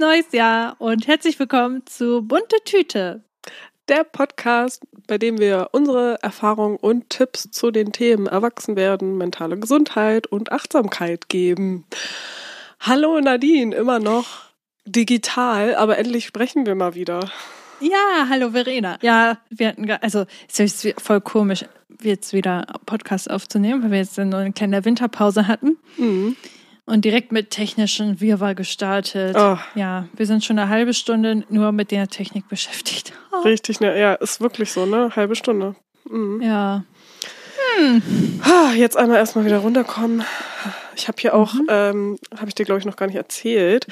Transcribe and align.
neues 0.00 0.32
Jahr 0.32 0.76
und 0.78 1.06
herzlich 1.06 1.38
willkommen 1.38 1.82
zu 1.84 2.22
Bunte 2.22 2.56
Tüte. 2.64 3.22
Der 3.86 4.02
Podcast, 4.02 4.82
bei 5.06 5.18
dem 5.18 5.38
wir 5.38 5.68
unsere 5.72 6.16
Erfahrungen 6.22 6.78
und 6.78 7.10
Tipps 7.10 7.50
zu 7.50 7.70
den 7.70 7.92
Themen 7.92 8.26
Erwachsenwerden, 8.26 9.18
mentale 9.18 9.58
Gesundheit 9.58 10.26
und 10.26 10.52
Achtsamkeit 10.52 11.28
geben. 11.28 11.84
Hallo 12.80 13.20
Nadine, 13.20 13.76
immer 13.76 13.98
noch 13.98 14.26
digital, 14.86 15.74
aber 15.74 15.98
endlich 15.98 16.24
sprechen 16.24 16.64
wir 16.64 16.74
mal 16.76 16.94
wieder. 16.94 17.30
Ja, 17.80 18.26
hallo 18.30 18.52
Verena. 18.52 18.96
Ja, 19.02 19.36
wir 19.50 19.68
hatten, 19.68 19.90
also 19.90 20.24
es 20.50 20.60
ist 20.60 20.98
voll 20.98 21.20
komisch, 21.20 21.66
jetzt 22.02 22.32
wieder 22.32 22.64
Podcast 22.86 23.30
aufzunehmen, 23.30 23.82
weil 23.82 23.90
wir 23.90 23.98
jetzt 23.98 24.16
nur 24.16 24.38
eine 24.38 24.52
kleine 24.54 24.82
Winterpause 24.82 25.46
hatten. 25.46 25.76
Mhm 25.98 26.36
und 26.90 27.04
direkt 27.04 27.32
mit 27.32 27.50
technischen 27.50 28.20
Wirrwarr 28.20 28.54
gestartet. 28.54 29.36
Oh. 29.38 29.56
Ja, 29.74 30.08
wir 30.14 30.26
sind 30.26 30.44
schon 30.44 30.58
eine 30.58 30.68
halbe 30.68 30.92
Stunde 30.92 31.44
nur 31.48 31.72
mit 31.72 31.90
der 31.90 32.08
Technik 32.08 32.48
beschäftigt. 32.48 33.12
Oh. 33.32 33.40
Richtig, 33.44 33.80
ne? 33.80 33.98
Ja, 33.98 34.14
ist 34.14 34.40
wirklich 34.40 34.72
so, 34.72 34.86
ne? 34.86 35.14
Halbe 35.14 35.36
Stunde. 35.36 35.74
Mhm. 36.08 36.42
Ja. 36.42 36.84
Hm. 37.76 38.02
Jetzt 38.76 38.96
einmal 38.96 39.18
erstmal 39.18 39.44
wieder 39.44 39.58
runterkommen. 39.58 40.24
Ich 40.96 41.08
habe 41.08 41.16
hier 41.20 41.34
auch, 41.34 41.54
mhm. 41.54 41.66
ähm, 41.68 42.18
habe 42.36 42.48
ich 42.48 42.54
dir 42.54 42.64
glaube 42.64 42.80
ich 42.80 42.84
noch 42.84 42.96
gar 42.96 43.06
nicht 43.06 43.16
erzählt, 43.16 43.86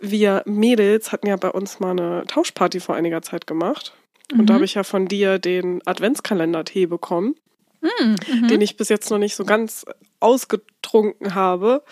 wir 0.00 0.42
Mädels 0.44 1.12
hatten 1.12 1.26
ja 1.26 1.36
bei 1.36 1.50
uns 1.50 1.80
mal 1.80 1.92
eine 1.92 2.24
Tauschparty 2.26 2.80
vor 2.80 2.94
einiger 2.94 3.22
Zeit 3.22 3.46
gemacht. 3.46 3.94
Und 4.32 4.42
mhm. 4.42 4.46
da 4.46 4.54
habe 4.54 4.64
ich 4.64 4.74
ja 4.74 4.82
von 4.82 5.06
dir 5.06 5.38
den 5.38 5.86
Adventskalender-Tee 5.86 6.86
bekommen. 6.86 7.36
Mhm. 7.82 8.46
den 8.48 8.60
ich 8.60 8.76
bis 8.76 8.88
jetzt 8.88 9.10
noch 9.10 9.18
nicht 9.18 9.34
so 9.34 9.44
ganz 9.44 9.84
ausgetrunken 10.20 11.34
habe. 11.34 11.82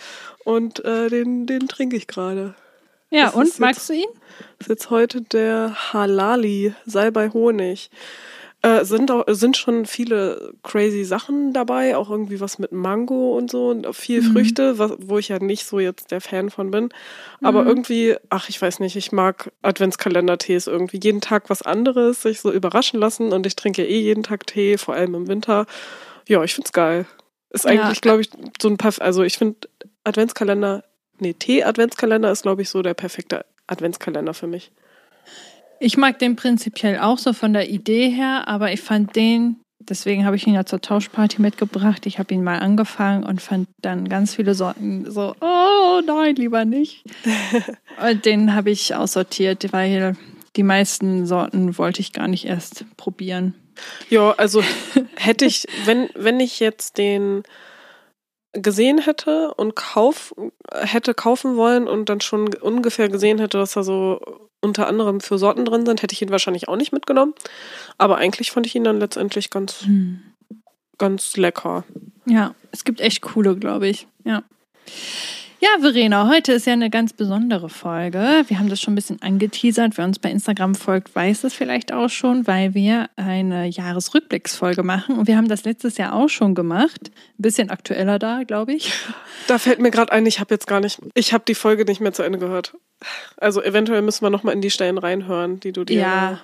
Und 0.45 0.83
äh, 0.85 1.09
den, 1.09 1.45
den 1.45 1.67
trinke 1.67 1.97
ich 1.97 2.07
gerade. 2.07 2.55
Ja, 3.09 3.25
das 3.25 3.35
und 3.35 3.59
magst 3.59 3.89
du 3.89 3.93
ihn? 3.93 4.09
Das 4.57 4.67
ist 4.67 4.69
jetzt 4.69 4.89
heute 4.89 5.21
der 5.21 5.75
Halali, 5.93 6.73
Salbei 6.85 7.29
Honig. 7.29 7.89
Äh, 8.63 8.85
sind, 8.85 9.09
auch, 9.09 9.23
sind 9.27 9.57
schon 9.57 9.87
viele 9.87 10.53
crazy 10.61 11.03
Sachen 11.03 11.51
dabei, 11.51 11.97
auch 11.97 12.11
irgendwie 12.11 12.39
was 12.39 12.59
mit 12.59 12.71
Mango 12.71 13.35
und 13.35 13.49
so 13.49 13.69
und 13.69 13.95
viel 13.95 14.21
mhm. 14.21 14.33
Früchte, 14.33 14.77
was, 14.77 14.91
wo 14.99 15.17
ich 15.17 15.29
ja 15.29 15.39
nicht 15.39 15.65
so 15.65 15.79
jetzt 15.79 16.11
der 16.11 16.21
Fan 16.21 16.51
von 16.51 16.69
bin. 16.69 16.89
Aber 17.41 17.63
mhm. 17.63 17.67
irgendwie, 17.69 18.15
ach, 18.29 18.49
ich 18.49 18.61
weiß 18.61 18.79
nicht, 18.79 18.95
ich 18.95 19.11
mag 19.11 19.51
Adventskalender-Tees 19.63 20.67
irgendwie. 20.67 20.99
Jeden 21.01 21.21
Tag 21.21 21.49
was 21.49 21.63
anderes, 21.63 22.21
sich 22.21 22.39
so 22.39 22.51
überraschen 22.51 22.99
lassen 22.99 23.33
und 23.33 23.47
ich 23.47 23.55
trinke 23.55 23.83
eh 23.83 23.99
jeden 23.99 24.21
Tag 24.21 24.45
Tee, 24.45 24.77
vor 24.77 24.93
allem 24.93 25.15
im 25.15 25.27
Winter. 25.27 25.65
Ja, 26.27 26.43
ich 26.43 26.53
find's 26.53 26.71
geil. 26.71 27.07
Ist 27.49 27.65
eigentlich, 27.65 27.97
ja. 27.97 28.01
glaube 28.01 28.21
ich, 28.21 28.29
so 28.61 28.69
ein 28.69 28.77
paar, 28.77 28.93
also 28.99 29.23
ich 29.23 29.39
finde 29.39 29.57
Adventskalender, 30.03 30.83
nee, 31.17 31.33
Tee-Adventskalender 31.33 32.31
ist, 32.31 32.43
glaube 32.43 32.61
ich, 32.61 32.69
so 32.69 32.83
der 32.83 32.93
perfekte 32.93 33.43
Adventskalender 33.65 34.35
für 34.35 34.47
mich. 34.47 34.71
Ich 35.83 35.97
mag 35.97 36.19
den 36.19 36.35
prinzipiell 36.35 36.99
auch 36.99 37.17
so 37.17 37.33
von 37.33 37.53
der 37.53 37.67
Idee 37.67 38.11
her, 38.11 38.47
aber 38.47 38.71
ich 38.71 38.81
fand 38.81 39.15
den, 39.15 39.55
deswegen 39.79 40.27
habe 40.27 40.35
ich 40.35 40.45
ihn 40.45 40.53
ja 40.53 40.63
zur 40.63 40.79
Tauschparty 40.79 41.41
mitgebracht. 41.41 42.05
Ich 42.05 42.19
habe 42.19 42.35
ihn 42.35 42.43
mal 42.43 42.59
angefangen 42.59 43.23
und 43.23 43.41
fand 43.41 43.67
dann 43.81 44.07
ganz 44.07 44.35
viele 44.35 44.53
Sorten 44.53 45.09
so, 45.09 45.33
oh 45.41 46.01
nein, 46.05 46.35
lieber 46.35 46.65
nicht. 46.65 47.03
und 48.09 48.25
den 48.25 48.53
habe 48.53 48.69
ich 48.69 48.93
aussortiert, 48.93 49.73
weil 49.73 50.15
die 50.55 50.61
meisten 50.61 51.25
Sorten 51.25 51.75
wollte 51.79 52.01
ich 52.01 52.13
gar 52.13 52.27
nicht 52.27 52.45
erst 52.45 52.85
probieren. 52.95 53.55
Ja, 54.11 54.35
also 54.37 54.61
hätte 55.15 55.45
ich, 55.45 55.65
wenn, 55.85 56.09
wenn 56.13 56.39
ich 56.39 56.59
jetzt 56.59 56.99
den 56.99 57.41
gesehen 58.53 58.99
hätte 58.99 59.53
und 59.53 59.75
kauf, 59.75 60.33
hätte 60.73 61.13
kaufen 61.13 61.55
wollen 61.55 61.87
und 61.87 62.09
dann 62.09 62.21
schon 62.21 62.53
ungefähr 62.55 63.09
gesehen 63.09 63.39
hätte, 63.39 63.59
was 63.59 63.73
da 63.73 63.83
so 63.83 64.19
unter 64.61 64.87
anderem 64.87 65.21
für 65.21 65.37
Sorten 65.37 65.65
drin 65.65 65.85
sind, 65.85 66.01
hätte 66.03 66.13
ich 66.13 66.21
ihn 66.21 66.29
wahrscheinlich 66.29 66.67
auch 66.67 66.75
nicht 66.75 66.91
mitgenommen. 66.91 67.33
Aber 67.97 68.17
eigentlich 68.17 68.51
fand 68.51 68.65
ich 68.65 68.75
ihn 68.75 68.83
dann 68.83 68.99
letztendlich 68.99 69.49
ganz, 69.49 69.81
hm. 69.81 70.21
ganz 70.97 71.35
lecker. 71.37 71.83
Ja, 72.25 72.53
es 72.71 72.83
gibt 72.83 73.01
echt 73.01 73.21
coole, 73.21 73.55
glaube 73.55 73.87
ich. 73.87 74.07
Ja. 74.23 74.43
Ja, 75.63 75.69
Verena, 75.79 76.27
heute 76.27 76.53
ist 76.53 76.65
ja 76.65 76.73
eine 76.73 76.89
ganz 76.89 77.13
besondere 77.13 77.69
Folge. 77.69 78.45
Wir 78.47 78.57
haben 78.57 78.67
das 78.67 78.81
schon 78.81 78.93
ein 78.93 78.95
bisschen 78.95 79.21
angeteasert. 79.21 79.95
Wer 79.95 80.05
uns 80.05 80.17
bei 80.17 80.31
Instagram 80.31 80.73
folgt, 80.73 81.15
weiß 81.15 81.43
es 81.43 81.53
vielleicht 81.53 81.93
auch 81.93 82.09
schon, 82.09 82.47
weil 82.47 82.73
wir 82.73 83.11
eine 83.15 83.67
Jahresrückblicksfolge 83.67 84.81
machen. 84.81 85.19
Und 85.19 85.27
wir 85.27 85.37
haben 85.37 85.47
das 85.47 85.63
letztes 85.63 85.97
Jahr 85.97 86.13
auch 86.13 86.29
schon 86.29 86.55
gemacht. 86.55 87.11
Ein 87.37 87.41
bisschen 87.43 87.69
aktueller 87.69 88.17
da, 88.17 88.41
glaube 88.41 88.73
ich. 88.73 88.91
Da 89.45 89.59
fällt 89.59 89.79
mir 89.79 89.91
gerade 89.91 90.11
ein, 90.11 90.25
ich 90.25 90.39
habe 90.39 90.51
jetzt 90.51 90.65
gar 90.65 90.79
nicht, 90.79 90.99
ich 91.13 91.31
habe 91.31 91.43
die 91.47 91.53
Folge 91.53 91.85
nicht 91.85 92.01
mehr 92.01 92.13
zu 92.13 92.23
Ende 92.23 92.39
gehört. 92.39 92.73
Also 93.37 93.61
eventuell 93.61 94.01
müssen 94.01 94.25
wir 94.25 94.31
nochmal 94.31 94.55
in 94.55 94.61
die 94.61 94.71
Stellen 94.71 94.97
reinhören, 94.97 95.59
die 95.59 95.73
du 95.73 95.83
dir 95.83 95.99
ja. 95.99 96.39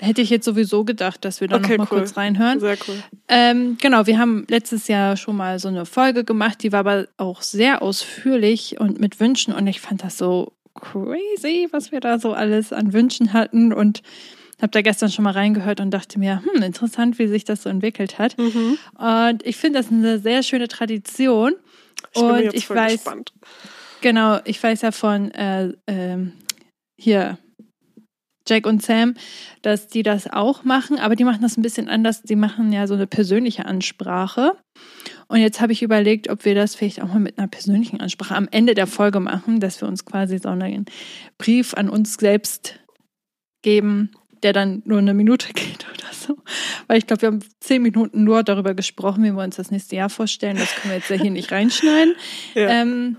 Hätte 0.00 0.22
ich 0.22 0.30
jetzt 0.30 0.44
sowieso 0.44 0.84
gedacht, 0.84 1.24
dass 1.24 1.40
wir 1.40 1.48
da 1.48 1.56
okay, 1.56 1.76
noch 1.76 1.78
mal 1.78 1.88
cool. 1.90 1.98
kurz 2.00 2.16
reinhören. 2.16 2.60
Sehr 2.60 2.76
cool. 2.86 3.02
Ähm, 3.28 3.78
genau, 3.80 4.06
wir 4.06 4.18
haben 4.18 4.46
letztes 4.48 4.86
Jahr 4.86 5.16
schon 5.16 5.36
mal 5.36 5.58
so 5.58 5.68
eine 5.68 5.86
Folge 5.86 6.24
gemacht, 6.24 6.62
die 6.62 6.70
war 6.70 6.80
aber 6.80 7.08
auch 7.16 7.42
sehr 7.42 7.82
ausführlich 7.82 8.78
und 8.78 9.00
mit 9.00 9.18
Wünschen 9.18 9.52
und 9.52 9.66
ich 9.66 9.80
fand 9.80 10.04
das 10.04 10.16
so 10.16 10.52
crazy, 10.74 11.66
was 11.72 11.90
wir 11.90 11.98
da 11.98 12.20
so 12.20 12.32
alles 12.32 12.72
an 12.72 12.92
Wünschen 12.92 13.32
hatten 13.32 13.72
und 13.72 14.02
habe 14.60 14.70
da 14.70 14.82
gestern 14.82 15.10
schon 15.10 15.24
mal 15.24 15.32
reingehört 15.32 15.80
und 15.80 15.90
dachte 15.90 16.18
mir, 16.18 16.42
hm, 16.42 16.62
interessant, 16.62 17.18
wie 17.18 17.28
sich 17.28 17.44
das 17.44 17.62
so 17.62 17.68
entwickelt 17.68 18.18
hat. 18.18 18.36
Mhm. 18.38 18.78
Und 18.96 19.46
ich 19.46 19.56
finde 19.56 19.80
das 19.80 19.90
eine 19.90 20.18
sehr 20.18 20.42
schöne 20.42 20.68
Tradition. 20.68 21.54
Ich 22.14 22.20
bin 22.20 22.30
und 22.30 22.40
jetzt 22.40 22.54
ich 22.54 22.66
voll 22.66 22.76
weiß, 22.76 22.92
gespannt. 22.92 23.32
Genau, 24.00 24.38
ich 24.44 24.62
weiß 24.62 24.82
ja 24.82 24.92
von 24.92 25.30
äh, 25.32 25.68
äh, 25.86 26.18
hier 26.96 27.38
Jack 28.48 28.66
und 28.66 28.82
Sam, 28.82 29.14
dass 29.62 29.88
die 29.88 30.02
das 30.02 30.28
auch 30.30 30.64
machen, 30.64 30.98
aber 30.98 31.16
die 31.16 31.24
machen 31.24 31.42
das 31.42 31.56
ein 31.56 31.62
bisschen 31.62 31.88
anders. 31.88 32.22
Die 32.22 32.36
machen 32.36 32.72
ja 32.72 32.86
so 32.86 32.94
eine 32.94 33.06
persönliche 33.06 33.66
Ansprache. 33.66 34.52
Und 35.28 35.40
jetzt 35.40 35.60
habe 35.60 35.72
ich 35.72 35.82
überlegt, 35.82 36.30
ob 36.30 36.44
wir 36.44 36.54
das 36.54 36.74
vielleicht 36.74 37.02
auch 37.02 37.08
mal 37.08 37.20
mit 37.20 37.38
einer 37.38 37.48
persönlichen 37.48 38.00
Ansprache 38.00 38.34
am 38.34 38.48
Ende 38.50 38.74
der 38.74 38.86
Folge 38.86 39.20
machen, 39.20 39.60
dass 39.60 39.80
wir 39.80 39.88
uns 39.88 40.04
quasi 40.04 40.38
so 40.38 40.48
einen 40.48 40.86
Brief 41.36 41.74
an 41.74 41.90
uns 41.90 42.14
selbst 42.14 42.78
geben, 43.62 44.10
der 44.42 44.52
dann 44.52 44.82
nur 44.84 44.98
eine 44.98 45.14
Minute 45.14 45.48
geht 45.52 45.86
oder 45.92 46.12
so. 46.12 46.38
Weil 46.86 46.98
ich 46.98 47.06
glaube, 47.06 47.22
wir 47.22 47.26
haben 47.28 47.40
zehn 47.60 47.82
Minuten 47.82 48.24
nur 48.24 48.42
darüber 48.42 48.74
gesprochen, 48.74 49.24
wie 49.24 49.32
wir 49.32 49.42
uns 49.42 49.56
das 49.56 49.70
nächste 49.70 49.96
Jahr 49.96 50.10
vorstellen. 50.10 50.56
Das 50.56 50.74
können 50.74 50.92
wir 50.92 50.98
jetzt 50.98 51.10
ja 51.10 51.16
hier 51.16 51.30
nicht 51.30 51.52
reinschneiden. 51.52 52.14
Ja. 52.54 52.68
Ähm, 52.70 53.18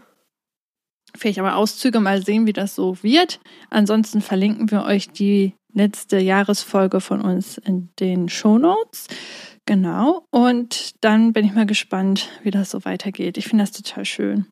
Vielleicht 1.17 1.39
aber 1.39 1.55
Auszüge 1.55 1.99
mal 1.99 2.23
sehen, 2.23 2.45
wie 2.45 2.53
das 2.53 2.75
so 2.75 2.97
wird. 3.01 3.39
Ansonsten 3.69 4.21
verlinken 4.21 4.71
wir 4.71 4.83
euch 4.83 5.09
die 5.09 5.53
letzte 5.73 6.19
Jahresfolge 6.19 7.01
von 7.01 7.21
uns 7.21 7.57
in 7.57 7.89
den 7.99 8.29
Show 8.29 8.57
Notes. 8.57 9.07
Genau. 9.65 10.25
Und 10.31 11.03
dann 11.03 11.33
bin 11.33 11.45
ich 11.45 11.53
mal 11.53 11.65
gespannt, 11.65 12.29
wie 12.43 12.51
das 12.51 12.71
so 12.71 12.85
weitergeht. 12.85 13.37
Ich 13.37 13.47
finde 13.47 13.63
das 13.63 13.71
total 13.71 14.05
schön. 14.05 14.47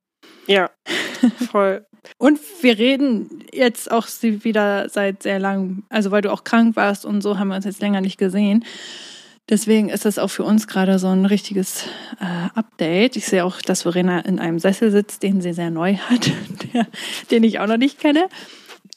Ja, 0.45 0.69
voll. 1.51 1.85
und 2.17 2.39
wir 2.61 2.77
reden 2.77 3.43
jetzt 3.53 3.91
auch 3.91 4.07
wieder 4.21 4.89
seit 4.89 5.23
sehr 5.23 5.39
langem, 5.39 5.83
also 5.89 6.11
weil 6.11 6.21
du 6.21 6.31
auch 6.31 6.43
krank 6.43 6.75
warst 6.75 7.05
und 7.05 7.21
so 7.21 7.37
haben 7.37 7.49
wir 7.49 7.55
uns 7.55 7.65
jetzt 7.65 7.81
länger 7.81 8.01
nicht 8.01 8.17
gesehen. 8.17 8.63
Deswegen 9.49 9.87
ist 9.87 10.03
das 10.03 10.19
auch 10.19 10.27
für 10.27 10.43
uns 10.43 10.67
gerade 10.67 10.99
so 10.99 11.07
ein 11.07 11.25
richtiges 11.25 11.85
äh, 12.19 12.49
Update. 12.53 13.15
Ich 13.15 13.25
sehe 13.27 13.45
auch, 13.45 13.61
dass 13.61 13.83
Verena 13.83 14.19
in 14.19 14.39
einem 14.39 14.59
Sessel 14.59 14.91
sitzt, 14.91 15.23
den 15.23 15.39
sie 15.39 15.53
sehr 15.53 15.71
neu 15.71 15.95
hat, 15.95 16.31
der, 16.73 16.87
den 17.31 17.43
ich 17.43 17.59
auch 17.59 17.67
noch 17.67 17.77
nicht 17.77 17.99
kenne. 17.99 18.27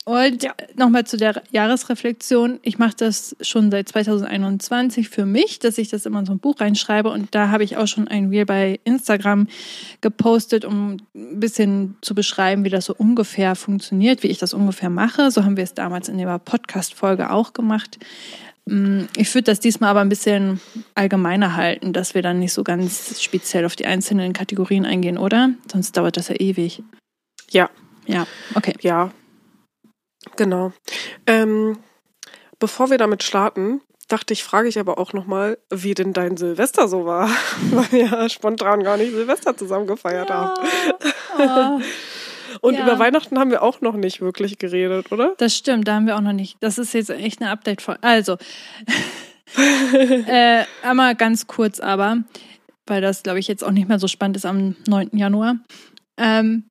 Und 0.05 0.43
ja. 0.43 0.55
nochmal 0.75 1.05
zu 1.05 1.17
der 1.17 1.43
Jahresreflexion. 1.53 2.59
Ich 2.63 2.79
mache 2.79 2.97
das 2.97 3.37
schon 3.43 3.71
seit 3.71 3.89
2021 3.91 5.09
für 5.09 5.25
mich, 5.25 5.61
dass 5.61 5.79
ich 5.79 5.89
das 5.89 6.05
immer 6.05 6.21
in 6.21 6.27
so 6.27 6.33
ein 6.33 6.41
Buch 6.41 6.61
reinschreibe. 6.61 7.11
Und 7.11 7.33
da 7.35 7.51
habe 7.51 7.63
ich 7.63 7.77
auch 7.77 7.87
schon 7.87 8.09
ein 8.09 8.31
Reel 8.31 8.45
bei 8.47 8.81
Instagram 8.83 9.47
gepostet, 10.01 10.65
um 10.65 10.97
ein 11.15 11.39
bisschen 11.39 11.97
zu 12.01 12.17
beschreiben, 12.17 12.65
wie 12.65 12.71
das 12.71 12.87
so 12.87 12.95
ungefähr 12.97 13.55
funktioniert, 13.55 14.25
wie 14.25 14.29
ich 14.29 14.39
das 14.39 14.53
ungefähr 14.53 14.91
mache. 14.91 15.31
So 15.31 15.45
haben 15.45 15.57
wir 15.57 15.65
es 15.65 15.75
damals 15.75 16.09
in 16.09 16.19
der 16.19 16.39
Podcast-Folge 16.39 17.31
auch 17.31 17.53
gemacht. 17.53 17.99
Mm, 18.71 19.07
ich 19.17 19.35
würde 19.35 19.47
das 19.47 19.59
diesmal 19.59 19.91
aber 19.91 20.01
ein 20.01 20.09
bisschen 20.09 20.61
allgemeiner 20.95 21.57
halten, 21.57 21.93
dass 21.93 22.15
wir 22.15 22.23
dann 22.23 22.39
nicht 22.39 22.53
so 22.53 22.63
ganz 22.63 23.21
speziell 23.21 23.67
auf 23.67 23.75
die 23.75 23.85
einzelnen 23.85 24.33
Kategorien 24.33 24.87
eingehen, 24.87 25.19
oder? 25.19 25.51
Sonst 25.71 25.97
dauert 25.97 26.17
das 26.17 26.29
ja 26.29 26.37
ewig. 26.37 26.83
Ja. 27.51 27.69
Ja, 28.07 28.27
okay. 28.55 28.75
Ja, 28.81 29.11
genau. 30.37 30.73
Ähm, 31.27 31.79
bevor 32.59 32.91
wir 32.91 32.99
damit 32.99 33.23
starten, 33.23 33.81
dachte 34.09 34.33
ich, 34.33 34.45
frage 34.45 34.69
ich 34.69 34.79
aber 34.79 34.99
auch 34.99 35.13
nochmal, 35.13 35.59
wie 35.71 35.95
denn 35.95 36.13
dein 36.13 36.37
Silvester 36.37 36.87
so 36.87 37.05
war, 37.05 37.29
weil 37.71 37.93
wir 37.93 38.05
ja 38.07 38.29
spontan 38.29 38.85
gar 38.85 38.97
nicht 38.97 39.11
Silvester 39.11 39.57
zusammen 39.57 39.87
gefeiert 39.89 40.31
ja. 40.31 40.55
haben. 41.39 41.81
Oh. 41.81 41.85
Und 42.61 42.75
ja. 42.75 42.83
über 42.83 42.99
Weihnachten 42.99 43.39
haben 43.39 43.51
wir 43.51 43.63
auch 43.63 43.81
noch 43.81 43.95
nicht 43.95 44.21
wirklich 44.21 44.59
geredet, 44.59 45.13
oder? 45.13 45.35
Das 45.39 45.57
stimmt, 45.57 45.89
da 45.89 45.95
haben 45.95 46.07
wir 46.07 46.17
auch 46.17 46.21
noch 46.21 46.33
nicht. 46.33 46.57
Das 46.61 46.79
ist 46.79 46.93
jetzt 46.93 47.11
echt 47.11 47.41
eine 47.41 47.51
Update-Folge. 47.51 48.03
Also, 48.03 48.37
äh, 50.27 50.65
einmal 50.83 51.15
ganz 51.15 51.47
kurz 51.47 51.81
aber, 51.81 52.19
weil 52.87 53.01
das, 53.01 53.23
glaube 53.23 53.39
ich, 53.39 53.49
jetzt 53.49 53.65
auch 53.65 53.71
nicht 53.71 53.89
mehr 53.89 53.99
so 53.99 54.09
spannend 54.09 54.37
ist 54.37 54.47
am 54.47 54.77
9. 54.87 55.11
Januar. 55.13 55.57
Ähm, 56.19 56.69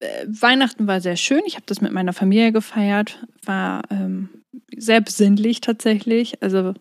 äh, 0.00 0.26
Weihnachten 0.26 0.86
war 0.86 1.00
sehr 1.00 1.16
schön. 1.16 1.42
Ich 1.46 1.54
habe 1.54 1.66
das 1.66 1.80
mit 1.80 1.92
meiner 1.92 2.12
Familie 2.12 2.52
gefeiert. 2.52 3.24
War 3.44 3.82
ähm, 3.90 4.28
sehr 4.76 5.00
besinnlich 5.00 5.60
tatsächlich. 5.60 6.42
Also 6.42 6.74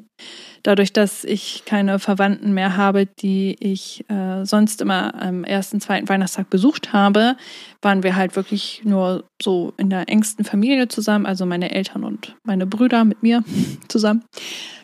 dadurch, 0.64 0.94
dass 0.94 1.24
ich 1.24 1.64
keine 1.66 2.00
Verwandten 2.00 2.54
mehr 2.54 2.78
habe, 2.78 3.06
die 3.06 3.56
ich 3.60 4.06
äh, 4.10 4.46
sonst 4.46 4.82
immer 4.82 5.22
am 5.22 5.44
ersten, 5.44 5.82
zweiten 5.82 6.08
Weihnachtstag 6.08 6.50
besucht 6.50 6.94
habe, 6.94 7.36
waren 7.82 8.04
wir 8.04 8.16
halt 8.16 8.36
wirklich 8.36 8.82
nur 8.84 9.24
so 9.42 9.74
in 9.78 9.90
der 9.90 10.10
engsten 10.10 10.46
Familie 10.46 10.88
zusammen. 10.88 11.26
Also 11.26 11.46
meine 11.46 11.72
Eltern 11.72 12.04
und 12.04 12.36
meine 12.44 12.66
Brüder 12.66 13.04
mit 13.06 13.24
mir 13.24 13.44
zusammen. 13.88 14.24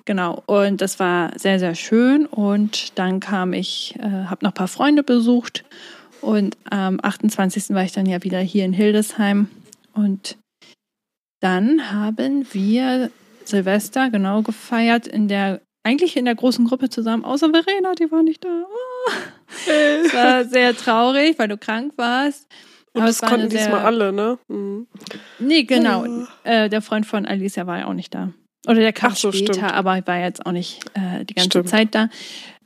Genau. 0.06 0.44
Und 0.45 0.81
das 0.81 1.00
war 1.00 1.38
sehr, 1.38 1.59
sehr 1.59 1.75
schön. 1.75 2.25
Und 2.25 2.97
dann 2.97 3.19
kam 3.19 3.53
ich, 3.53 3.95
äh, 4.00 4.25
habe 4.25 4.45
noch 4.45 4.51
ein 4.51 4.56
paar 4.56 4.68
Freunde 4.68 5.03
besucht. 5.03 5.63
Und 6.21 6.57
am 6.69 7.00
28. 7.01 7.69
war 7.69 7.83
ich 7.83 7.91
dann 7.91 8.06
ja 8.06 8.23
wieder 8.23 8.39
hier 8.39 8.65
in 8.65 8.73
Hildesheim. 8.73 9.50
Und 9.94 10.38
dann 11.41 11.91
haben 11.91 12.47
wir 12.51 13.12
Silvester 13.45 14.09
genau 14.09 14.41
gefeiert 14.41 15.07
in 15.07 15.27
der 15.27 15.62
eigentlich 15.87 16.17
in 16.17 16.25
der 16.25 16.35
großen 16.35 16.65
Gruppe 16.65 16.89
zusammen, 16.89 17.23
außer 17.23 17.49
Verena, 17.49 17.93
die 17.93 18.11
war 18.11 18.21
nicht 18.21 18.43
da. 18.43 18.49
Oh. 18.49 19.11
Es 19.69 20.13
war 20.13 20.43
sehr 20.45 20.75
traurig, 20.75 21.39
weil 21.39 21.47
du 21.47 21.57
krank 21.57 21.93
warst. 21.95 22.47
Und 22.93 23.01
Aber 23.01 23.07
das 23.07 23.21
konnten 23.21 23.49
sehr... 23.49 23.61
diesmal 23.61 23.85
alle, 23.85 24.11
ne? 24.11 24.37
Mhm. 24.49 24.87
Nee, 25.39 25.63
genau. 25.63 26.05
Oh. 26.05 26.25
Äh, 26.43 26.69
der 26.69 26.81
Freund 26.81 27.05
von 27.05 27.25
Alicia 27.25 27.65
war 27.67 27.79
ja 27.79 27.87
auch 27.87 27.93
nicht 27.93 28.13
da. 28.13 28.33
Oder 28.67 28.79
der 28.79 28.91
kam 28.91 29.13
so, 29.13 29.31
später, 29.31 29.53
stimmt. 29.53 29.73
aber 29.73 30.01
war 30.05 30.19
jetzt 30.19 30.45
auch 30.45 30.51
nicht 30.51 30.83
äh, 30.93 31.23
die 31.23 31.35
ganze 31.35 31.51
stimmt. 31.51 31.69
Zeit 31.69 31.95
da. 31.95 32.09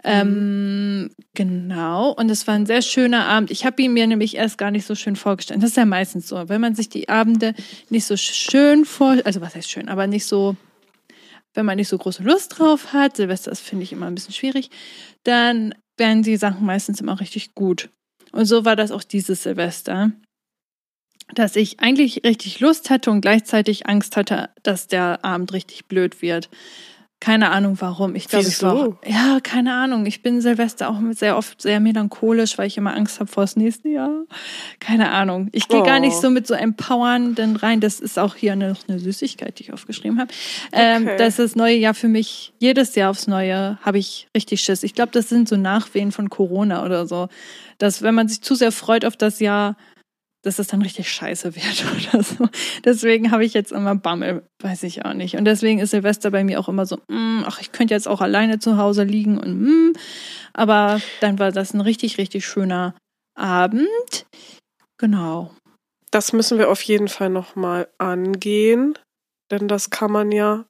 Ähm, 0.04 1.02
mhm. 1.02 1.10
Genau, 1.36 2.10
und 2.12 2.32
es 2.32 2.48
war 2.48 2.56
ein 2.56 2.66
sehr 2.66 2.82
schöner 2.82 3.28
Abend. 3.28 3.52
Ich 3.52 3.66
habe 3.66 3.82
ihn 3.84 3.94
mir 3.94 4.08
nämlich 4.08 4.36
erst 4.36 4.58
gar 4.58 4.72
nicht 4.72 4.88
so 4.88 4.96
schön 4.96 5.16
vorgestellt. 5.16 5.62
Das 5.62 5.72
ist 5.72 5.78
ja 5.78 5.86
meistens 5.86 6.28
so, 6.28 6.50
wenn 6.50 6.60
man 6.60 6.74
sich 6.74 6.90
die 6.90 7.08
Abende 7.08 7.54
nicht 7.90 8.06
so 8.06 8.18
schön 8.18 8.86
vor, 8.86 9.18
also 9.26 9.42
was 9.42 9.54
heißt 9.54 9.70
schön, 9.70 9.90
aber 9.90 10.08
nicht 10.08 10.26
so, 10.26 10.56
wenn 11.54 11.66
man 11.66 11.78
nicht 11.78 11.90
so 11.90 11.98
große 11.98 12.24
Lust 12.24 12.58
drauf 12.58 12.94
hat, 12.94 13.18
Silvester 13.18 13.52
ist, 13.52 13.62
finde 13.62 13.84
ich, 13.84 13.92
immer 13.92 14.08
ein 14.08 14.16
bisschen 14.16 14.34
schwierig, 14.34 14.70
dann 15.24 15.76
werden 15.98 16.24
die 16.24 16.38
Sachen 16.38 16.66
meistens 16.66 17.02
immer 17.02 17.20
richtig 17.20 17.54
gut. 17.54 17.90
Und 18.32 18.46
so 18.46 18.66
war 18.66 18.76
das 18.76 18.92
auch 18.92 19.04
dieses 19.04 19.44
Silvester 19.44 20.12
dass 21.34 21.56
ich 21.56 21.80
eigentlich 21.80 22.24
richtig 22.26 22.60
Lust 22.60 22.90
hatte 22.90 23.12
und 23.12 23.22
gleichzeitig 23.22 23.88
Angst 23.88 24.18
hatte, 24.18 24.50
dass 24.64 24.88
der 24.88 25.24
Abend 25.24 25.54
richtig 25.54 25.86
blöd 25.86 26.22
wird. 26.22 26.50
Keine 27.22 27.52
Ahnung 27.52 27.78
warum. 27.80 28.16
Ich 28.16 28.28
glaube, 28.28 28.48
ich 28.48 28.64
war 28.64 28.98
ja 29.06 29.40
keine 29.44 29.76
Ahnung. 29.76 30.08
Ich 30.08 30.24
bin 30.24 30.42
Silvester 30.42 30.90
auch 30.90 30.98
sehr 31.12 31.38
oft 31.38 31.62
sehr 31.62 31.80
melancholisch, 31.80 32.58
weil 32.58 32.66
ich 32.66 32.78
immer 32.78 32.96
Angst 32.96 33.20
habe 33.20 33.32
vor 33.32 33.44
das 33.44 33.56
nächste 33.56 33.90
Jahr. 33.90 34.24
Keine 34.80 35.12
Ahnung. 35.12 35.48
Ich 35.52 35.68
gehe 35.68 35.82
oh. 35.82 35.84
gar 35.84 36.00
nicht 36.00 36.16
oh. 36.18 36.22
so 36.22 36.30
mit 36.32 36.48
so 36.48 36.56
empowernden 36.56 37.58
rein. 37.58 37.80
Das 37.80 38.00
ist 38.00 38.18
auch 38.18 38.36
hier 38.36 38.56
noch 38.56 38.78
eine 38.88 38.98
Süßigkeit, 38.98 39.60
die 39.60 39.64
ich 39.64 39.72
aufgeschrieben 39.72 40.20
habe. 40.20 40.34
Ähm, 40.72 41.04
okay. 41.04 41.18
Das 41.20 41.38
ist 41.38 41.40
das 41.40 41.56
neue 41.56 41.76
Jahr 41.76 41.94
für 41.94 42.08
mich. 42.08 42.54
Jedes 42.58 42.96
Jahr 42.96 43.12
aufs 43.12 43.28
Neue 43.28 43.78
habe 43.84 44.00
ich 44.00 44.28
richtig 44.36 44.62
Schiss. 44.62 44.82
Ich 44.82 44.96
glaube, 44.96 45.12
das 45.12 45.30
sind 45.30 45.48
so 45.48 45.58
Nachwehen 45.58 46.12
von 46.12 46.28
Corona 46.32 46.84
oder 46.84 47.06
so. 47.06 47.30
Dass 47.78 48.02
wenn 48.02 48.16
man 48.16 48.30
sich 48.30 48.42
zu 48.42 48.56
sehr 48.56 48.72
freut 48.72 49.06
auf 49.06 49.16
das 49.16 49.40
Jahr, 49.40 49.76
dass 50.44 50.60
es 50.60 50.68
dann 50.68 50.82
richtig 50.82 51.12
scheiße 51.12 51.56
wird 51.56 51.86
oder 52.14 52.24
so. 52.24 52.48
Deswegen 52.84 53.32
habe 53.32 53.46
ich 53.46 53.54
jetzt 53.54 53.72
immer 53.72 53.96
Bammel, 53.96 54.44
weiß 54.60 54.84
ich 54.84 55.06
auch 55.06 55.14
nicht. 55.14 55.36
Und 55.36 55.46
deswegen 55.46 55.80
ist 55.80 55.92
Silvester 55.92 56.32
bei 56.32 56.44
mir 56.44 56.60
auch 56.60 56.70
immer 56.70 56.86
so, 56.86 56.98
mm, 57.08 57.44
ach, 57.46 57.62
ich 57.62 57.72
könnte 57.72 57.94
jetzt 57.94 58.08
auch 58.08 58.22
alleine 58.22 58.60
zu 58.60 58.78
Hause 58.78 59.04
liegen 59.04 59.40
und 59.40 59.62
mm. 59.62 59.94
aber 60.54 61.02
dann 61.20 61.40
war 61.40 61.52
das 61.52 61.74
ein 61.74 61.82
richtig, 61.82 62.18
richtig 62.18 62.46
schöner 62.46 62.96
Abend. 63.36 64.26
Genau. 64.98 65.54
Das 66.12 66.34
müssen 66.34 66.58
wir 66.58 66.70
auf 66.70 66.82
jeden 66.82 67.08
Fall 67.08 67.30
nochmal 67.30 67.88
angehen, 67.98 68.98
denn 69.50 69.68
das 69.68 69.90
kann 69.90 70.12
man 70.12 70.32
ja 70.32 70.66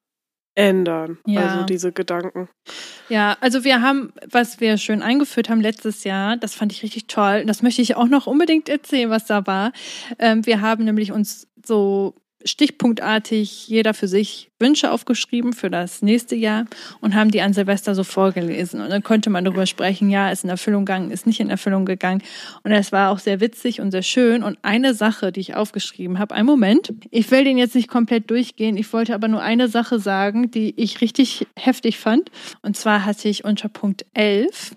ändern. 0.55 1.17
Ja. 1.25 1.41
Also 1.41 1.65
diese 1.65 1.91
Gedanken. 1.91 2.49
Ja, 3.09 3.37
also 3.41 3.63
wir 3.63 3.81
haben, 3.81 4.13
was 4.29 4.59
wir 4.59 4.77
schön 4.77 5.01
eingeführt 5.01 5.49
haben 5.49 5.61
letztes 5.61 6.03
Jahr, 6.03 6.37
das 6.37 6.55
fand 6.55 6.71
ich 6.71 6.83
richtig 6.83 7.07
toll. 7.07 7.39
Und 7.41 7.47
das 7.47 7.61
möchte 7.61 7.81
ich 7.81 7.95
auch 7.95 8.07
noch 8.07 8.27
unbedingt 8.27 8.69
erzählen, 8.69 9.09
was 9.09 9.25
da 9.25 9.45
war. 9.47 9.71
Ähm, 10.19 10.45
wir 10.45 10.61
haben 10.61 10.83
nämlich 10.83 11.11
uns 11.11 11.47
so 11.65 12.15
stichpunktartig 12.45 13.67
jeder 13.67 13.93
für 13.93 14.07
sich 14.07 14.51
Wünsche 14.59 14.91
aufgeschrieben 14.91 15.53
für 15.53 15.69
das 15.69 16.01
nächste 16.01 16.35
Jahr 16.35 16.65
und 16.99 17.15
haben 17.15 17.31
die 17.31 17.41
an 17.41 17.53
Silvester 17.53 17.95
so 17.95 18.03
vorgelesen. 18.03 18.81
Und 18.81 18.89
dann 18.89 19.03
konnte 19.03 19.29
man 19.29 19.43
darüber 19.43 19.65
sprechen, 19.65 20.09
ja, 20.09 20.31
ist 20.31 20.43
in 20.43 20.49
Erfüllung 20.49 20.85
gegangen, 20.85 21.11
ist 21.11 21.25
nicht 21.25 21.39
in 21.39 21.49
Erfüllung 21.49 21.85
gegangen. 21.85 22.21
Und 22.63 22.71
es 22.71 22.91
war 22.91 23.11
auch 23.11 23.19
sehr 23.19 23.39
witzig 23.39 23.81
und 23.81 23.91
sehr 23.91 24.03
schön. 24.03 24.43
Und 24.43 24.59
eine 24.61 24.93
Sache, 24.93 25.31
die 25.31 25.39
ich 25.39 25.55
aufgeschrieben 25.55 26.19
habe, 26.19 26.35
ein 26.35 26.45
Moment, 26.45 26.93
ich 27.09 27.31
will 27.31 27.43
den 27.43 27.57
jetzt 27.57 27.75
nicht 27.75 27.87
komplett 27.87 28.29
durchgehen, 28.29 28.77
ich 28.77 28.91
wollte 28.93 29.15
aber 29.15 29.27
nur 29.27 29.41
eine 29.41 29.67
Sache 29.67 29.99
sagen, 29.99 30.51
die 30.51 30.73
ich 30.77 31.01
richtig 31.01 31.47
heftig 31.57 31.97
fand. 31.97 32.29
Und 32.61 32.77
zwar 32.77 33.05
hatte 33.05 33.29
ich 33.29 33.43
unter 33.43 33.69
Punkt 33.69 34.05
11, 34.13 34.75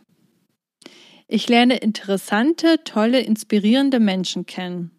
ich 1.26 1.48
lerne 1.48 1.78
interessante, 1.78 2.84
tolle, 2.84 3.20
inspirierende 3.20 3.98
Menschen 3.98 4.46
kennen. 4.46 4.93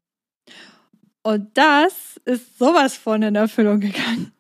Und 1.26 1.50
das 1.56 2.22
ist 2.26 2.60
sowas 2.60 2.96
von 2.96 3.24
in 3.24 3.34
Erfüllung 3.34 3.80
gegangen. 3.80 4.32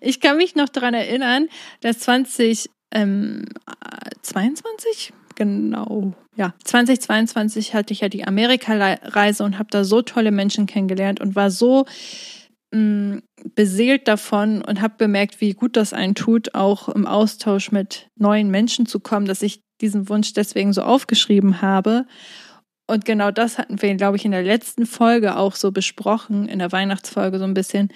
Ich 0.00 0.18
kann 0.18 0.36
mich 0.36 0.56
noch 0.56 0.68
daran 0.68 0.92
erinnern, 0.92 1.46
dass 1.82 2.00
2022, 2.00 2.72
ähm, 2.90 3.44
genau, 5.36 6.14
ja, 6.34 6.52
2022 6.64 7.74
hatte 7.74 7.92
ich 7.92 8.00
ja 8.00 8.08
die 8.08 8.26
Amerika-Reise 8.26 9.44
und 9.44 9.56
habe 9.56 9.68
da 9.70 9.84
so 9.84 10.02
tolle 10.02 10.32
Menschen 10.32 10.66
kennengelernt 10.66 11.20
und 11.20 11.36
war 11.36 11.52
so 11.52 11.86
mh, 12.72 12.80
mm, 12.80 13.22
beseelt 13.54 14.08
davon 14.08 14.62
und 14.62 14.80
habe 14.80 14.94
bemerkt, 14.98 15.40
wie 15.40 15.52
gut 15.52 15.76
das 15.76 15.92
einen 15.92 16.16
tut, 16.16 16.56
auch 16.56 16.88
im 16.88 17.06
Austausch 17.06 17.70
mit 17.70 18.08
neuen 18.16 18.50
Menschen 18.50 18.86
zu 18.86 18.98
kommen, 18.98 19.26
dass 19.26 19.42
ich 19.42 19.60
diesen 19.80 20.08
Wunsch 20.08 20.32
deswegen 20.32 20.72
so 20.72 20.82
aufgeschrieben 20.82 21.62
habe. 21.62 22.04
Und 22.86 23.04
genau 23.04 23.30
das 23.30 23.58
hatten 23.58 23.80
wir, 23.80 23.94
glaube 23.94 24.16
ich, 24.16 24.24
in 24.24 24.32
der 24.32 24.42
letzten 24.42 24.86
Folge 24.86 25.36
auch 25.36 25.54
so 25.54 25.72
besprochen, 25.72 26.48
in 26.48 26.58
der 26.58 26.72
Weihnachtsfolge 26.72 27.38
so 27.38 27.44
ein 27.44 27.54
bisschen, 27.54 27.90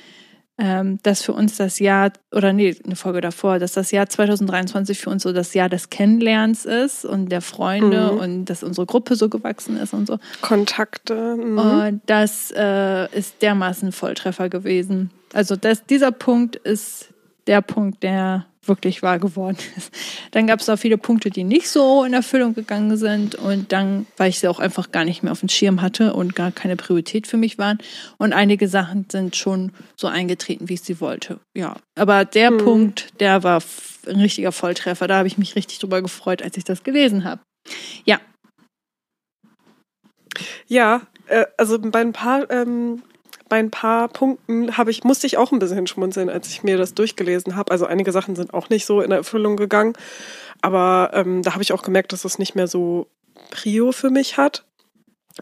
ähm, 0.59 0.99
dass 1.03 1.23
für 1.23 1.35
uns 1.35 1.57
das 1.57 1.79
Jahr, 1.79 2.13
oder 2.33 2.53
nee, 2.53 2.75
eine 2.85 2.97
Folge 2.97 3.21
davor, 3.21 3.59
dass 3.59 3.73
das 3.73 3.91
Jahr 3.91 4.09
2023 4.09 4.99
für 4.99 5.11
uns 5.11 5.23
so 5.23 5.33
das 5.33 5.53
Jahr 5.53 5.69
des 5.69 5.91
Kennenlernens 5.91 6.65
ist 6.65 7.05
und 7.05 7.31
der 7.31 7.43
Freunde 7.43 8.13
mhm. 8.13 8.19
und 8.19 8.45
dass 8.47 8.63
unsere 8.63 8.87
Gruppe 8.87 9.17
so 9.17 9.29
gewachsen 9.29 9.77
ist 9.77 9.93
und 9.93 10.07
so. 10.07 10.19
Kontakte. 10.41 11.37
Mhm. 11.37 11.59
Und 11.59 12.01
das 12.07 12.53
äh, 12.57 13.15
ist 13.15 13.43
dermaßen 13.43 13.93
Volltreffer 13.93 14.49
gewesen. 14.49 15.11
Also 15.35 15.57
das, 15.57 15.85
dieser 15.85 16.13
Punkt 16.13 16.57
ist 16.57 17.13
der 17.47 17.61
Punkt, 17.61 18.03
der 18.03 18.47
wirklich 18.69 19.03
wahr 19.03 19.19
geworden 19.19 19.57
ist. 19.77 19.93
Dann 20.33 20.47
gab 20.47 20.61
es 20.61 20.69
auch 20.69 20.77
viele 20.77 20.99
Punkte, 20.99 21.31
die 21.31 21.45
nicht 21.45 21.69
so 21.69 22.05
in 22.05 22.13
Erfüllung 22.13 22.55
gegangen 22.55 22.97
sind 22.97 23.35
und 23.35 23.73
dann, 23.73 24.07
weil 24.17 24.31
ich 24.31 24.39
sie 24.39 24.49
auch 24.49 24.59
einfach 24.59 24.93
gar 24.93 25.05
nicht 25.05 25.23
mehr 25.23 25.33
auf 25.33 25.41
dem 25.41 25.49
Schirm 25.49 25.83
hatte 25.83 26.15
und 26.15 26.35
gar 26.35 26.53
keine 26.53 26.77
Priorität 26.77 27.27
für 27.27 27.37
mich 27.37 27.59
waren. 27.59 27.79
Und 28.19 28.33
einige 28.33 28.69
Sachen 28.69 29.07
sind 29.11 29.37
schon 29.37 29.73
so 29.97 30.07
eingetreten, 30.07 30.69
wie 30.69 30.75
ich 30.75 30.83
sie 30.83 31.01
wollte. 31.01 31.41
Ja, 31.57 31.77
aber 31.97 32.25
der 32.25 32.51
hm. 32.51 32.59
Punkt, 32.59 33.21
der 33.21 33.43
war 33.43 33.63
ein 34.07 34.21
richtiger 34.21 34.53
Volltreffer. 34.53 35.09
Da 35.09 35.19
habe 35.19 35.29
ich 35.29 35.39
mich 35.39 35.57
richtig 35.57 35.79
drüber 35.79 36.03
gefreut, 36.03 36.43
als 36.43 36.57
ich 36.57 36.65
das 36.65 36.83
gelesen 36.83 37.25
habe. 37.25 37.41
Ja. 38.05 38.21
Ja, 40.67 41.03
äh, 41.27 41.47
also 41.57 41.79
bei 41.79 42.01
ein 42.01 42.13
paar 42.13 42.51
ähm, 42.51 43.03
bei 43.49 43.59
ein 43.59 43.71
paar 43.71 44.09
Punkten 44.09 44.77
habe 44.77 44.91
ich, 44.91 45.05
musste 45.05 45.27
ich 45.27 45.37
auch 45.37 45.53
ein 45.53 45.59
bisschen 45.59 45.87
schmunzeln, 45.87 46.29
als 46.29 46.49
ich 46.49 46.63
mir 46.63 46.77
das 46.77 46.95
durchgelesen 46.95 47.57
habe. 47.57 47.71
Also 47.71 47.87
einige 47.87 48.13
Sachen 48.13 48.37
sind 48.37 48.53
auch 48.53 48.69
nicht 48.69 48.87
so 48.87 49.01
in 49.01 49.13
Erfüllung 49.13 49.57
gegangen. 49.57 49.95
Aber 50.63 51.11
ähm, 51.15 51.43
da 51.43 51.53
habe 51.53 51.63
ich 51.63 51.73
auch 51.73 51.83
gemerkt, 51.83 52.13
dass 52.13 52.25
es 52.25 52.39
nicht 52.39 52.55
mehr 52.55 52.67
so 52.67 53.07
Prio 53.51 53.93
für 53.93 54.11
mich 54.11 54.37
hat. 54.37 54.65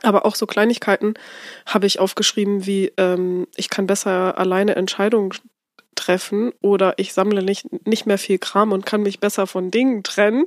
Aber 0.02 0.26
auch 0.26 0.34
so 0.34 0.46
Kleinigkeiten 0.46 1.14
habe 1.66 1.87
ich 1.87 2.00
aufgeschrieben, 2.00 2.66
wie 2.66 2.92
ähm, 2.96 3.46
ich 3.54 3.70
kann 3.70 3.87
besser 3.87 4.37
alleine 4.38 4.75
Entscheidungen 4.75 5.32
treffen 5.94 6.52
oder 6.60 6.94
ich 6.98 7.12
sammle 7.12 7.42
nicht, 7.42 7.66
nicht 7.86 8.06
mehr 8.06 8.18
viel 8.18 8.38
Kram 8.38 8.72
und 8.72 8.86
kann 8.86 9.02
mich 9.02 9.20
besser 9.20 9.46
von 9.46 9.70
Dingen 9.70 10.02
trennen, 10.02 10.46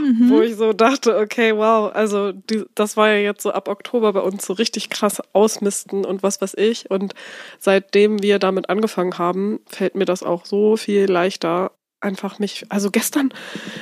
mhm. 0.00 0.30
wo 0.30 0.40
ich 0.40 0.56
so 0.56 0.72
dachte, 0.72 1.16
okay, 1.16 1.56
wow, 1.56 1.94
also 1.94 2.32
die, 2.32 2.64
das 2.74 2.96
war 2.96 3.10
ja 3.10 3.18
jetzt 3.18 3.42
so 3.42 3.52
ab 3.52 3.68
Oktober 3.68 4.12
bei 4.12 4.20
uns 4.20 4.44
so 4.46 4.52
richtig 4.52 4.90
krass 4.90 5.22
ausmisten 5.32 6.04
und 6.04 6.22
was 6.22 6.40
weiß 6.40 6.54
ich. 6.54 6.90
Und 6.90 7.14
seitdem 7.58 8.22
wir 8.22 8.38
damit 8.38 8.68
angefangen 8.68 9.18
haben, 9.18 9.60
fällt 9.66 9.94
mir 9.94 10.06
das 10.06 10.22
auch 10.22 10.44
so 10.46 10.76
viel 10.76 11.10
leichter, 11.10 11.72
einfach 12.00 12.38
mich, 12.38 12.66
also 12.68 12.90
gestern 12.90 13.32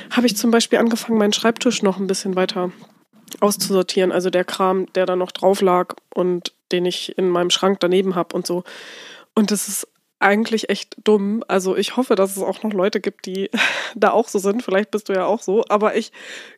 habe 0.09 0.27
ich 0.27 0.37
zum 0.37 0.49
Beispiel 0.49 0.79
angefangen, 0.79 1.17
meinen 1.17 1.33
Schreibtisch 1.33 1.83
noch 1.83 1.99
ein 1.99 2.07
bisschen 2.07 2.35
weiter 2.35 2.71
auszusortieren, 3.39 4.11
also 4.11 4.29
der 4.29 4.45
Kram, 4.45 4.91
der 4.93 5.05
da 5.05 5.15
noch 5.15 5.31
drauf 5.31 5.61
lag 5.61 5.95
und 6.13 6.53
den 6.71 6.85
ich 6.85 7.17
in 7.17 7.29
meinem 7.29 7.49
Schrank 7.49 7.79
daneben 7.79 8.15
habe 8.15 8.35
und 8.35 8.47
so. 8.47 8.63
Und 9.35 9.51
das 9.51 9.67
ist 9.67 9.87
eigentlich 10.23 10.69
echt 10.69 10.95
dumm. 11.03 11.43
Also 11.47 11.75
ich 11.75 11.97
hoffe, 11.97 12.15
dass 12.15 12.35
es 12.35 12.41
auch 12.41 12.63
noch 12.63 12.73
Leute 12.73 13.01
gibt, 13.01 13.25
die 13.25 13.49
da 13.95 14.11
auch 14.11 14.27
so 14.27 14.39
sind. 14.39 14.63
Vielleicht 14.63 14.91
bist 14.91 15.09
du 15.09 15.13
ja 15.13 15.25
auch 15.25 15.41
so. 15.41 15.63
Aber 15.69 15.95
ich 15.95 16.11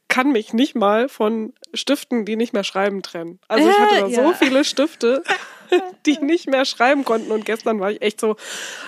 kann 0.08 0.32
mich 0.32 0.54
nicht 0.54 0.76
mal 0.76 1.10
von 1.10 1.54
Stiften, 1.74 2.26
die 2.26 2.36
nicht 2.36 2.54
mehr 2.54 2.64
schreiben, 2.64 3.02
trennen. 3.02 3.40
Also 3.48 3.70
ich 3.70 3.78
hatte 3.78 4.02
da 4.02 4.08
ja. 4.08 4.24
so 4.24 4.34
viele 4.34 4.64
Stifte, 4.64 5.24
die 6.06 6.20
nicht 6.20 6.48
mehr 6.48 6.66
schreiben 6.66 7.04
konnten. 7.04 7.32
Und 7.32 7.46
gestern 7.46 7.80
war 7.80 7.92
ich 7.92 8.02
echt 8.02 8.22
so, 8.22 8.36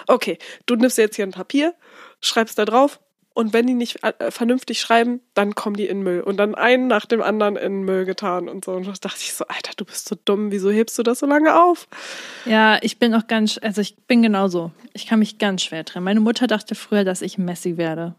okay, 0.08 0.38
du 0.68 0.76
nimmst 0.76 0.98
jetzt 0.98 1.16
hier 1.16 1.26
ein 1.26 1.32
Papier, 1.32 1.74
schreibst 2.22 2.58
da 2.58 2.66
drauf. 2.66 3.00
Und 3.38 3.54
wenn 3.54 3.68
die 3.68 3.76
nicht 3.76 4.04
äh, 4.04 4.32
vernünftig 4.32 4.82
schreiben, 4.82 5.22
dann 5.36 5.54
kommen 5.54 5.76
die 5.76 5.86
in 5.86 6.00
den 6.00 6.04
Müll. 6.04 6.22
Und 6.22 6.38
dann 6.38 6.56
einen 6.56 6.88
nach 6.88 7.06
dem 7.06 7.22
anderen 7.22 7.56
in 7.56 7.72
den 7.72 7.84
Müll 7.84 8.04
getan 8.04 8.50
und 8.50 8.66
so. 8.66 8.72
Und 8.72 8.88
da 8.88 8.94
dachte 8.94 9.20
ich 9.20 9.32
so, 9.34 9.46
Alter, 9.46 9.74
du 9.78 9.86
bist 9.86 10.10
so 10.10 10.18
dumm, 10.26 10.50
wieso 10.50 10.72
hebst 10.72 10.98
du 10.98 11.04
das 11.04 11.20
so 11.20 11.28
lange 11.28 11.56
auf? 11.56 11.88
Ja, 12.46 12.80
ich 12.82 12.98
bin 12.98 13.14
auch 13.14 13.28
ganz, 13.28 13.60
also 13.62 13.80
ich 13.80 13.96
bin 14.08 14.24
genauso. 14.24 14.72
Ich 14.94 15.06
kann 15.06 15.20
mich 15.20 15.38
ganz 15.38 15.62
schwer 15.62 15.86
trennen. 15.86 16.04
Meine 16.04 16.20
Mutter 16.20 16.48
dachte 16.48 16.74
früher, 16.74 17.04
dass 17.04 17.22
ich 17.22 17.38
Messi 17.38 17.78
werde. 17.78 18.16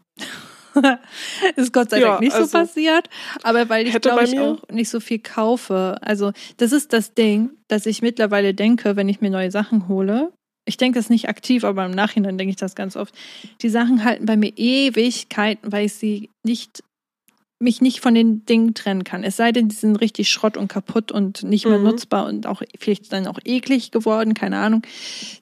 ist 1.57 1.73
Gott 1.73 1.89
sei 1.89 1.99
Ja, 1.99 2.11
Dank 2.11 2.21
nicht 2.21 2.33
also, 2.33 2.45
so 2.45 2.57
passiert, 2.57 3.09
aber 3.43 3.67
weil 3.67 3.89
ich 3.89 3.99
glaube 3.99 4.23
ich 4.23 4.39
auch 4.39 4.61
nicht 4.71 4.89
so 4.89 5.01
viel 5.01 5.19
kaufe. 5.19 5.97
Also 5.99 6.31
das 6.55 6.71
ist 6.71 6.93
das 6.93 7.13
Ding, 7.13 7.49
dass 7.67 7.85
ich 7.87 8.01
mittlerweile 8.01 8.53
denke, 8.53 8.95
wenn 8.95 9.09
ich 9.09 9.19
mir 9.19 9.31
neue 9.31 9.51
Sachen 9.51 9.89
hole. 9.89 10.31
Ich 10.69 10.77
denke 10.77 10.99
das 10.99 11.09
nicht 11.09 11.27
aktiv, 11.27 11.63
aber 11.63 11.83
im 11.85 11.91
Nachhinein 11.91 12.37
denke 12.37 12.51
ich 12.51 12.55
das 12.55 12.75
ganz 12.75 12.95
oft. 12.95 13.13
Die 13.61 13.69
Sachen 13.69 14.03
halten 14.05 14.25
bei 14.25 14.37
mir 14.37 14.53
Ewigkeiten, 14.55 15.71
weil 15.71 15.87
ich 15.87 15.93
sie 15.95 16.29
nicht 16.43 16.83
mich 17.61 17.81
nicht 17.81 17.99
von 17.99 18.13
den 18.15 18.45
Dingen 18.45 18.73
trennen 18.73 19.03
kann. 19.03 19.21
Es 19.25 19.35
sei 19.35 19.51
denn, 19.51 19.67
die 19.67 19.75
sind 19.75 19.97
richtig 19.97 20.29
Schrott 20.31 20.55
und 20.55 20.69
kaputt 20.69 21.11
und 21.11 21.43
nicht 21.43 21.65
mehr 21.65 21.77
Mhm. 21.77 21.83
nutzbar 21.83 22.25
und 22.27 22.47
auch 22.47 22.61
vielleicht 22.79 23.11
dann 23.11 23.27
auch 23.27 23.37
eklig 23.43 23.91
geworden, 23.91 24.33
keine 24.33 24.59
Ahnung. 24.59 24.81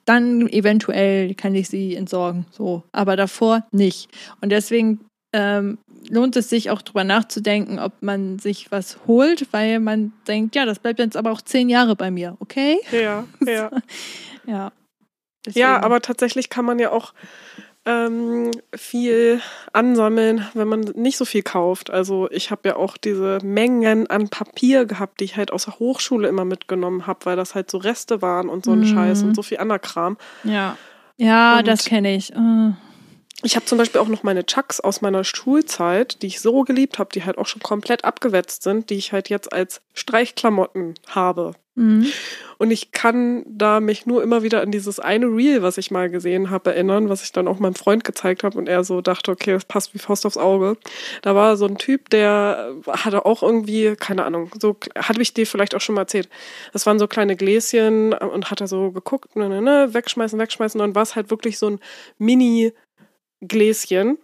Dann 0.04 0.48
eventuell 0.48 1.34
kann 1.36 1.54
ich 1.54 1.68
sie 1.68 1.94
entsorgen, 1.94 2.46
so. 2.50 2.82
Aber 2.90 3.14
davor 3.14 3.64
nicht. 3.70 4.08
Und 4.40 4.50
deswegen 4.50 4.98
ähm, 5.32 5.78
lohnt 6.08 6.34
es 6.36 6.48
sich 6.48 6.70
auch 6.70 6.82
drüber 6.82 7.04
nachzudenken, 7.04 7.78
ob 7.78 7.92
man 8.02 8.38
sich 8.40 8.72
was 8.72 8.98
holt, 9.06 9.46
weil 9.52 9.78
man 9.78 10.12
denkt, 10.26 10.56
ja, 10.56 10.64
das 10.66 10.80
bleibt 10.80 10.98
jetzt 10.98 11.16
aber 11.18 11.30
auch 11.30 11.42
zehn 11.42 11.68
Jahre 11.68 11.94
bei 11.94 12.10
mir, 12.10 12.36
okay? 12.40 12.78
Ja, 12.90 13.26
ja. 13.46 13.70
Ja. 14.46 14.72
Ja, 15.54 15.72
Deswegen. 15.74 15.84
aber 15.84 16.00
tatsächlich 16.02 16.50
kann 16.50 16.64
man 16.64 16.78
ja 16.78 16.90
auch 16.90 17.12
ähm, 17.86 18.50
viel 18.74 19.40
ansammeln, 19.72 20.46
wenn 20.52 20.68
man 20.68 20.80
nicht 20.80 21.16
so 21.16 21.24
viel 21.24 21.42
kauft. 21.42 21.90
Also 21.90 22.28
ich 22.30 22.50
habe 22.50 22.68
ja 22.68 22.76
auch 22.76 22.96
diese 22.98 23.38
Mengen 23.42 24.06
an 24.08 24.28
Papier 24.28 24.84
gehabt, 24.84 25.20
die 25.20 25.24
ich 25.24 25.36
halt 25.36 25.52
aus 25.52 25.64
der 25.64 25.78
Hochschule 25.78 26.28
immer 26.28 26.44
mitgenommen 26.44 27.06
habe, 27.06 27.20
weil 27.24 27.36
das 27.36 27.54
halt 27.54 27.70
so 27.70 27.78
Reste 27.78 28.20
waren 28.20 28.48
und 28.50 28.64
so 28.64 28.72
ein 28.72 28.80
Mhm. 28.80 28.86
Scheiß 28.86 29.22
und 29.22 29.34
so 29.34 29.42
viel 29.42 29.58
anderer 29.58 29.78
Kram. 29.78 30.18
Ja. 30.44 30.76
Ja, 31.16 31.58
Und- 31.58 31.66
das 31.68 31.84
kenne 31.84 32.14
ich. 32.14 32.32
Äh. 32.34 32.36
Ich 33.44 33.54
habe 33.54 33.66
zum 33.66 33.78
Beispiel 33.78 34.00
auch 34.00 34.08
noch 34.08 34.24
meine 34.24 34.44
Chucks 34.46 34.80
aus 34.80 35.00
meiner 35.00 35.22
Schulzeit, 35.22 36.22
die 36.22 36.26
ich 36.26 36.40
so 36.40 36.64
geliebt 36.64 36.98
habe, 36.98 37.10
die 37.12 37.24
halt 37.24 37.38
auch 37.38 37.46
schon 37.46 37.62
komplett 37.62 38.04
abgewetzt 38.04 38.64
sind, 38.64 38.90
die 38.90 38.96
ich 38.96 39.12
halt 39.12 39.28
jetzt 39.28 39.52
als 39.52 39.80
Streichklamotten 39.94 40.94
habe. 41.06 41.54
Mhm. 41.76 42.06
Und 42.58 42.72
ich 42.72 42.90
kann 42.90 43.44
da 43.46 43.78
mich 43.78 44.04
nur 44.04 44.24
immer 44.24 44.42
wieder 44.42 44.62
an 44.62 44.72
dieses 44.72 44.98
eine 44.98 45.26
Reel, 45.26 45.62
was 45.62 45.78
ich 45.78 45.92
mal 45.92 46.10
gesehen 46.10 46.50
habe, 46.50 46.70
erinnern, 46.70 47.08
was 47.08 47.22
ich 47.22 47.30
dann 47.30 47.46
auch 47.46 47.60
meinem 47.60 47.76
Freund 47.76 48.02
gezeigt 48.02 48.42
habe 48.42 48.58
und 48.58 48.68
er 48.68 48.82
so 48.82 49.00
dachte, 49.00 49.30
okay, 49.30 49.52
das 49.52 49.64
passt 49.64 49.94
wie 49.94 50.00
Faust 50.00 50.26
aufs 50.26 50.36
Auge. 50.36 50.76
Da 51.22 51.36
war 51.36 51.56
so 51.56 51.66
ein 51.66 51.78
Typ, 51.78 52.10
der 52.10 52.74
hatte 52.88 53.24
auch 53.24 53.44
irgendwie, 53.44 53.94
keine 53.94 54.24
Ahnung, 54.24 54.50
so 54.60 54.76
hatte 54.96 55.22
ich 55.22 55.32
dir 55.32 55.46
vielleicht 55.46 55.76
auch 55.76 55.80
schon 55.80 55.94
mal 55.94 56.00
erzählt. 56.00 56.28
Das 56.72 56.84
waren 56.86 56.98
so 56.98 57.06
kleine 57.06 57.36
Gläschen 57.36 58.12
und 58.12 58.50
hat 58.50 58.60
er 58.60 58.66
so 58.66 58.90
geguckt, 58.90 59.36
ne, 59.36 59.48
ne, 59.48 59.62
ne, 59.62 59.94
wegschmeißen, 59.94 60.36
wegschmeißen. 60.36 60.80
Und 60.80 60.88
dann 60.88 60.94
war 60.96 61.02
es 61.04 61.14
halt 61.14 61.30
wirklich 61.30 61.60
so 61.60 61.70
ein 61.70 61.80
Mini-Gläschen, 63.40 64.18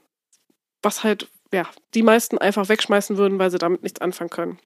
was 0.82 1.04
halt, 1.04 1.28
ja, 1.52 1.68
die 1.94 2.02
meisten 2.02 2.38
einfach 2.38 2.68
wegschmeißen 2.68 3.16
würden, 3.16 3.38
weil 3.38 3.50
sie 3.50 3.58
damit 3.58 3.82
nichts 3.82 4.00
anfangen 4.00 4.30
können. 4.30 4.58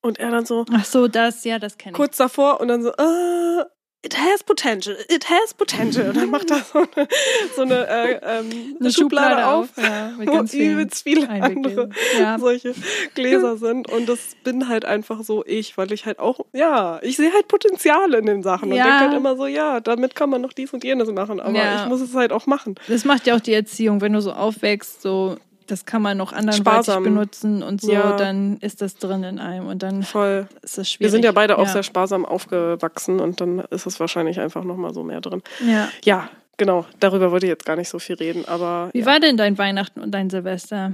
Und 0.00 0.18
er 0.18 0.30
dann 0.30 0.46
so, 0.46 0.64
Ach 0.72 0.84
so, 0.84 1.08
das, 1.08 1.44
ja, 1.44 1.58
das 1.58 1.78
kenne 1.78 1.92
ich. 1.92 1.96
kurz 1.96 2.16
davor 2.16 2.60
und 2.60 2.68
dann 2.68 2.82
so, 2.82 2.90
uh, 2.90 3.64
it 4.04 4.18
has 4.18 4.42
potential, 4.42 4.96
it 5.08 5.28
has 5.30 5.54
potential. 5.54 6.08
Und 6.08 6.16
dann 6.16 6.30
macht 6.30 6.50
er 6.50 6.58
so 6.58 6.78
eine, 6.78 7.08
so 7.54 7.62
eine, 7.62 7.86
äh, 7.88 8.20
ähm, 8.22 8.76
Eine 8.80 8.92
Schublade, 8.92 9.46
auf, 9.46 9.68
ja, 9.76 10.12
mit 10.18 10.28
wo 10.28 10.32
ganz 10.32 10.50
vielen 10.50 10.72
übelst 10.78 11.02
viele 11.02 11.28
andere. 11.28 11.88
Ja. 12.18 12.38
solche 12.38 12.74
Gläser 13.14 13.56
sind. 13.56 13.88
Und 13.88 14.08
das 14.08 14.36
bin 14.42 14.68
halt 14.68 14.84
einfach 14.84 15.22
so 15.22 15.44
ich, 15.46 15.78
weil 15.78 15.92
ich 15.92 16.04
halt 16.06 16.18
auch, 16.18 16.40
ja, 16.52 16.98
ich 17.02 17.16
sehe 17.16 17.32
halt 17.32 17.48
Potenzial 17.48 18.12
in 18.14 18.26
den 18.26 18.42
Sachen 18.42 18.70
und 18.72 18.76
Ja. 18.78 18.84
denke 18.84 19.00
halt 19.00 19.14
immer 19.14 19.36
so, 19.36 19.46
ja, 19.46 19.80
damit 19.80 20.14
kann 20.14 20.30
man 20.30 20.40
noch 20.40 20.52
dies 20.52 20.72
und 20.72 20.82
jenes 20.84 21.08
machen, 21.10 21.40
aber 21.40 21.74
ich 21.74 21.84
muss 21.86 22.00
es 22.00 22.14
halt 22.14 22.32
auch 22.32 22.46
machen. 22.46 22.74
Das 22.88 23.04
macht 23.04 23.26
ja 23.26 23.36
auch 23.36 23.40
die 23.40 23.52
Erziehung, 23.54 24.00
wenn 24.00 24.12
du 24.12 24.20
so 24.20 24.32
aufwächst, 24.32 25.02
so, 25.02 25.36
das 25.72 25.86
kann 25.86 26.02
man 26.02 26.18
noch 26.18 26.34
anderweitig 26.34 26.60
Sparsam. 26.60 27.02
benutzen 27.02 27.62
und 27.62 27.80
so, 27.80 27.90
Ja. 27.92 28.14
dann 28.16 28.58
ist 28.58 28.82
das 28.82 28.96
drin 28.96 29.24
in 29.24 29.38
einem 29.38 29.68
und 29.68 29.82
dann 29.82 30.02
Voll. 30.02 30.46
ist 30.62 30.76
das 30.76 30.90
schwierig. 30.90 31.00
Wir 31.00 31.10
sind 31.10 31.24
ja 31.24 31.32
beide 31.32 31.56
auch 31.56 31.66
sehr 31.66 31.82
sparsam 31.82 32.26
aufgewachsen 32.26 33.20
und 33.20 33.40
dann 33.40 33.60
ist 33.70 33.86
es 33.86 33.98
wahrscheinlich 33.98 34.38
einfach 34.38 34.64
nochmal 34.64 34.92
so 34.92 35.02
mehr 35.02 35.22
drin. 35.22 35.42
Ja. 35.66 35.88
Ja, 36.04 36.28
genau. 36.58 36.84
Darüber 37.00 37.30
wollte 37.30 37.46
ich 37.46 37.50
jetzt 37.50 37.64
gar 37.64 37.76
nicht 37.76 37.88
so 37.88 37.98
viel 37.98 38.16
reden, 38.16 38.44
aber. 38.46 38.90
Wie 38.92 39.00
ja. 39.00 39.06
war 39.06 39.18
denn 39.18 39.38
dein 39.38 39.56
Weihnachten 39.56 40.00
und 40.02 40.10
dein 40.10 40.28
Silvester? 40.28 40.92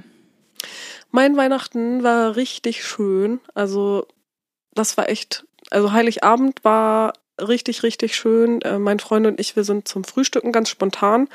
Mein 1.10 1.36
Weihnachten 1.36 2.04
war 2.04 2.36
richtig 2.36 2.84
schön. 2.84 3.40
Also, 3.54 4.06
das 4.74 4.96
war 4.96 5.08
echt. 5.08 5.44
Also, 5.70 5.90
Heiligabend 5.90 6.64
war 6.64 7.14
richtig, 7.40 7.82
richtig 7.82 8.14
schön. 8.14 8.62
Äh, 8.62 8.78
mein 8.78 9.00
Freund 9.00 9.26
und 9.26 9.40
ich, 9.40 9.56
wir 9.56 9.64
sind 9.64 9.88
zum 9.88 10.04
Frühstücken 10.04 10.52
ganz 10.52 10.68
spontan 10.68 11.28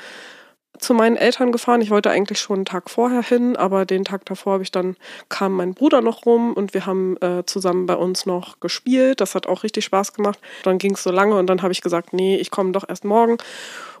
zu 0.78 0.94
meinen 0.94 1.16
Eltern 1.16 1.52
gefahren. 1.52 1.80
Ich 1.80 1.90
wollte 1.90 2.10
eigentlich 2.10 2.38
schon 2.38 2.56
einen 2.56 2.64
Tag 2.64 2.90
vorher 2.90 3.22
hin, 3.22 3.56
aber 3.56 3.84
den 3.84 4.04
Tag 4.04 4.24
davor 4.24 4.54
habe 4.54 4.62
ich 4.62 4.70
dann 4.70 4.96
kam 5.28 5.52
mein 5.52 5.74
Bruder 5.74 6.00
noch 6.00 6.26
rum 6.26 6.52
und 6.52 6.74
wir 6.74 6.86
haben 6.86 7.16
äh, 7.20 7.44
zusammen 7.46 7.86
bei 7.86 7.94
uns 7.94 8.26
noch 8.26 8.60
gespielt. 8.60 9.20
Das 9.20 9.34
hat 9.34 9.46
auch 9.46 9.62
richtig 9.62 9.84
Spaß 9.84 10.12
gemacht. 10.12 10.38
Dann 10.62 10.78
ging 10.78 10.94
es 10.94 11.02
so 11.02 11.10
lange 11.10 11.36
und 11.36 11.46
dann 11.46 11.62
habe 11.62 11.72
ich 11.72 11.80
gesagt, 11.80 12.12
nee, 12.12 12.36
ich 12.36 12.50
komme 12.50 12.72
doch 12.72 12.88
erst 12.88 13.04
morgen. 13.04 13.38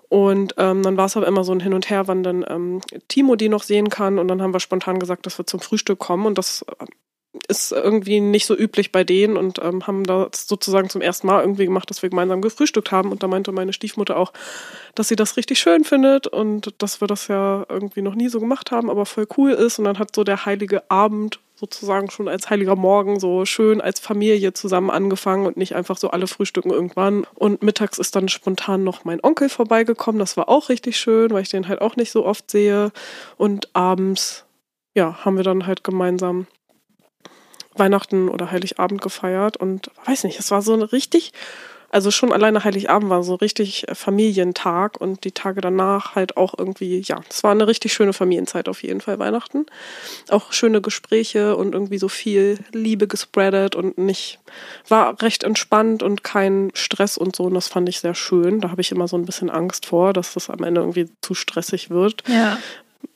Und 0.08 0.54
ähm, 0.58 0.82
dann 0.82 0.96
war 0.96 1.06
es 1.06 1.16
aber 1.16 1.26
immer 1.26 1.44
so 1.44 1.52
ein 1.52 1.60
Hin 1.60 1.74
und 1.74 1.90
Her, 1.90 2.06
wann 2.06 2.22
dann 2.22 2.44
ähm, 2.48 2.80
Timo 3.08 3.36
die 3.36 3.48
noch 3.48 3.62
sehen 3.62 3.88
kann. 3.88 4.18
Und 4.18 4.28
dann 4.28 4.42
haben 4.42 4.52
wir 4.52 4.60
spontan 4.60 4.98
gesagt, 4.98 5.26
dass 5.26 5.38
wir 5.38 5.46
zum 5.46 5.60
Frühstück 5.60 5.98
kommen. 5.98 6.26
Und 6.26 6.38
das 6.38 6.64
ist 7.48 7.72
irgendwie 7.72 8.20
nicht 8.20 8.46
so 8.46 8.56
üblich 8.56 8.92
bei 8.92 9.04
denen 9.04 9.36
und 9.36 9.58
ähm, 9.62 9.86
haben 9.86 10.04
das 10.04 10.46
sozusagen 10.46 10.88
zum 10.88 11.00
ersten 11.00 11.26
Mal 11.26 11.40
irgendwie 11.40 11.64
gemacht, 11.64 11.90
dass 11.90 12.02
wir 12.02 12.10
gemeinsam 12.10 12.40
gefrühstückt 12.40 12.92
haben. 12.92 13.10
Und 13.10 13.22
da 13.22 13.28
meinte 13.28 13.52
meine 13.52 13.72
Stiefmutter 13.72 14.16
auch, 14.16 14.32
dass 14.94 15.08
sie 15.08 15.16
das 15.16 15.36
richtig 15.36 15.58
schön 15.58 15.84
findet 15.84 16.26
und 16.26 16.74
dass 16.78 17.00
wir 17.00 17.08
das 17.08 17.28
ja 17.28 17.66
irgendwie 17.68 18.02
noch 18.02 18.14
nie 18.14 18.28
so 18.28 18.40
gemacht 18.40 18.70
haben, 18.70 18.88
aber 18.88 19.04
voll 19.04 19.26
cool 19.36 19.50
ist. 19.50 19.78
Und 19.78 19.84
dann 19.84 19.98
hat 19.98 20.14
so 20.14 20.24
der 20.24 20.46
heilige 20.46 20.90
Abend 20.90 21.40
sozusagen 21.56 22.10
schon 22.10 22.28
als 22.28 22.50
heiliger 22.50 22.76
Morgen 22.76 23.20
so 23.20 23.44
schön 23.44 23.80
als 23.80 24.00
Familie 24.00 24.52
zusammen 24.52 24.90
angefangen 24.90 25.46
und 25.46 25.56
nicht 25.56 25.74
einfach 25.74 25.96
so 25.96 26.10
alle 26.10 26.26
frühstücken 26.26 26.70
irgendwann. 26.70 27.26
Und 27.34 27.62
mittags 27.62 27.98
ist 27.98 28.16
dann 28.16 28.28
spontan 28.28 28.84
noch 28.84 29.04
mein 29.04 29.22
Onkel 29.22 29.48
vorbeigekommen. 29.48 30.18
Das 30.18 30.36
war 30.36 30.48
auch 30.48 30.68
richtig 30.68 30.96
schön, 30.96 31.30
weil 31.30 31.42
ich 31.42 31.50
den 31.50 31.68
halt 31.68 31.80
auch 31.80 31.96
nicht 31.96 32.10
so 32.10 32.24
oft 32.24 32.50
sehe. 32.50 32.92
Und 33.36 33.74
abends, 33.74 34.44
ja, 34.94 35.24
haben 35.24 35.36
wir 35.36 35.44
dann 35.44 35.66
halt 35.66 35.84
gemeinsam 35.84 36.46
Weihnachten 37.76 38.28
oder 38.28 38.50
Heiligabend 38.50 39.02
gefeiert 39.02 39.56
und 39.56 39.90
weiß 40.04 40.24
nicht, 40.24 40.38
es 40.38 40.50
war 40.50 40.62
so 40.62 40.74
ein 40.74 40.82
richtig, 40.82 41.32
also 41.94 42.10
schon 42.10 42.32
alleine 42.32 42.64
Heiligabend 42.64 43.08
war 43.08 43.22
so 43.22 43.36
richtig 43.36 43.86
äh, 43.88 43.94
Familientag 43.94 45.00
und 45.00 45.22
die 45.22 45.30
Tage 45.30 45.60
danach 45.60 46.16
halt 46.16 46.36
auch 46.36 46.54
irgendwie, 46.58 46.98
ja, 46.98 47.20
es 47.30 47.44
war 47.44 47.52
eine 47.52 47.68
richtig 47.68 47.92
schöne 47.92 48.12
Familienzeit 48.12 48.68
auf 48.68 48.82
jeden 48.82 49.00
Fall 49.00 49.20
Weihnachten. 49.20 49.66
Auch 50.28 50.52
schöne 50.52 50.80
Gespräche 50.80 51.56
und 51.56 51.72
irgendwie 51.72 51.98
so 51.98 52.08
viel 52.08 52.58
Liebe 52.72 53.06
gespreadet 53.06 53.76
und 53.76 53.96
nicht, 53.96 54.40
war 54.88 55.22
recht 55.22 55.44
entspannt 55.44 56.02
und 56.02 56.24
kein 56.24 56.72
Stress 56.74 57.16
und 57.16 57.36
so 57.36 57.44
und 57.44 57.54
das 57.54 57.68
fand 57.68 57.88
ich 57.88 58.00
sehr 58.00 58.16
schön. 58.16 58.60
Da 58.60 58.72
habe 58.72 58.80
ich 58.80 58.90
immer 58.90 59.06
so 59.06 59.16
ein 59.16 59.24
bisschen 59.24 59.48
Angst 59.48 59.86
vor, 59.86 60.12
dass 60.12 60.34
das 60.34 60.50
am 60.50 60.64
Ende 60.64 60.80
irgendwie 60.80 61.08
zu 61.20 61.34
stressig 61.34 61.90
wird. 61.90 62.24
Ja. 62.26 62.58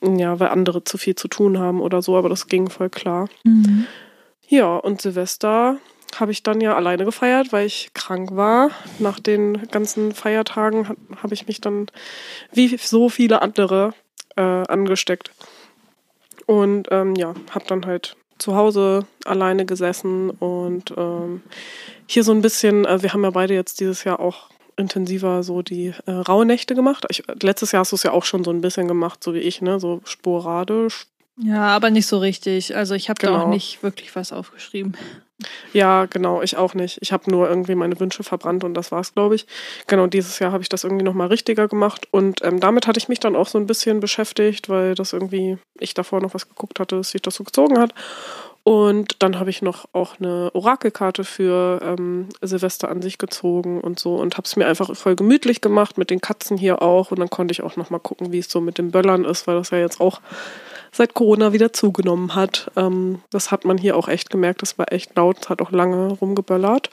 Ja, 0.03 0.39
weil 0.39 0.51
andere 0.51 0.85
zu 0.85 0.99
viel 0.99 1.17
zu 1.17 1.27
tun 1.27 1.59
haben 1.59 1.81
oder 1.81 2.01
so, 2.01 2.17
aber 2.17 2.29
das 2.29 2.47
ging 2.47 2.71
voll 2.71 2.91
klar. 2.91 3.29
Mhm. 3.43 3.89
Ja, 4.49 4.77
und 4.77 5.03
Silvester 5.03 5.77
habe 6.19 6.33
ich 6.33 6.43
dann 6.43 6.61
ja 6.63 6.75
alleine 6.75 7.05
gefeiert, 7.05 7.53
weil 7.53 7.67
ich 7.67 7.91
krank 7.93 8.35
war. 8.35 8.71
Nach 8.99 9.21
den 9.21 9.69
ganzen 9.71 10.13
Feiertagen 10.15 10.89
ha- 10.89 10.97
habe 11.23 11.35
ich 11.35 11.47
mich 11.47 11.61
dann 11.61 11.87
wie 12.53 12.75
so 12.79 13.11
viele 13.11 13.43
andere 13.43 13.93
äh, 14.37 14.41
angesteckt. 14.41 15.33
Und 16.47 16.89
ähm, 16.91 17.15
ja, 17.15 17.35
habe 17.51 17.67
dann 17.67 17.85
halt 17.85 18.17
zu 18.39 18.55
Hause 18.55 19.07
alleine 19.27 19.67
gesessen 19.67 20.31
und 20.31 20.95
ähm, 20.97 21.43
hier 22.07 22.25
so 22.25 22.33
ein 22.33 22.41
bisschen, 22.41 22.87
äh, 22.87 23.03
wir 23.03 23.13
haben 23.13 23.25
ja 23.25 23.31
beide 23.31 23.53
jetzt 23.53 23.81
dieses 23.81 24.05
Jahr 24.05 24.19
auch 24.19 24.49
intensiver 24.77 25.43
so 25.43 25.61
die 25.61 25.93
äh, 26.07 26.11
Rauhnächte 26.11 26.75
gemacht. 26.75 27.05
Ich, 27.11 27.23
letztes 27.43 27.73
Jahr 27.73 27.81
hast 27.81 27.93
du 27.93 27.97
es 27.97 28.05
ja 28.05 28.13
auch 28.13 28.25
schon 28.25 28.45
so 28.45 28.51
ein 28.51 28.63
bisschen 28.63 28.89
gemacht, 28.89 29.23
so 29.23 29.35
wie 29.35 29.41
ich, 29.41 29.61
ne? 29.61 29.79
So 29.79 30.01
sporadisch 30.05 31.07
Ja, 31.41 31.69
aber 31.69 31.91
nicht 31.91 32.07
so 32.07 32.19
richtig. 32.19 32.75
Also 32.77 32.95
ich 32.95 33.09
habe 33.09 33.21
da 33.21 33.29
Genau. 33.29 33.45
auch 33.45 33.49
nicht 33.49 33.83
wirklich 33.83 34.15
was 34.17 34.33
aufgeschrieben. 34.33 34.97
Ja, 35.73 36.07
genau, 36.07 36.43
ich 36.43 36.57
auch 36.57 36.75
nicht. 36.75 36.99
Ich 37.01 37.13
habe 37.13 37.31
nur 37.31 37.49
irgendwie 37.49 37.77
meine 37.77 38.01
Wünsche 38.01 38.25
verbrannt 38.25 38.65
und 38.65 38.75
das 38.75 38.91
war's, 38.91 39.15
glaube 39.15 39.37
ich. 39.37 39.47
Genau, 39.87 40.09
dieses 40.09 40.41
Jahr 40.41 40.51
habe 40.51 40.65
ich 40.65 40.69
das 40.69 40.83
irgendwie 40.83 41.05
nochmal 41.05 41.29
richtiger 41.29 41.69
gemacht 41.69 42.09
und 42.11 42.43
ähm, 42.43 42.59
damit 42.59 42.89
hatte 42.89 42.99
ich 42.99 43.09
mich 43.09 43.21
dann 43.21 43.37
auch 43.37 43.47
so 43.47 43.57
ein 43.57 43.69
bisschen 43.69 44.01
beschäftigt, 44.01 44.69
weil 44.69 44.97
das 44.97 45.13
irgendwie, 45.13 45.59
ich 45.79 45.95
davor 45.95 46.21
noch 46.21 46.35
was 46.35 46.49
geguckt 46.49 46.81
hatte, 46.81 46.97
dass 46.97 47.11
sich 47.11 47.23
das 47.23 47.37
so 47.37 47.45
gezogen 47.45 47.79
hat. 47.79 47.95
Und 48.65 49.23
dann 49.23 49.39
habe 49.39 49.49
ich 49.51 49.63
noch 49.63 49.87
auch 49.93 50.19
eine 50.19 50.51
Orakelkarte 50.55 51.23
für 51.23 51.81
ähm, 51.85 52.29
Silvester 52.43 52.89
an 52.91 53.01
sich 53.01 53.17
gezogen 53.17 53.81
und 53.81 54.01
so 54.01 54.17
und 54.17 54.37
habe 54.37 54.45
es 54.45 54.57
mir 54.57 54.67
einfach 54.67 54.95
voll 54.97 55.15
gemütlich 55.15 55.61
gemacht 55.61 55.99
mit 55.99 56.11
den 56.11 56.21
Katzen 56.21 56.59
hier 56.59 56.83
auch 56.83 57.13
und 57.13 57.21
dann 57.21 57.31
konnte 57.31 57.53
ich 57.53 57.63
auch 57.63 57.77
nochmal 57.77 58.01
gucken, 58.01 58.33
wie 58.33 58.41
es 58.41 58.51
so 58.51 58.61
mit 58.61 58.77
den 58.77 58.91
Böllern 58.91 59.25
ist, 59.25 59.47
weil 59.47 59.55
das 59.57 59.71
ja 59.71 59.79
jetzt 59.79 60.01
auch 60.01 60.21
seit 60.93 61.15
Corona 61.15 61.53
wieder 61.53 61.73
zugenommen 61.73 62.35
hat. 62.35 62.71
Ähm, 62.77 63.21
das 63.31 63.51
hat 63.51 63.65
man 63.65 63.79
hier 63.79 63.97
auch 63.97 64.09
echt 64.09 64.31
gemerkt. 64.31 64.63
Das 64.63 64.79
war 64.79 64.93
echt 64.93 65.17
laut, 65.17 65.39
es 65.43 65.49
hat 65.49 65.61
auch 65.63 65.71
lange 65.73 66.09
rumgeböllert. 66.13 66.91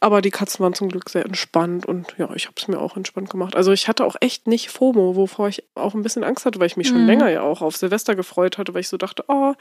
Aber 0.00 0.20
die 0.20 0.32
Katzen 0.32 0.58
waren 0.64 0.74
zum 0.74 0.88
Glück 0.88 1.08
sehr 1.08 1.24
entspannt 1.24 1.86
und 1.86 2.16
ja, 2.18 2.28
ich 2.34 2.46
habe 2.46 2.54
es 2.58 2.66
mir 2.66 2.80
auch 2.80 2.96
entspannt 2.96 3.30
gemacht. 3.30 3.54
Also 3.54 3.70
ich 3.70 3.86
hatte 3.86 4.04
auch 4.04 4.16
echt 4.18 4.48
nicht 4.48 4.68
FOMO, 4.68 5.14
wovor 5.14 5.46
ich 5.46 5.62
auch 5.76 5.94
ein 5.94 6.02
bisschen 6.02 6.24
Angst 6.24 6.44
hatte, 6.44 6.58
weil 6.58 6.66
ich 6.66 6.76
mich 6.76 6.88
schon 6.88 7.02
Mhm. 7.02 7.06
länger 7.06 7.30
ja 7.30 7.42
auch 7.42 7.62
auf 7.62 7.76
Silvester 7.76 8.16
gefreut 8.16 8.58
hatte, 8.58 8.74
weil 8.74 8.80
ich 8.80 8.88
so 8.88 8.96
dachte, 8.96 9.22
oh, 9.28 9.54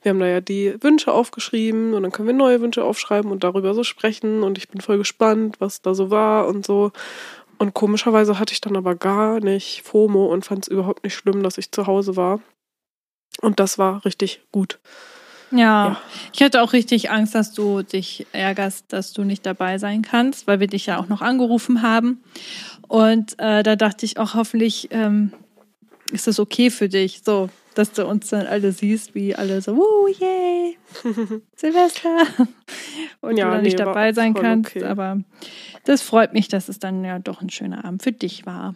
wir 0.00 0.08
haben 0.08 0.18
da 0.18 0.26
ja 0.26 0.40
die 0.40 0.82
Wünsche 0.82 1.12
aufgeschrieben 1.12 1.92
und 1.92 2.04
dann 2.04 2.10
können 2.10 2.26
wir 2.26 2.32
neue 2.34 2.62
Wünsche 2.62 2.82
aufschreiben 2.82 3.30
und 3.30 3.44
darüber 3.44 3.74
so 3.74 3.84
sprechen 3.84 4.42
und 4.42 4.56
ich 4.56 4.70
bin 4.70 4.80
voll 4.80 4.96
gespannt, 4.96 5.56
was 5.58 5.82
da 5.82 5.92
so 5.92 6.10
war 6.10 6.46
und 6.48 6.64
so. 6.64 6.90
Und 7.58 7.74
komischerweise 7.74 8.38
hatte 8.38 8.54
ich 8.54 8.62
dann 8.62 8.78
aber 8.78 8.94
gar 8.94 9.40
nicht 9.40 9.82
FOMO 9.82 10.24
und 10.24 10.46
fand 10.46 10.64
es 10.64 10.68
überhaupt 10.68 11.04
nicht 11.04 11.14
schlimm, 11.14 11.42
dass 11.42 11.58
ich 11.58 11.70
zu 11.70 11.86
Hause 11.86 12.16
war. 12.16 12.40
Und 13.40 13.58
das 13.60 13.78
war 13.78 14.04
richtig 14.04 14.40
gut. 14.52 14.78
Ja. 15.50 15.58
Ja. 15.58 16.00
ich 16.32 16.42
hatte 16.42 16.62
auch 16.62 16.72
richtig 16.72 17.10
Angst, 17.10 17.34
dass 17.34 17.52
du 17.52 17.82
dich 17.82 18.26
ärgerst, 18.32 18.86
dass 18.88 19.12
du 19.12 19.22
nicht 19.22 19.44
dabei 19.44 19.76
sein 19.78 20.00
kannst, 20.02 20.46
weil 20.46 20.60
wir 20.60 20.66
dich 20.66 20.86
ja 20.86 20.98
auch 20.98 21.08
noch 21.08 21.20
angerufen 21.20 21.82
haben. 21.82 22.22
Und 22.88 23.38
äh, 23.38 23.62
da 23.62 23.76
dachte 23.76 24.06
ich 24.06 24.16
auch, 24.18 24.32
hoffentlich 24.34 24.88
ähm, 24.92 25.32
ist 26.10 26.26
das 26.26 26.38
okay 26.38 26.70
für 26.70 26.88
dich, 26.88 27.20
so, 27.22 27.50
dass 27.74 27.92
du 27.92 28.06
uns 28.06 28.28
dann 28.30 28.46
alle 28.46 28.72
siehst, 28.72 29.14
wie 29.14 29.34
alle 29.34 29.60
so, 29.60 29.76
wuh, 29.76 30.08
yay, 30.08 30.78
Silvester. 31.56 32.16
Und 33.20 33.36
Ja, 33.36 33.46
du 33.46 33.50
dann 33.52 33.62
nicht 33.62 33.78
nee, 33.78 33.84
war 33.84 33.92
dabei 33.92 34.12
sein 34.14 34.32
kannst. 34.32 34.70
okay. 34.76 34.84
Aber 34.84 35.18
das 35.84 36.00
freut 36.00 36.32
mich, 36.32 36.48
dass 36.48 36.70
es 36.70 36.78
dann 36.78 37.04
ja 37.04 37.18
doch 37.18 37.42
ein 37.42 37.50
schöner 37.50 37.84
Abend 37.84 38.02
für 38.02 38.12
dich 38.12 38.46
war. 38.46 38.74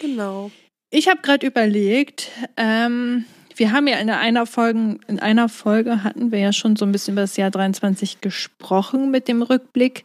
Genau. 0.00 0.50
Ich 0.90 1.08
habe 1.08 1.20
gerade 1.22 1.46
überlegt, 1.46 2.30
ähm, 2.56 3.24
wir 3.56 3.72
haben 3.72 3.86
ja 3.86 3.98
in 3.98 4.10
einer 4.10 4.46
Folge, 4.46 4.98
in 5.06 5.18
einer 5.18 5.48
Folge 5.48 6.04
hatten 6.04 6.32
wir 6.32 6.38
ja 6.38 6.52
schon 6.52 6.76
so 6.76 6.84
ein 6.84 6.92
bisschen 6.92 7.14
über 7.14 7.22
das 7.22 7.36
Jahr 7.36 7.50
23 7.50 8.20
gesprochen 8.20 9.10
mit 9.10 9.28
dem 9.28 9.42
Rückblick. 9.42 10.04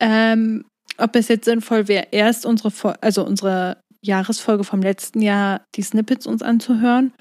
Ähm, 0.00 0.64
ob 0.98 1.14
es 1.16 1.28
jetzt 1.28 1.44
sinnvoll 1.44 1.88
wäre, 1.88 2.08
erst 2.10 2.44
unsere, 2.44 3.02
also 3.02 3.24
unsere 3.24 3.78
Jahresfolge 4.02 4.64
vom 4.64 4.82
letzten 4.82 5.22
Jahr, 5.22 5.62
die 5.74 5.82
Snippets 5.82 6.26
uns 6.26 6.42
anzuhören 6.42 7.12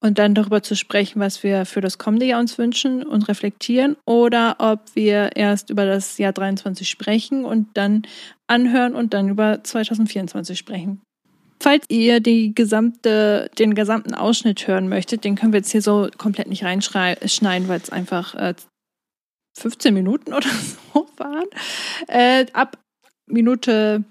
und 0.00 0.18
dann 0.18 0.34
darüber 0.34 0.62
zu 0.62 0.76
sprechen, 0.76 1.20
was 1.20 1.42
wir 1.42 1.66
für 1.66 1.80
das 1.80 1.98
kommende 1.98 2.26
Jahr 2.26 2.40
uns 2.40 2.56
wünschen 2.58 3.02
und 3.02 3.28
reflektieren, 3.28 3.96
oder 4.06 4.56
ob 4.58 4.94
wir 4.94 5.36
erst 5.36 5.70
über 5.70 5.86
das 5.86 6.18
Jahr 6.18 6.32
23 6.32 6.88
sprechen 6.88 7.44
und 7.44 7.68
dann 7.76 8.02
anhören 8.46 8.94
und 8.94 9.12
dann 9.12 9.28
über 9.28 9.62
2024 9.62 10.58
sprechen. 10.58 11.00
Falls 11.60 11.84
ihr 11.88 12.20
die 12.20 12.54
gesamte, 12.54 13.50
den 13.58 13.74
gesamten 13.74 14.14
Ausschnitt 14.14 14.66
hören 14.68 14.88
möchtet, 14.88 15.24
den 15.24 15.34
können 15.34 15.52
wir 15.52 15.58
jetzt 15.58 15.72
hier 15.72 15.82
so 15.82 16.08
komplett 16.16 16.48
nicht 16.48 16.64
reinschneiden, 16.64 17.68
weil 17.68 17.80
es 17.80 17.90
einfach 17.90 18.34
äh, 18.34 18.54
15 19.58 19.92
Minuten 19.92 20.32
oder 20.32 20.48
so 20.94 21.08
waren. 21.16 21.46
Äh, 22.06 22.46
ab 22.52 22.78
Minute, 23.26 24.04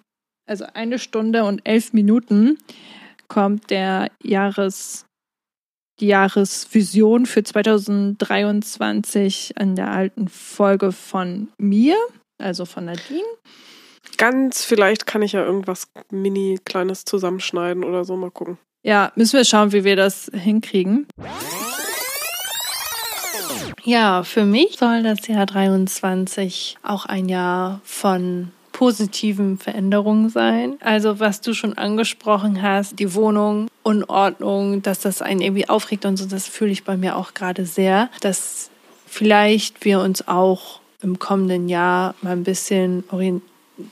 also 0.48 0.66
eine 0.74 1.00
Stunde 1.00 1.46
und 1.46 1.62
elf 1.63 1.94
Minuten 1.94 2.58
kommt 3.27 3.70
der 3.70 4.12
Jahres, 4.24 5.06
die 6.00 6.08
Jahresvision 6.08 7.26
für 7.26 7.43
2023 7.43 9.54
an 9.58 9.76
der 9.76 9.91
alten 9.91 10.28
Folge 10.28 10.91
von 10.91 11.50
mir, 11.58 11.95
also 12.38 12.65
von 12.65 12.86
Nadine. 12.86 13.24
Ganz 14.17 14.63
vielleicht 14.63 15.06
kann 15.06 15.22
ich 15.22 15.34
ja 15.34 15.43
irgendwas 15.43 15.89
mini 16.12 16.60
kleines 16.63 17.06
zusammenschneiden 17.06 17.84
oder 17.84 18.06
so. 18.06 18.15
Mal 18.15 18.32
gucken. 18.32 18.58
Ja, 18.84 19.12
müssen 19.15 19.38
wir 19.38 19.46
schauen, 19.46 19.74
wie 19.74 19.84
wir 19.84 19.96
das 19.96 20.32
hinkriegen. 20.34 21.08
Ja, 23.84 24.24
für 24.24 24.46
mich 24.46 24.78
soll 24.78 25.04
das 25.04 25.28
Jahr 25.28 25.46
23 25.46 26.78
auch 26.84 27.06
ein 27.06 27.30
Jahr 27.30 27.82
von 27.84 28.52
positiven 28.78 29.58
Veränderungen 29.58 30.30
sein. 30.30 30.78
Also 30.82 31.20
was 31.20 31.41
du 31.41 31.54
schon 31.54 31.78
angesprochen 31.78 32.62
hast, 32.62 33.00
die 33.00 33.15
Wohnung, 33.15 33.70
Unordnung, 33.82 34.84
dass 34.84 35.00
das 35.00 35.22
einen 35.22 35.41
irgendwie 35.41 35.67
aufregt 35.67 36.06
und 36.06 36.17
so, 36.17 36.26
das 36.26 36.48
fühle 36.48 36.72
ich 36.72 36.84
bei 36.84 36.96
mir 36.96 37.15
auch 37.15 37.34
gerade 37.34 37.65
sehr, 37.65 38.10
dass 38.22 38.70
vielleicht 39.08 39.84
wir 39.84 40.00
uns 40.00 40.28
auch 40.28 40.80
im 41.02 41.17
kommenden 41.17 41.70
Jahr 41.70 42.13
mal 42.22 42.34
ein 42.34 42.43
bisschen 42.43 43.04
orient 43.10 43.41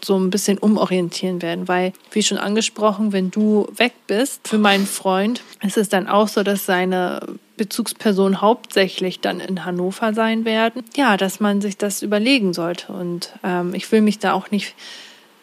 so 0.04 0.18
ein 0.18 0.30
bisschen 0.30 0.58
umorientieren 0.58 1.42
werden, 1.42 1.68
weil, 1.68 1.94
wie 2.12 2.24
schon 2.24 2.38
angesprochen, 2.38 3.12
wenn 3.12 3.32
du 3.32 3.68
weg 3.76 3.94
bist 4.08 4.48
für 4.48 4.58
meinen 4.58 4.86
Freund, 4.86 5.42
ist 5.62 5.78
es 5.78 5.90
dann 5.90 6.08
auch 6.08 6.28
so, 6.28 6.44
dass 6.44 6.66
seine 6.66 7.22
Bezugspersonen 7.58 8.42
hauptsächlich 8.42 9.22
dann 9.22 9.40
in 9.40 9.66
Hannover 9.66 10.14
sein 10.14 10.46
werden. 10.46 10.84
Ja, 10.96 11.18
dass 11.18 11.40
man 11.40 11.62
sich 11.62 11.78
das 11.78 12.02
überlegen 12.02 12.54
sollte. 12.54 12.92
Und 12.92 13.34
ähm, 13.44 13.74
ich 13.74 13.92
will 13.92 14.02
mich 14.02 14.20
da 14.20 14.34
auch 14.34 14.52
nicht, 14.52 14.76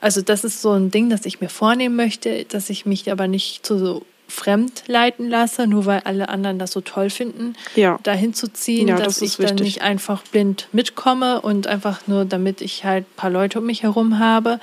also 0.00 0.20
das 0.20 0.44
ist 0.44 0.61
so 0.61 0.72
ein 0.72 0.90
Ding, 0.90 1.09
das 1.09 1.24
ich 1.24 1.40
mir 1.40 1.48
vornehmen 1.48 1.96
möchte, 1.96 2.44
dass 2.44 2.70
ich 2.70 2.87
mich 2.87 3.11
aber 3.11 3.28
nicht 3.28 3.64
zu 3.64 3.78
so 3.78 4.07
fremd 4.28 4.85
leiten 4.87 5.28
lasse, 5.28 5.66
nur 5.66 5.85
weil 5.87 6.00
alle 6.04 6.28
anderen 6.30 6.58
das 6.58 6.72
so 6.72 6.80
toll 6.80 7.11
finden, 7.11 7.54
Ja. 7.76 7.98
dahin 8.02 8.32
zu 8.32 8.50
ziehen, 8.50 8.88
Ja, 8.88 8.96
dass 8.96 9.16
das 9.16 9.22
ich 9.22 9.37
dann 9.37 9.44
wichtig. 9.58 9.61
nicht 9.61 9.82
einfach 9.82 10.22
blind 10.24 10.68
mitkomme 10.72 11.40
und 11.42 11.66
einfach 11.66 12.06
nur, 12.06 12.24
damit 12.24 12.61
ich 12.62 12.85
halt 12.85 13.04
ein 13.04 13.16
paar 13.16 13.30
Leute 13.30 13.58
um 13.58 13.66
mich 13.66 13.82
herum 13.82 14.18
habe, 14.18 14.58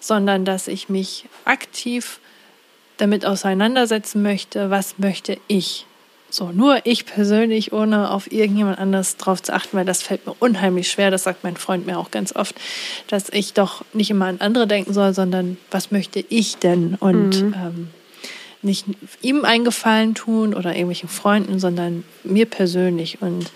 sondern 0.00 0.44
dass 0.44 0.68
ich 0.68 0.88
mich 0.90 1.24
aktiv 1.46 2.20
damit 2.98 3.24
auseinandersetzen 3.26 4.22
möchte, 4.22 4.70
was 4.70 4.98
möchte 4.98 5.38
ich. 5.48 5.86
So, 6.30 6.50
nur 6.50 6.84
ich 6.84 7.06
persönlich, 7.06 7.72
ohne 7.72 8.10
auf 8.10 8.30
irgendjemand 8.32 8.78
anders 8.78 9.16
drauf 9.16 9.40
zu 9.40 9.52
achten, 9.54 9.76
weil 9.76 9.84
das 9.84 10.02
fällt 10.02 10.26
mir 10.26 10.34
unheimlich 10.40 10.90
schwer, 10.90 11.10
das 11.12 11.22
sagt 11.22 11.44
mein 11.44 11.56
Freund 11.56 11.86
mir 11.86 11.96
auch 11.98 12.10
ganz 12.10 12.34
oft, 12.34 12.56
dass 13.06 13.28
ich 13.30 13.52
doch 13.52 13.84
nicht 13.92 14.10
immer 14.10 14.26
an 14.26 14.40
andere 14.40 14.66
denken 14.66 14.92
soll, 14.92 15.14
sondern 15.14 15.56
was 15.70 15.92
möchte 15.92 16.24
ich 16.28 16.56
denn? 16.56 16.96
Und 16.98 17.36
ähm, 17.36 17.88
nicht 18.64 18.86
ihm 19.22 19.44
einen 19.44 19.64
Gefallen 19.64 20.14
tun 20.14 20.54
oder 20.54 20.70
irgendwelchen 20.70 21.08
Freunden, 21.08 21.58
sondern 21.58 22.04
mir 22.24 22.46
persönlich. 22.46 23.20
Und 23.22 23.50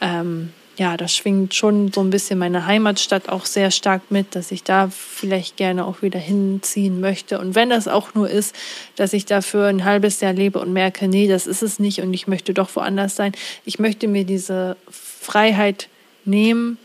ähm, 0.00 0.50
ja, 0.76 0.96
das 0.96 1.14
schwingt 1.14 1.54
schon 1.54 1.92
so 1.92 2.00
ein 2.00 2.10
bisschen 2.10 2.38
meine 2.38 2.66
Heimatstadt 2.66 3.28
auch 3.28 3.46
sehr 3.46 3.70
stark 3.70 4.02
mit, 4.10 4.34
dass 4.34 4.50
ich 4.50 4.64
da 4.64 4.88
vielleicht 4.88 5.56
gerne 5.56 5.84
auch 5.86 6.02
wieder 6.02 6.18
hinziehen 6.18 7.00
möchte. 7.00 7.38
Und 7.38 7.54
wenn 7.54 7.70
das 7.70 7.86
auch 7.86 8.14
nur 8.14 8.28
ist, 8.28 8.54
dass 8.96 9.12
ich 9.12 9.24
dafür 9.24 9.66
ein 9.66 9.84
halbes 9.84 10.20
Jahr 10.20 10.32
lebe 10.32 10.58
und 10.58 10.72
merke, 10.72 11.06
nee, 11.06 11.28
das 11.28 11.46
ist 11.46 11.62
es 11.62 11.78
nicht 11.78 12.00
und 12.00 12.12
ich 12.12 12.26
möchte 12.26 12.54
doch 12.54 12.74
woanders 12.74 13.14
sein. 13.14 13.32
Ich 13.64 13.78
möchte 13.78 14.08
mir 14.08 14.24
diese 14.24 14.76
Freiheit 14.90 15.88
nehmen 16.24 16.78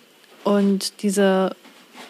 und 0.44 1.02
diese 1.02 1.56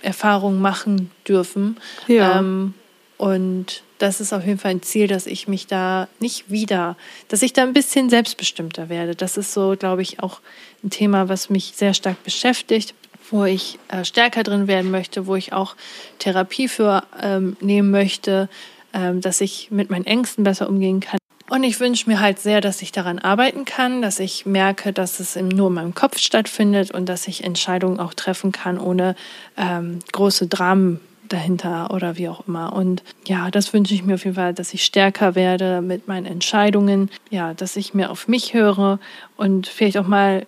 Erfahrung 0.01 0.59
machen 0.59 1.11
dürfen. 1.27 1.77
Ja. 2.07 2.39
Ähm, 2.39 2.73
und 3.17 3.83
das 3.99 4.21
ist 4.21 4.33
auf 4.33 4.45
jeden 4.45 4.57
Fall 4.57 4.71
ein 4.71 4.81
Ziel, 4.81 5.07
dass 5.07 5.27
ich 5.27 5.47
mich 5.47 5.67
da 5.67 6.07
nicht 6.19 6.49
wieder, 6.49 6.97
dass 7.27 7.41
ich 7.41 7.53
da 7.53 7.63
ein 7.63 7.73
bisschen 7.73 8.09
selbstbestimmter 8.09 8.89
werde. 8.89 9.13
Das 9.13 9.37
ist 9.37 9.53
so, 9.53 9.75
glaube 9.77 10.01
ich, 10.01 10.21
auch 10.23 10.39
ein 10.83 10.89
Thema, 10.89 11.29
was 11.29 11.49
mich 11.49 11.73
sehr 11.75 11.93
stark 11.93 12.23
beschäftigt, 12.23 12.95
wo 13.29 13.45
ich 13.45 13.77
äh, 13.89 14.03
stärker 14.05 14.43
drin 14.43 14.67
werden 14.67 14.89
möchte, 14.89 15.27
wo 15.27 15.35
ich 15.35 15.53
auch 15.53 15.75
Therapie 16.17 16.67
für 16.67 17.03
ähm, 17.21 17.57
nehmen 17.59 17.91
möchte, 17.91 18.49
ähm, 18.93 19.21
dass 19.21 19.41
ich 19.41 19.69
mit 19.69 19.89
meinen 19.89 20.05
Ängsten 20.05 20.43
besser 20.43 20.69
umgehen 20.69 21.01
kann. 21.01 21.19
Und 21.49 21.63
ich 21.63 21.79
wünsche 21.79 22.07
mir 22.07 22.19
halt 22.19 22.39
sehr, 22.39 22.61
dass 22.61 22.81
ich 22.81 22.91
daran 22.91 23.17
arbeiten 23.17 23.65
kann, 23.65 24.03
dass 24.03 24.19
ich 24.19 24.45
merke, 24.45 24.93
dass 24.93 25.19
es 25.19 25.35
nur 25.35 25.67
in 25.67 25.73
meinem 25.73 25.95
Kopf 25.95 26.19
stattfindet 26.19 26.91
und 26.91 27.09
dass 27.09 27.27
ich 27.27 27.43
Entscheidungen 27.43 27.99
auch 27.99 28.13
treffen 28.13 28.51
kann, 28.51 28.77
ohne 28.77 29.15
ähm, 29.57 29.99
große 30.11 30.47
Dramen 30.47 30.99
dahinter 31.29 31.91
oder 31.93 32.17
wie 32.17 32.27
auch 32.29 32.47
immer. 32.47 32.73
Und 32.73 33.03
ja, 33.27 33.49
das 33.51 33.71
wünsche 33.73 33.93
ich 33.93 34.03
mir 34.03 34.15
auf 34.15 34.23
jeden 34.25 34.35
Fall, 34.35 34.53
dass 34.53 34.73
ich 34.73 34.83
stärker 34.83 35.35
werde 35.35 35.81
mit 35.81 36.07
meinen 36.07 36.25
Entscheidungen, 36.25 37.09
ja, 37.29 37.53
dass 37.53 37.75
ich 37.75 37.93
mehr 37.93 38.11
auf 38.11 38.27
mich 38.27 38.53
höre 38.53 38.99
und 39.37 39.67
vielleicht 39.67 39.97
auch 39.97 40.07
mal, 40.07 40.45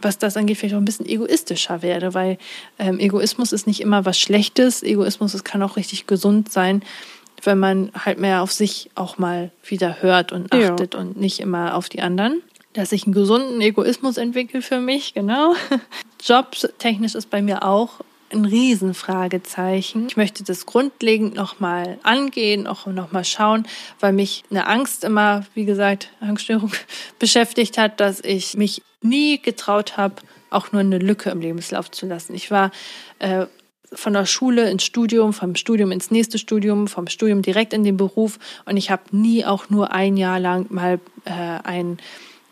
was 0.00 0.18
das 0.18 0.36
angeht, 0.36 0.58
vielleicht 0.58 0.74
auch 0.76 0.80
ein 0.80 0.84
bisschen 0.84 1.06
egoistischer 1.06 1.82
werde, 1.82 2.14
weil 2.14 2.38
ähm, 2.78 3.00
Egoismus 3.00 3.52
ist 3.52 3.66
nicht 3.66 3.80
immer 3.80 4.04
was 4.04 4.18
Schlechtes. 4.20 4.82
Egoismus 4.82 5.34
es 5.34 5.42
kann 5.42 5.62
auch 5.62 5.76
richtig 5.76 6.06
gesund 6.06 6.52
sein, 6.52 6.82
wenn 7.42 7.58
man 7.58 7.90
halt 8.04 8.18
mehr 8.18 8.42
auf 8.42 8.52
sich 8.52 8.90
auch 8.94 9.18
mal 9.18 9.50
wieder 9.64 10.00
hört 10.02 10.32
und 10.32 10.54
Ja. 10.54 10.70
achtet 10.72 10.94
und 10.94 11.18
nicht 11.20 11.40
immer 11.40 11.74
auf 11.74 11.88
die 11.88 12.00
anderen. 12.00 12.42
dass 12.74 12.92
ich 12.92 13.04
einen 13.06 13.14
gesunden 13.14 13.60
Egoismus 13.60 14.18
entwickle 14.18 14.62
für 14.62 14.78
mich, 14.78 15.12
genau. 15.14 15.54
Jobtechnisch 16.24 17.14
ist 17.16 17.28
bei 17.30 17.42
mir 17.42 17.64
auch 17.64 18.00
ein 18.32 18.44
Riesenfragezeichen. 18.44 20.06
Ich 20.08 20.16
möchte 20.16 20.44
das 20.44 20.66
grundlegend 20.66 21.34
nochmal 21.34 21.98
angehen, 22.02 22.66
auch 22.66 22.86
nochmal 22.86 23.24
schauen, 23.24 23.66
weil 24.00 24.12
mich 24.12 24.44
eine 24.50 24.66
Angst 24.66 25.04
immer, 25.04 25.44
wie 25.54 25.64
gesagt, 25.64 26.10
Angststörung 26.20 26.72
beschäftigt 27.18 27.78
hat, 27.78 28.00
dass 28.00 28.20
ich 28.20 28.56
mich 28.56 28.82
nie 29.02 29.40
getraut 29.40 29.96
habe, 29.96 30.16
auch 30.50 30.72
nur 30.72 30.80
eine 30.80 30.98
Lücke 30.98 31.30
im 31.30 31.40
Lebenslauf 31.40 31.90
zu 31.90 32.06
lassen. 32.06 32.34
Ich 32.34 32.50
war 32.50 32.70
äh, 33.18 33.46
von 33.92 34.12
der 34.12 34.26
Schule 34.26 34.70
ins 34.70 34.84
Studium, 34.84 35.32
vom 35.32 35.54
Studium 35.54 35.92
ins 35.92 36.10
nächste 36.10 36.38
Studium, 36.38 36.88
vom 36.88 37.06
Studium 37.06 37.42
direkt 37.42 37.72
in 37.72 37.84
den 37.84 37.96
Beruf 37.96 38.38
und 38.64 38.76
ich 38.76 38.90
habe 38.90 39.02
nie 39.12 39.44
auch 39.44 39.70
nur 39.70 39.92
ein 39.92 40.16
Jahr 40.16 40.38
lang 40.38 40.66
mal 40.70 41.00
äh, 41.24 41.30
ein 41.32 41.98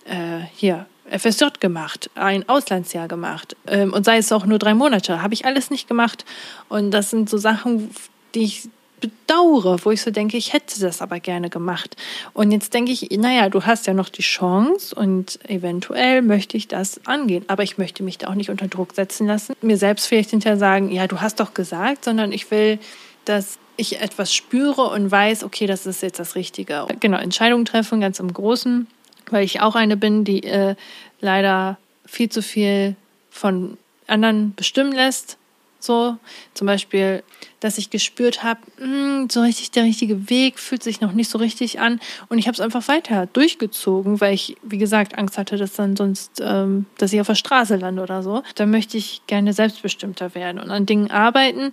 äh, 0.04 0.40
hier 0.54 0.86
FSJ 1.11 1.45
gemacht, 1.61 2.11
ein 2.14 2.49
Auslandsjahr 2.49 3.09
gemacht 3.09 3.57
ähm, 3.66 3.92
und 3.92 4.05
sei 4.05 4.19
es 4.19 4.33
auch 4.33 4.47
nur 4.47 4.59
drei 4.59 4.75
Monate, 4.75 5.23
habe 5.23 5.35
ich 5.35 5.45
alles 5.47 5.71
nicht 5.71 5.88
gemacht 5.88 6.25
und 6.69 6.90
das 6.90 7.11
sind 7.11 7.31
so 7.31 7.38
Sachen, 7.38 7.90
die 8.35 8.45
ich 8.45 8.69
bedauere, 9.01 9.79
wo 9.85 9.90
ich 9.90 10.03
so 10.03 10.11
denke, 10.11 10.37
ich 10.37 10.53
hätte 10.53 10.81
das 10.81 11.03
aber 11.03 11.21
gerne 11.21 11.51
gemacht. 11.51 11.97
Und 12.33 12.51
jetzt 12.51 12.73
denke 12.75 12.92
ich, 12.92 13.09
naja, 13.11 13.49
du 13.49 13.64
hast 13.64 13.87
ja 13.87 13.95
noch 13.95 14.09
die 14.09 14.23
Chance 14.23 14.95
und 14.95 15.38
eventuell 15.49 16.23
möchte 16.23 16.57
ich 16.57 16.69
das 16.69 17.07
angehen. 17.07 17.45
Aber 17.49 17.62
ich 17.62 17.79
möchte 17.79 18.03
mich 18.03 18.19
da 18.19 18.29
auch 18.29 18.35
nicht 18.35 18.51
unter 18.51 18.69
Druck 18.69 18.95
setzen 18.95 19.27
lassen. 19.27 19.55
Mir 19.61 19.77
selbst 19.77 20.07
vielleicht 20.07 20.31
hinterher 20.31 20.59
sagen, 20.59 20.90
ja, 20.90 21.07
du 21.07 21.21
hast 21.21 21.40
doch 21.40 21.55
gesagt, 21.55 22.05
sondern 22.05 22.33
ich 22.33 22.51
will, 22.51 22.79
dass 23.25 23.59
ich 23.77 24.01
etwas 24.01 24.35
spüre 24.35 24.83
und 24.83 25.11
weiß, 25.11 25.45
okay, 25.45 25.66
das 25.66 25.87
ist 25.87 26.03
jetzt 26.03 26.19
das 26.19 26.35
Richtige. 26.35 26.87
Genau, 27.01 27.19
Entscheidungen 27.19 27.66
treffen, 27.66 28.01
ganz 28.01 28.19
im 28.21 28.33
Großen, 28.33 28.87
weil 29.30 29.44
ich 29.44 29.60
auch 29.60 29.74
eine 29.74 29.96
bin, 29.96 30.24
die 30.24 30.42
äh, 30.42 30.74
leider 31.20 31.78
viel 32.04 32.28
zu 32.28 32.42
viel 32.42 32.96
von 33.30 33.76
anderen 34.06 34.54
bestimmen 34.54 34.92
lässt 34.92 35.38
so, 35.86 36.16
zum 36.52 36.66
Beispiel, 36.66 37.22
dass 37.60 37.78
ich 37.78 37.90
gespürt 37.90 38.42
habe, 38.42 38.60
hm, 38.78 39.28
so 39.30 39.40
richtig 39.40 39.70
der 39.70 39.84
richtige 39.84 40.28
Weg 40.28 40.58
fühlt 40.58 40.82
sich 40.82 41.00
noch 41.00 41.12
nicht 41.12 41.30
so 41.30 41.38
richtig 41.38 41.80
an. 41.80 42.00
Und 42.28 42.38
ich 42.38 42.48
habe 42.48 42.54
es 42.54 42.60
einfach 42.60 42.86
weiter 42.88 43.26
durchgezogen, 43.26 44.20
weil 44.20 44.34
ich, 44.34 44.56
wie 44.62 44.78
gesagt, 44.78 45.16
Angst 45.16 45.38
hatte, 45.38 45.56
dass 45.56 45.74
dann 45.74 45.96
sonst, 45.96 46.42
ähm, 46.44 46.86
dass 46.98 47.12
ich 47.12 47.20
auf 47.20 47.28
der 47.28 47.34
Straße 47.36 47.76
lande 47.76 48.02
oder 48.02 48.22
so. 48.22 48.42
Da 48.56 48.66
möchte 48.66 48.98
ich 48.98 49.22
gerne 49.26 49.52
selbstbestimmter 49.52 50.34
werden 50.34 50.60
und 50.60 50.70
an 50.70 50.86
Dingen 50.86 51.10
arbeiten. 51.10 51.72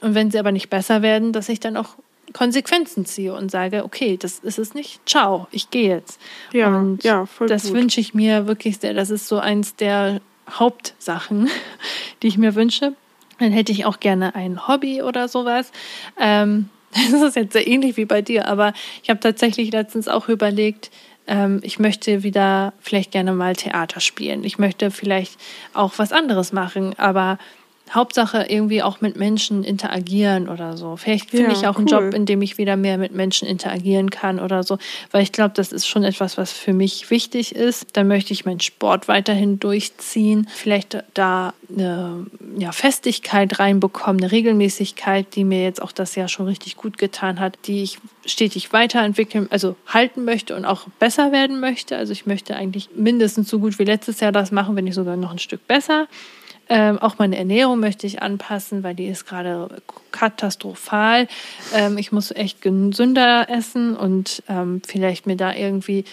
Und 0.00 0.14
wenn 0.14 0.30
sie 0.30 0.38
aber 0.38 0.52
nicht 0.52 0.68
besser 0.68 1.02
werden, 1.02 1.32
dass 1.32 1.48
ich 1.48 1.58
dann 1.60 1.76
auch 1.76 1.96
Konsequenzen 2.34 3.06
ziehe 3.06 3.32
und 3.32 3.50
sage, 3.50 3.84
okay, 3.84 4.18
das 4.18 4.40
ist 4.40 4.58
es 4.58 4.74
nicht, 4.74 5.00
ciao, 5.08 5.46
ich 5.52 5.70
gehe 5.70 5.88
jetzt. 5.88 6.20
Ja, 6.52 6.68
und 6.68 7.02
ja, 7.02 7.24
voll 7.26 7.46
das 7.46 7.72
wünsche 7.72 8.00
ich 8.00 8.12
mir 8.12 8.46
wirklich 8.46 8.78
sehr. 8.78 8.92
Das 8.92 9.08
ist 9.08 9.28
so 9.28 9.38
eins 9.38 9.76
der 9.76 10.20
Hauptsachen, 10.50 11.48
die 12.22 12.26
ich 12.26 12.36
mir 12.36 12.54
wünsche. 12.54 12.94
Dann 13.38 13.52
hätte 13.52 13.72
ich 13.72 13.86
auch 13.86 14.00
gerne 14.00 14.34
ein 14.34 14.68
Hobby 14.68 15.00
oder 15.00 15.28
sowas. 15.28 15.70
Ähm, 16.18 16.68
das 16.92 17.22
ist 17.22 17.36
jetzt 17.36 17.52
sehr 17.52 17.66
ähnlich 17.66 17.96
wie 17.96 18.04
bei 18.04 18.20
dir, 18.20 18.48
aber 18.48 18.72
ich 19.02 19.10
habe 19.10 19.20
tatsächlich 19.20 19.72
letztens 19.72 20.08
auch 20.08 20.28
überlegt, 20.28 20.90
ähm, 21.26 21.60
ich 21.62 21.78
möchte 21.78 22.24
wieder 22.24 22.72
vielleicht 22.80 23.12
gerne 23.12 23.32
mal 23.32 23.54
Theater 23.54 24.00
spielen. 24.00 24.42
Ich 24.42 24.58
möchte 24.58 24.90
vielleicht 24.90 25.38
auch 25.72 25.92
was 25.96 26.12
anderes 26.12 26.52
machen, 26.52 26.98
aber 26.98 27.38
Hauptsache 27.92 28.46
irgendwie 28.48 28.82
auch 28.82 29.00
mit 29.00 29.16
Menschen 29.16 29.62
interagieren 29.62 30.48
oder 30.48 30.76
so. 30.76 30.96
Vielleicht 30.96 31.30
finde 31.30 31.52
Ja, 31.52 31.52
ich 31.52 31.66
auch 31.66 31.76
einen 31.76 31.86
cool. 31.86 32.06
Job, 32.06 32.14
in 32.14 32.24
dem 32.24 32.40
ich 32.40 32.56
wieder 32.56 32.76
mehr 32.76 32.96
mit 32.96 33.12
Menschen 33.12 33.46
interagieren 33.46 34.10
kann 34.10 34.40
oder 34.40 34.62
so, 34.62 34.78
weil 35.10 35.22
ich 35.22 35.32
glaube, 35.32 35.52
das 35.54 35.70
ist 35.70 35.86
schon 35.86 36.02
etwas, 36.02 36.38
was 36.38 36.50
für 36.50 36.72
mich 36.72 37.10
wichtig 37.10 37.54
ist. 37.54 37.88
Dann 37.92 38.08
möchte 38.08 38.32
ich 38.32 38.46
meinen 38.46 38.60
Sport 38.60 39.06
weiterhin 39.06 39.60
durchziehen, 39.60 40.48
vielleicht 40.54 41.04
da 41.12 41.52
eine 41.68 42.26
ja, 42.56 42.72
Festigkeit 42.72 43.58
reinbekommen, 43.58 44.22
eine 44.22 44.32
Regelmäßigkeit, 44.32 45.34
die 45.36 45.44
mir 45.44 45.62
jetzt 45.62 45.82
auch 45.82 45.92
das 45.92 46.14
Jahr 46.14 46.28
schon 46.28 46.46
richtig 46.46 46.76
gut 46.76 46.96
getan 46.96 47.38
hat, 47.38 47.58
die 47.66 47.82
ich 47.82 47.98
stetig 48.24 48.72
weiterentwickeln, 48.72 49.48
also 49.50 49.76
halten 49.86 50.24
möchte 50.24 50.56
und 50.56 50.64
auch 50.64 50.86
besser 50.98 51.32
werden 51.32 51.60
möchte. 51.60 51.96
Also 51.96 52.12
ich 52.12 52.24
möchte 52.24 52.56
eigentlich 52.56 52.88
mindestens 52.96 53.50
so 53.50 53.58
gut 53.58 53.78
wie 53.78 53.84
letztes 53.84 54.20
Jahr 54.20 54.32
das 54.32 54.50
machen, 54.52 54.74
wenn 54.74 54.84
nicht 54.84 54.94
sogar 54.94 55.16
noch 55.16 55.32
ein 55.32 55.38
Stück 55.38 55.66
besser. 55.68 56.08
Ähm, 56.68 56.98
auch 56.98 57.18
meine 57.18 57.36
Ernährung 57.36 57.80
möchte 57.80 58.06
ich 58.06 58.22
anpassen, 58.22 58.82
weil 58.82 58.94
die 58.94 59.06
ist 59.06 59.26
gerade 59.26 59.68
katastrophal. 60.12 61.28
Ähm, 61.74 61.98
ich 61.98 62.12
muss 62.12 62.30
echt 62.30 62.62
gesünder 62.62 63.48
essen 63.50 63.96
und 63.96 64.42
ähm, 64.48 64.80
vielleicht 64.86 65.26
mir 65.26 65.36
da 65.36 65.54
irgendwie 65.54 66.04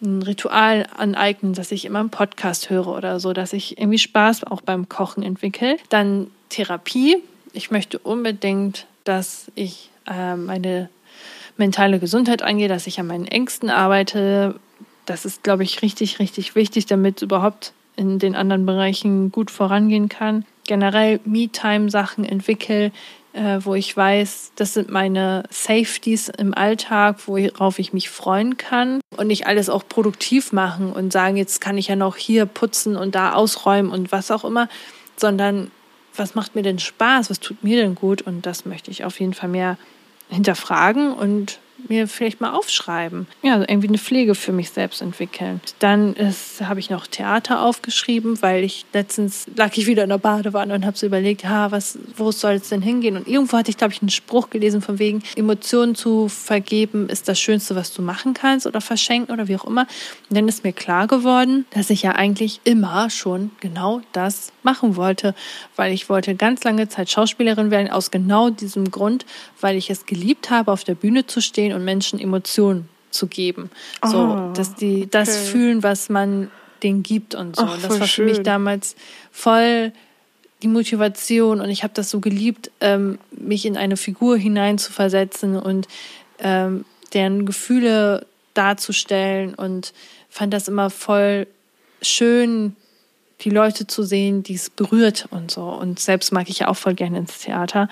ein 0.00 0.22
Ritual 0.22 0.86
aneignen, 0.96 1.54
dass 1.54 1.72
ich 1.72 1.84
immer 1.84 2.00
einen 2.00 2.10
Podcast 2.10 2.70
höre 2.70 2.86
oder 2.86 3.20
so, 3.20 3.32
dass 3.32 3.52
ich 3.52 3.78
irgendwie 3.78 3.98
Spaß 3.98 4.44
auch 4.44 4.60
beim 4.60 4.88
Kochen 4.88 5.22
entwickle. 5.22 5.76
Dann 5.88 6.30
Therapie. 6.48 7.16
Ich 7.52 7.70
möchte 7.70 7.98
unbedingt, 7.98 8.86
dass 9.04 9.50
ich 9.54 9.90
äh, 10.08 10.36
meine 10.36 10.88
mentale 11.56 11.98
Gesundheit 11.98 12.42
angehe, 12.42 12.68
dass 12.68 12.86
ich 12.86 13.00
an 13.00 13.08
meinen 13.08 13.26
Ängsten 13.26 13.70
arbeite. 13.70 14.54
Das 15.06 15.24
ist, 15.24 15.42
glaube 15.42 15.64
ich, 15.64 15.82
richtig, 15.82 16.18
richtig 16.20 16.54
wichtig, 16.54 16.86
damit 16.86 17.22
überhaupt 17.22 17.72
in 17.98 18.18
den 18.18 18.34
anderen 18.34 18.64
Bereichen 18.64 19.32
gut 19.32 19.50
vorangehen 19.50 20.08
kann. 20.08 20.44
Generell 20.66 21.20
Me-Time-Sachen 21.24 22.24
entwickle, 22.24 22.92
äh, 23.32 23.58
wo 23.60 23.74
ich 23.74 23.94
weiß, 23.96 24.52
das 24.56 24.74
sind 24.74 24.90
meine 24.90 25.42
Safeties 25.50 26.28
im 26.28 26.54
Alltag, 26.54 27.26
worauf 27.26 27.78
ich 27.78 27.92
mich 27.92 28.08
freuen 28.08 28.56
kann 28.56 29.00
und 29.16 29.26
nicht 29.26 29.46
alles 29.46 29.68
auch 29.68 29.86
produktiv 29.88 30.52
machen 30.52 30.92
und 30.92 31.12
sagen, 31.12 31.36
jetzt 31.36 31.60
kann 31.60 31.76
ich 31.76 31.88
ja 31.88 31.96
noch 31.96 32.16
hier 32.16 32.46
putzen 32.46 32.96
und 32.96 33.14
da 33.14 33.32
ausräumen 33.32 33.90
und 33.90 34.12
was 34.12 34.30
auch 34.30 34.44
immer, 34.44 34.68
sondern 35.16 35.70
was 36.16 36.34
macht 36.34 36.54
mir 36.54 36.62
denn 36.62 36.78
Spaß, 36.78 37.30
was 37.30 37.40
tut 37.40 37.62
mir 37.62 37.80
denn 37.80 37.94
gut 37.94 38.22
und 38.22 38.46
das 38.46 38.64
möchte 38.64 38.90
ich 38.90 39.04
auf 39.04 39.18
jeden 39.20 39.34
Fall 39.34 39.48
mehr 39.48 39.76
hinterfragen 40.28 41.12
und 41.12 41.58
mir 41.86 42.08
vielleicht 42.08 42.40
mal 42.40 42.52
aufschreiben. 42.52 43.26
Ja, 43.42 43.54
also 43.54 43.66
irgendwie 43.68 43.88
eine 43.88 43.98
Pflege 43.98 44.34
für 44.34 44.52
mich 44.52 44.70
selbst 44.70 45.00
entwickeln. 45.00 45.60
Dann 45.78 46.14
habe 46.62 46.80
ich 46.80 46.90
noch 46.90 47.06
Theater 47.06 47.62
aufgeschrieben, 47.62 48.42
weil 48.42 48.64
ich 48.64 48.84
letztens 48.92 49.46
lag 49.56 49.76
ich 49.76 49.86
wieder 49.86 50.02
in 50.02 50.08
der 50.08 50.18
Badewanne 50.18 50.74
und 50.74 50.84
habe 50.84 50.96
so 50.96 51.06
überlegt, 51.06 51.44
ha, 51.44 51.70
was, 51.70 51.98
wo 52.16 52.32
soll 52.32 52.54
es 52.54 52.68
denn 52.68 52.82
hingehen? 52.82 53.16
Und 53.16 53.28
irgendwo 53.28 53.56
hatte 53.56 53.70
ich, 53.70 53.76
glaube 53.76 53.92
ich, 53.92 54.02
einen 54.02 54.10
Spruch 54.10 54.50
gelesen 54.50 54.82
von 54.82 54.98
wegen, 54.98 55.22
Emotionen 55.36 55.94
zu 55.94 56.28
vergeben 56.28 57.08
ist 57.08 57.28
das 57.28 57.40
Schönste, 57.40 57.76
was 57.76 57.92
du 57.92 58.02
machen 58.02 58.34
kannst 58.34 58.66
oder 58.66 58.80
verschenken 58.80 59.32
oder 59.32 59.48
wie 59.48 59.56
auch 59.56 59.64
immer. 59.64 59.86
Und 60.28 60.36
dann 60.36 60.48
ist 60.48 60.64
mir 60.64 60.72
klar 60.72 61.06
geworden, 61.06 61.66
dass 61.70 61.90
ich 61.90 62.02
ja 62.02 62.12
eigentlich 62.12 62.60
immer 62.64 63.10
schon 63.10 63.50
genau 63.60 64.00
das 64.12 64.52
machen 64.62 64.96
wollte, 64.96 65.34
weil 65.76 65.92
ich 65.92 66.08
wollte 66.08 66.34
ganz 66.34 66.64
lange 66.64 66.88
Zeit 66.88 67.10
Schauspielerin 67.10 67.70
werden, 67.70 67.90
aus 67.90 68.10
genau 68.10 68.50
diesem 68.50 68.90
Grund, 68.90 69.24
weil 69.60 69.76
ich 69.76 69.90
es 69.90 70.06
geliebt 70.06 70.50
habe, 70.50 70.72
auf 70.72 70.84
der 70.84 70.94
Bühne 70.94 71.26
zu 71.26 71.40
stehen 71.40 71.67
und 71.72 71.84
Menschen 71.84 72.18
Emotionen 72.18 72.88
zu 73.10 73.26
geben. 73.26 73.70
So, 74.04 74.18
Ah, 74.18 74.52
dass 74.54 74.74
die 74.74 75.08
das 75.10 75.28
okay. 75.28 75.46
fühlen, 75.46 75.82
was 75.82 76.08
man 76.08 76.50
denen 76.82 77.02
gibt 77.02 77.34
und 77.34 77.56
so. 77.56 77.64
Ach, 77.64 77.74
und 77.74 77.84
das 77.84 78.00
war 78.00 78.06
für 78.06 78.22
mich 78.24 78.36
schön. 78.36 78.44
damals 78.44 78.96
voll 79.32 79.92
die 80.62 80.68
Motivation 80.68 81.60
und 81.60 81.70
ich 81.70 81.82
habe 81.82 81.94
das 81.94 82.10
so 82.10 82.20
geliebt, 82.20 82.70
ähm, 82.80 83.18
mich 83.30 83.64
in 83.64 83.76
eine 83.76 83.96
Figur 83.96 84.36
hineinzuversetzen 84.36 85.56
und 85.56 85.86
ähm, 86.40 86.84
deren 87.12 87.46
Gefühle 87.46 88.26
darzustellen 88.54 89.54
und 89.54 89.92
fand 90.28 90.52
das 90.52 90.68
immer 90.68 90.90
voll 90.90 91.46
schön, 92.02 92.76
die 93.42 93.50
Leute 93.50 93.86
zu 93.86 94.02
sehen, 94.02 94.42
die 94.42 94.54
es 94.54 94.68
berührt 94.68 95.26
und 95.30 95.50
so. 95.50 95.62
Und 95.62 96.00
selbst 96.00 96.32
mag 96.32 96.48
ich 96.50 96.60
ja 96.60 96.68
auch 96.68 96.76
voll 96.76 96.94
gerne 96.94 97.18
ins 97.18 97.38
Theater. 97.38 97.88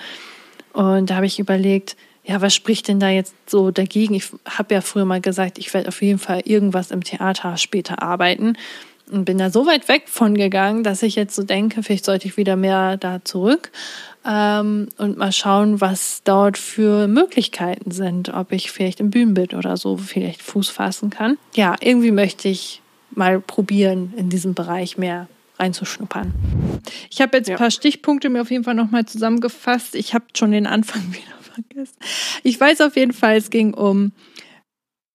Und 0.73 1.09
da 1.09 1.15
habe 1.15 1.25
ich 1.25 1.39
überlegt, 1.39 1.95
ja, 2.27 2.41
was 2.41 2.53
spricht 2.53 2.87
denn 2.89 2.99
da 2.99 3.09
jetzt 3.09 3.33
so 3.47 3.71
dagegen? 3.71 4.13
Ich 4.13 4.29
habe 4.45 4.73
ja 4.75 4.81
früher 4.81 5.05
mal 5.05 5.21
gesagt, 5.21 5.57
ich 5.57 5.73
werde 5.73 5.87
auf 5.87 6.01
jeden 6.01 6.19
Fall 6.19 6.41
irgendwas 6.45 6.91
im 6.91 7.03
Theater 7.03 7.57
später 7.57 8.01
arbeiten. 8.03 8.57
Und 9.09 9.23
bin 9.23 9.37
da 9.37 9.49
so 9.49 9.65
weit 9.65 9.87
weg 9.87 10.03
von 10.07 10.35
gegangen, 10.35 10.83
dass 10.83 11.01
ich 11.01 11.15
jetzt 11.15 11.33
so 11.33 11.43
denke, 11.43 11.81
vielleicht 11.81 12.03
sollte 12.03 12.27
ich 12.27 12.35
wieder 12.35 12.57
mehr 12.57 12.97
da 12.97 13.23
zurück 13.23 13.71
ähm, 14.29 14.89
und 14.97 15.17
mal 15.17 15.31
schauen, 15.31 15.79
was 15.79 16.23
dort 16.25 16.57
für 16.57 17.07
Möglichkeiten 17.07 17.91
sind, 17.91 18.33
ob 18.33 18.51
ich 18.51 18.69
vielleicht 18.69 18.99
im 18.99 19.09
Bühnenbild 19.09 19.53
oder 19.53 19.77
so 19.77 19.95
vielleicht 19.95 20.41
Fuß 20.41 20.67
fassen 20.67 21.09
kann. 21.09 21.37
Ja, 21.55 21.75
irgendwie 21.79 22.11
möchte 22.11 22.49
ich 22.49 22.81
mal 23.11 23.39
probieren, 23.39 24.13
in 24.17 24.27
diesem 24.29 24.53
Bereich 24.53 24.97
mehr 24.97 25.27
reinzuschnuppern. 25.57 26.33
Ich 27.09 27.21
habe 27.21 27.37
jetzt 27.37 27.47
Ja. 27.47 27.55
ein 27.55 27.59
paar 27.59 27.71
Stichpunkte 27.71 28.27
mir 28.29 28.41
auf 28.41 28.51
jeden 28.51 28.65
Fall 28.65 28.75
nochmal 28.75 29.05
zusammengefasst. 29.05 29.95
Ich 29.95 30.13
habe 30.13 30.25
schon 30.35 30.51
den 30.51 30.67
Anfang 30.67 31.01
wieder 31.13 31.36
vergessen. 31.63 31.97
Ich 32.43 32.59
weiß 32.59 32.81
auf 32.81 32.95
jeden 32.95 33.13
Fall, 33.13 33.37
es 33.37 33.49
ging 33.49 33.73
um 33.73 34.11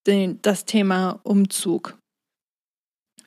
den, 0.06 0.40
das 0.42 0.64
Thema 0.64 1.20
Umzug. 1.22 1.96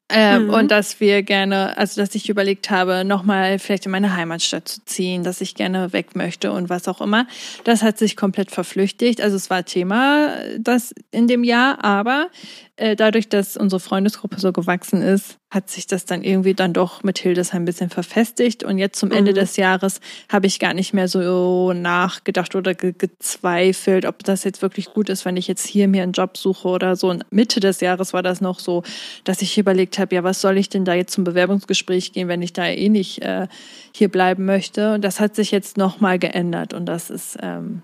Ähm, 0.07 0.45
mhm. 0.45 0.53
Und 0.53 0.71
dass 0.71 0.99
wir 0.99 1.23
gerne, 1.23 1.75
also 1.77 1.99
dass 1.99 2.13
ich 2.13 2.29
überlegt 2.29 2.69
habe, 2.69 3.03
nochmal 3.03 3.57
vielleicht 3.57 3.87
in 3.87 3.91
meine 3.91 4.15
Heimatstadt 4.15 4.67
zu 4.67 4.85
ziehen, 4.85 5.23
dass 5.23 5.41
ich 5.41 5.55
gerne 5.55 5.93
weg 5.93 6.15
möchte 6.15 6.51
und 6.51 6.69
was 6.69 6.87
auch 6.87 7.01
immer. 7.01 7.25
Das 7.63 7.81
hat 7.81 7.97
sich 7.97 8.15
komplett 8.15 8.51
verflüchtigt. 8.51 9.19
Also 9.19 9.35
es 9.35 9.49
war 9.49 9.65
Thema 9.65 10.35
das 10.59 10.93
in 11.09 11.27
dem 11.27 11.43
Jahr, 11.43 11.83
aber 11.83 12.29
äh, 12.75 12.95
dadurch, 12.95 13.29
dass 13.29 13.57
unsere 13.57 13.79
Freundesgruppe 13.79 14.39
so 14.39 14.53
gewachsen 14.53 15.01
ist, 15.01 15.37
hat 15.55 15.69
sich 15.69 15.87
das 15.87 16.05
dann 16.05 16.21
irgendwie 16.21 16.53
dann 16.53 16.73
doch 16.73 17.01
mit 17.01 17.17
Hildesheim 17.17 17.63
ein 17.63 17.65
bisschen 17.65 17.89
verfestigt. 17.89 18.63
Und 18.63 18.77
jetzt 18.77 18.99
zum 18.99 19.11
Ende 19.11 19.31
mhm. 19.31 19.35
des 19.35 19.55
Jahres 19.55 20.01
habe 20.29 20.47
ich 20.47 20.59
gar 20.59 20.73
nicht 20.73 20.93
mehr 20.93 21.07
so 21.07 21.71
nachgedacht 21.71 22.55
oder 22.55 22.73
ge 22.73 22.93
gezweifelt, 22.95 24.05
ob 24.05 24.23
das 24.23 24.43
jetzt 24.43 24.61
wirklich 24.61 24.87
gut 24.93 25.09
ist, 25.09 25.23
wenn 25.23 25.37
ich 25.37 25.47
jetzt 25.47 25.65
hier 25.65 25.87
mir 25.87 26.03
einen 26.03 26.11
Job 26.11 26.37
suche 26.37 26.67
oder 26.67 26.95
so. 26.95 27.09
Und 27.09 27.25
Mitte 27.31 27.61
des 27.61 27.79
Jahres 27.79 28.11
war 28.11 28.21
das 28.21 28.41
noch 28.41 28.59
so, 28.59 28.83
dass 29.23 29.41
ich 29.41 29.57
überlegt 29.57 29.97
habe, 29.97 30.13
ja, 30.13 30.23
was 30.23 30.41
soll 30.41 30.57
ich 30.57 30.69
denn 30.69 30.85
da 30.85 30.93
jetzt 30.93 31.13
zum 31.13 31.23
Bewerbungsgespräch 31.23 32.11
gehen, 32.11 32.27
wenn 32.27 32.41
ich 32.41 32.53
da 32.53 32.67
eh 32.67 32.89
nicht 32.89 33.21
äh, 33.21 33.47
hier 33.93 34.09
bleiben 34.09 34.45
möchte. 34.45 34.93
Und 34.95 35.01
das 35.01 35.19
hat 35.21 35.35
sich 35.35 35.51
jetzt 35.51 35.77
nochmal 35.77 36.19
geändert. 36.19 36.73
Und 36.73 36.85
das 36.85 37.09
ist, 37.09 37.37
ähm, 37.41 37.81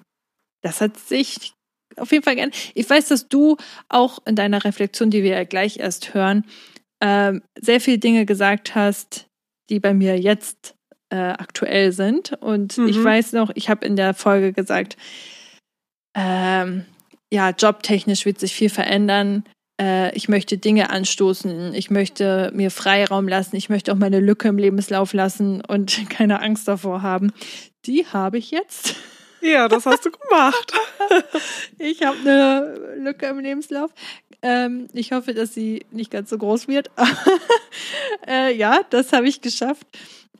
das 0.62 0.81
hat 0.81 0.97
sich 0.97 1.53
auf 1.97 2.12
jeden 2.12 2.23
Fall 2.23 2.36
gerne. 2.36 2.51
Ich 2.73 2.89
weiß, 2.89 3.07
dass 3.07 3.27
du 3.27 3.57
auch 3.89 4.19
in 4.25 4.36
deiner 4.36 4.63
Reflexion, 4.63 5.10
die 5.10 5.23
wir 5.23 5.31
ja 5.31 5.43
gleich 5.43 5.77
erst 5.77 6.13
hören, 6.13 6.45
ähm, 7.01 7.41
sehr 7.59 7.81
viele 7.81 7.97
Dinge 7.97 8.25
gesagt 8.25 8.75
hast, 8.75 9.27
die 9.69 9.79
bei 9.79 9.93
mir 9.93 10.19
jetzt 10.19 10.75
äh, 11.09 11.15
aktuell 11.15 11.91
sind. 11.91 12.33
Und 12.41 12.77
mhm. 12.77 12.87
ich 12.87 13.03
weiß 13.03 13.33
noch, 13.33 13.51
ich 13.55 13.69
habe 13.69 13.85
in 13.85 13.95
der 13.95 14.13
Folge 14.13 14.53
gesagt, 14.53 14.97
ähm, 16.15 16.85
ja, 17.31 17.51
jobtechnisch 17.51 18.25
wird 18.25 18.39
sich 18.39 18.53
viel 18.53 18.69
verändern. 18.69 19.43
Äh, 19.81 20.15
ich 20.15 20.29
möchte 20.29 20.57
Dinge 20.57 20.89
anstoßen. 20.89 21.73
Ich 21.73 21.89
möchte 21.89 22.51
mir 22.53 22.71
Freiraum 22.71 23.27
lassen. 23.27 23.55
Ich 23.55 23.69
möchte 23.69 23.91
auch 23.91 23.97
meine 23.97 24.19
Lücke 24.19 24.47
im 24.47 24.57
Lebenslauf 24.57 25.13
lassen 25.13 25.61
und 25.61 25.97
keine 26.09 26.41
Angst 26.41 26.67
davor 26.67 27.01
haben. 27.01 27.31
Die 27.85 28.05
habe 28.05 28.37
ich 28.37 28.51
jetzt. 28.51 28.95
Ja, 29.41 29.67
das 29.67 29.87
hast 29.87 30.05
du 30.05 30.11
gemacht. 30.11 30.73
ich 31.79 32.03
habe 32.03 32.17
eine 32.19 32.95
Lücke 32.97 33.25
im 33.25 33.39
Lebenslauf. 33.39 33.91
Ähm, 34.41 34.88
ich 34.93 35.12
hoffe, 35.12 35.34
dass 35.34 35.54
sie 35.54 35.86
nicht 35.91 36.12
ganz 36.12 36.30
so 36.30 36.38
groß 36.38 36.67
wird. 36.67 36.89
äh, 38.27 38.56
ja, 38.56 38.82
das 38.89 39.13
habe 39.13 39.27
ich 39.27 39.41
geschafft, 39.41 39.86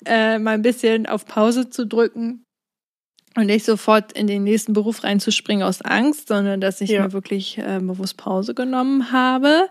äh, 0.06 0.40
mal 0.40 0.52
ein 0.52 0.64
bisschen 0.64 1.06
auf 1.06 1.26
Pause 1.26 1.70
zu 1.70 1.86
drücken 1.86 2.44
und 3.36 3.46
nicht 3.46 3.66
sofort 3.66 4.12
in 4.12 4.28
den 4.28 4.44
nächsten 4.44 4.74
Beruf 4.74 5.04
reinzuspringen 5.04 5.64
aus 5.64 5.82
Angst, 5.82 6.28
sondern 6.28 6.60
dass 6.62 6.82
ich 6.82 6.90
ja. 6.90 7.04
mir 7.04 7.14
wirklich 7.14 7.58
äh, 7.58 7.80
bewusst 7.80 8.18
Pause 8.18 8.54
genommen 8.54 9.12
habe. 9.12 9.70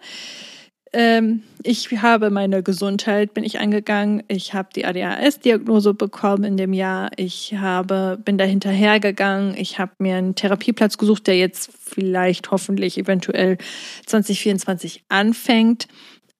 Ähm, 0.93 1.43
ich 1.63 1.91
habe 2.03 2.31
meine 2.31 2.63
Gesundheit, 2.63 3.35
bin 3.35 3.45
ich 3.45 3.61
angegangen. 3.61 4.23
Ich 4.29 4.55
habe 4.55 4.71
die 4.75 4.85
ADHS-Diagnose 4.85 5.95
bekommen 5.95 6.45
in 6.45 6.57
dem 6.57 6.73
Jahr. 6.73 7.11
Ich 7.17 7.55
habe, 7.55 8.19
bin 8.25 8.39
da 8.39 8.45
hinterhergegangen. 8.45 9.57
Ich 9.57 9.79
habe 9.79 9.93
mir 9.99 10.17
einen 10.17 10.35
Therapieplatz 10.35 10.99
gesucht, 10.99 11.27
der 11.27 11.37
jetzt 11.37 11.71
vielleicht 11.85 12.51
hoffentlich 12.51 12.99
eventuell 12.99 13.59
2024 14.07 15.05
anfängt. 15.09 15.87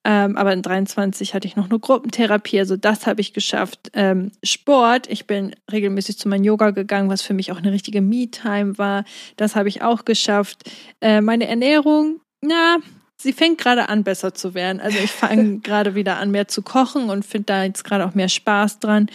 Ähm, 0.03 0.39
aber 0.39 0.53
in 0.55 0.63
23 0.63 1.35
hatte 1.35 1.47
ich 1.47 1.57
noch 1.57 1.69
eine 1.69 1.79
Gruppentherapie, 1.79 2.59
also 2.59 2.77
das 2.79 3.07
habe 3.07 3.21
ich 3.21 3.35
geschafft. 3.35 3.91
Ähm, 3.93 4.33
Sport, 4.43 5.11
ich 5.11 5.27
bin 5.27 5.55
regelmäßig 5.71 6.19
zu 6.19 6.29
meinem 6.29 6.45
Yoga 6.45 6.71
gegangen, 6.71 7.11
was 7.11 7.21
für 7.21 7.35
mich 7.35 7.53
auch 7.53 7.59
eine 7.59 7.71
richtige 7.71 8.01
Me-Time 8.01 8.79
war. 8.79 9.05
Das 9.37 9.57
habe 9.57 9.69
ich 9.69 9.83
auch 9.83 10.07
geschafft. 10.07 10.71
Äh, 11.03 11.21
meine 11.21 11.49
Ernährung, 11.49 12.21
na, 12.41 12.79
sie 13.21 13.33
fängt 13.33 13.59
gerade 13.59 13.89
an, 13.89 14.05
besser 14.05 14.35
zu 14.35 14.55
werden. 14.55 14.81
Also 14.81 14.99
ich 14.99 15.11
fange 15.11 15.59
gerade 15.63 15.95
wieder 15.95 16.19
an, 16.19 16.31
mehr 16.31 16.49
zu 16.49 16.63
kochen 16.63 17.11
und 17.11 17.25
finde 17.25 17.47
da 17.47 17.65
jetzt 17.65 17.85
gerade 17.85 18.07
auch 18.07 18.15
mehr 18.15 18.29
Spaß 18.29 18.79
dran. 18.79 19.11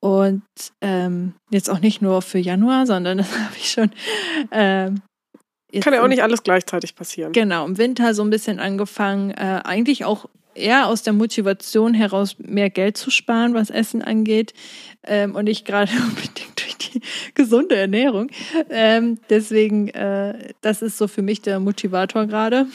Und 0.00 0.42
ähm, 0.80 1.34
jetzt 1.50 1.70
auch 1.70 1.80
nicht 1.80 2.02
nur 2.02 2.22
für 2.22 2.38
Januar, 2.38 2.86
sondern 2.86 3.18
das 3.18 3.32
habe 3.32 3.56
ich 3.56 3.70
schon. 3.70 3.90
Ähm, 4.50 5.02
Kann 5.80 5.94
ja 5.94 6.02
auch 6.02 6.08
nicht 6.08 6.22
alles 6.22 6.42
gleichzeitig 6.42 6.94
passieren. 6.94 7.32
Genau, 7.32 7.66
im 7.66 7.78
Winter 7.78 8.14
so 8.14 8.22
ein 8.22 8.30
bisschen 8.30 8.60
angefangen, 8.60 9.30
äh, 9.30 9.60
eigentlich 9.64 10.04
auch 10.04 10.26
eher 10.54 10.86
aus 10.86 11.02
der 11.02 11.12
Motivation 11.12 11.92
heraus, 11.92 12.36
mehr 12.38 12.70
Geld 12.70 12.96
zu 12.96 13.10
sparen, 13.10 13.54
was 13.54 13.70
Essen 13.70 14.02
angeht. 14.02 14.54
Ähm, 15.04 15.34
und 15.34 15.44
nicht 15.44 15.64
gerade 15.66 15.92
unbedingt 16.08 16.60
durch 16.60 16.76
die 16.76 17.00
gesunde 17.34 17.76
Ernährung. 17.76 18.30
Ähm, 18.70 19.18
deswegen, 19.28 19.88
äh, 19.88 20.52
das 20.62 20.82
ist 20.82 20.98
so 20.98 21.08
für 21.08 21.22
mich 21.22 21.42
der 21.42 21.60
Motivator 21.60 22.26
gerade. 22.26 22.66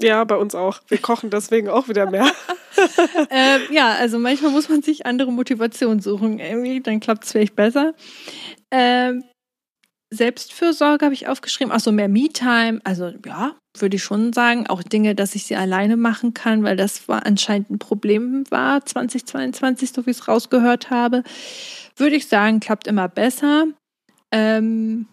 Ja, 0.00 0.24
bei 0.24 0.36
uns 0.36 0.54
auch. 0.54 0.80
Wir 0.88 0.98
kochen 0.98 1.30
deswegen 1.30 1.68
auch 1.68 1.88
wieder 1.88 2.10
mehr. 2.10 2.30
ähm, 3.30 3.62
ja, 3.70 3.94
also 3.94 4.18
manchmal 4.18 4.50
muss 4.50 4.68
man 4.68 4.82
sich 4.82 5.06
andere 5.06 5.32
Motivationen 5.32 6.00
suchen. 6.00 6.38
Irgendwie, 6.38 6.80
dann 6.80 7.00
klappt 7.00 7.24
es 7.24 7.32
vielleicht 7.32 7.54
besser. 7.54 7.94
Ähm, 8.70 9.24
Selbstfürsorge 10.10 11.04
habe 11.04 11.14
ich 11.14 11.28
aufgeschrieben. 11.28 11.72
Ach 11.72 11.80
so, 11.80 11.92
mehr 11.92 12.08
Me-Time. 12.08 12.80
Also 12.84 13.12
ja, 13.26 13.54
würde 13.76 13.96
ich 13.96 14.02
schon 14.02 14.32
sagen. 14.32 14.66
Auch 14.66 14.82
Dinge, 14.82 15.14
dass 15.14 15.34
ich 15.34 15.46
sie 15.46 15.56
alleine 15.56 15.96
machen 15.96 16.34
kann, 16.34 16.64
weil 16.64 16.76
das 16.76 17.08
war 17.08 17.26
anscheinend 17.26 17.70
ein 17.70 17.78
Problem 17.78 18.44
war 18.50 18.84
2022, 18.84 19.92
so 19.92 20.06
wie 20.06 20.10
ich 20.10 20.18
es 20.18 20.28
rausgehört 20.28 20.90
habe. 20.90 21.22
Würde 21.96 22.16
ich 22.16 22.26
sagen, 22.26 22.60
klappt 22.60 22.86
immer 22.86 23.08
besser. 23.08 23.66
Ähm, 24.32 25.06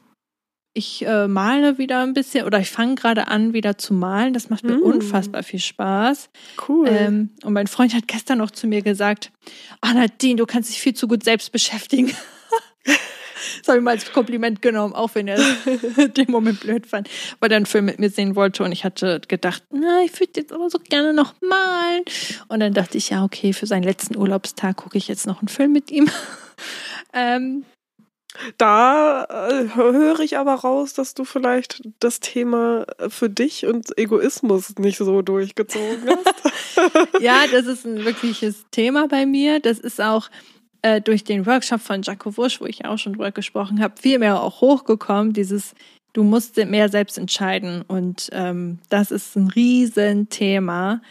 ich 0.76 1.06
äh, 1.06 1.28
male 1.28 1.78
wieder 1.78 2.04
ein 2.04 2.14
bisschen 2.14 2.46
oder 2.46 2.60
ich 2.60 2.70
fange 2.70 2.96
gerade 2.96 3.30
an, 3.30 3.54
wieder 3.54 3.78
zu 3.78 3.94
malen. 3.94 4.34
Das 4.34 4.50
macht 4.50 4.66
mir 4.66 4.78
mm. 4.78 4.82
unfassbar 4.84 5.42
viel 5.42 5.62
Spaß. 5.62 6.30
Cool. 6.68 6.88
Ähm, 6.90 7.30
und 7.44 7.54
mein 7.54 7.68
Freund 7.68 7.94
hat 7.94 8.08
gestern 8.08 8.42
auch 8.42 8.52
zu 8.52 8.68
mir 8.68 8.82
gesagt: 8.82 9.32
Ah, 9.80 9.92
oh, 9.92 9.98
Nadine, 9.98 10.36
du 10.36 10.46
kannst 10.46 10.70
dich 10.70 10.82
viel 10.82 10.94
zu 10.94 11.08
gut 11.08 11.24
selbst 11.24 11.54
beschäftigen. 11.54 12.12
das 12.86 13.68
habe 13.70 13.78
ich 13.78 13.84
mal 13.84 13.92
als 13.92 14.12
Kompliment 14.12 14.62
genommen, 14.62 14.94
auch 14.94 15.12
wenn 15.14 15.30
er 15.30 15.38
den 16.18 16.30
Moment 16.30 16.60
blöd 16.60 16.86
fand, 16.86 17.10
weil 17.40 17.52
er 17.52 17.58
einen 17.58 17.66
Film 17.66 17.86
mit 17.86 18.00
mir 18.00 18.10
sehen 18.10 18.36
wollte. 18.36 18.64
Und 18.66 18.74
ich 18.74 18.84
hatte 18.84 19.22
gedacht, 19.26 19.64
na, 19.72 20.02
ich 20.04 20.20
würde 20.20 20.34
jetzt 20.36 20.52
aber 20.52 20.70
so 20.70 20.78
gerne 20.78 21.14
noch 21.14 21.36
malen. 21.42 22.04
Und 22.50 22.60
dann 22.60 22.74
dachte 22.74 22.98
ich, 22.98 23.12
ja, 23.12 23.24
okay, 23.24 23.54
für 23.54 23.66
seinen 23.66 23.84
letzten 23.84 24.18
Urlaubstag 24.18 24.76
gucke 24.76 24.98
ich 24.98 25.08
jetzt 25.08 25.26
noch 25.26 25.40
einen 25.42 25.48
Film 25.48 25.72
mit 25.72 25.90
ihm. 25.90 26.10
ähm, 27.14 27.64
da 28.58 29.26
äh, 29.26 29.76
höre 29.76 30.20
ich 30.20 30.38
aber 30.38 30.56
raus, 30.56 30.94
dass 30.94 31.14
du 31.14 31.26
vielleicht 31.26 31.82
das 32.00 32.20
Thema 32.20 32.86
für 33.10 33.30
dich 33.30 33.66
und 33.66 33.98
Egoismus 33.98 34.78
nicht 34.78 34.98
so 34.98 35.22
durchgezogen 35.22 36.10
hast. 36.26 37.22
ja, 37.22 37.46
das 37.52 37.66
ist 37.66 37.86
ein 37.86 38.06
wirkliches 38.06 38.66
Thema 38.72 39.08
bei 39.08 39.26
mir. 39.26 39.60
Das 39.60 39.80
ist 39.80 40.02
auch 40.02 40.30
äh, 40.82 41.02
durch 41.02 41.24
den 41.24 41.46
Workshop 41.46 41.82
von 41.82 42.02
Jaco 42.02 42.36
Wusch, 42.38 42.62
wo 42.62 42.66
ich 42.66 42.86
auch 42.86 42.98
schon 42.98 43.14
drüber 43.14 43.32
gesprochen 43.32 43.82
habe, 43.82 44.00
viel 44.02 44.20
mehr 44.20 44.42
auch 44.42 44.62
hochgekommen. 44.62 45.34
Dieses, 45.34 45.74
du 46.14 46.24
musst 46.24 46.58
mehr 46.58 46.90
selbst 46.90 47.18
entscheiden. 47.18 47.84
Und 47.88 48.30
ähm, 48.32 48.80
das 48.90 49.12
ist 49.12 49.36
ein 49.36 49.48
Riesenthema. 49.48 50.26
Thema 50.30 51.02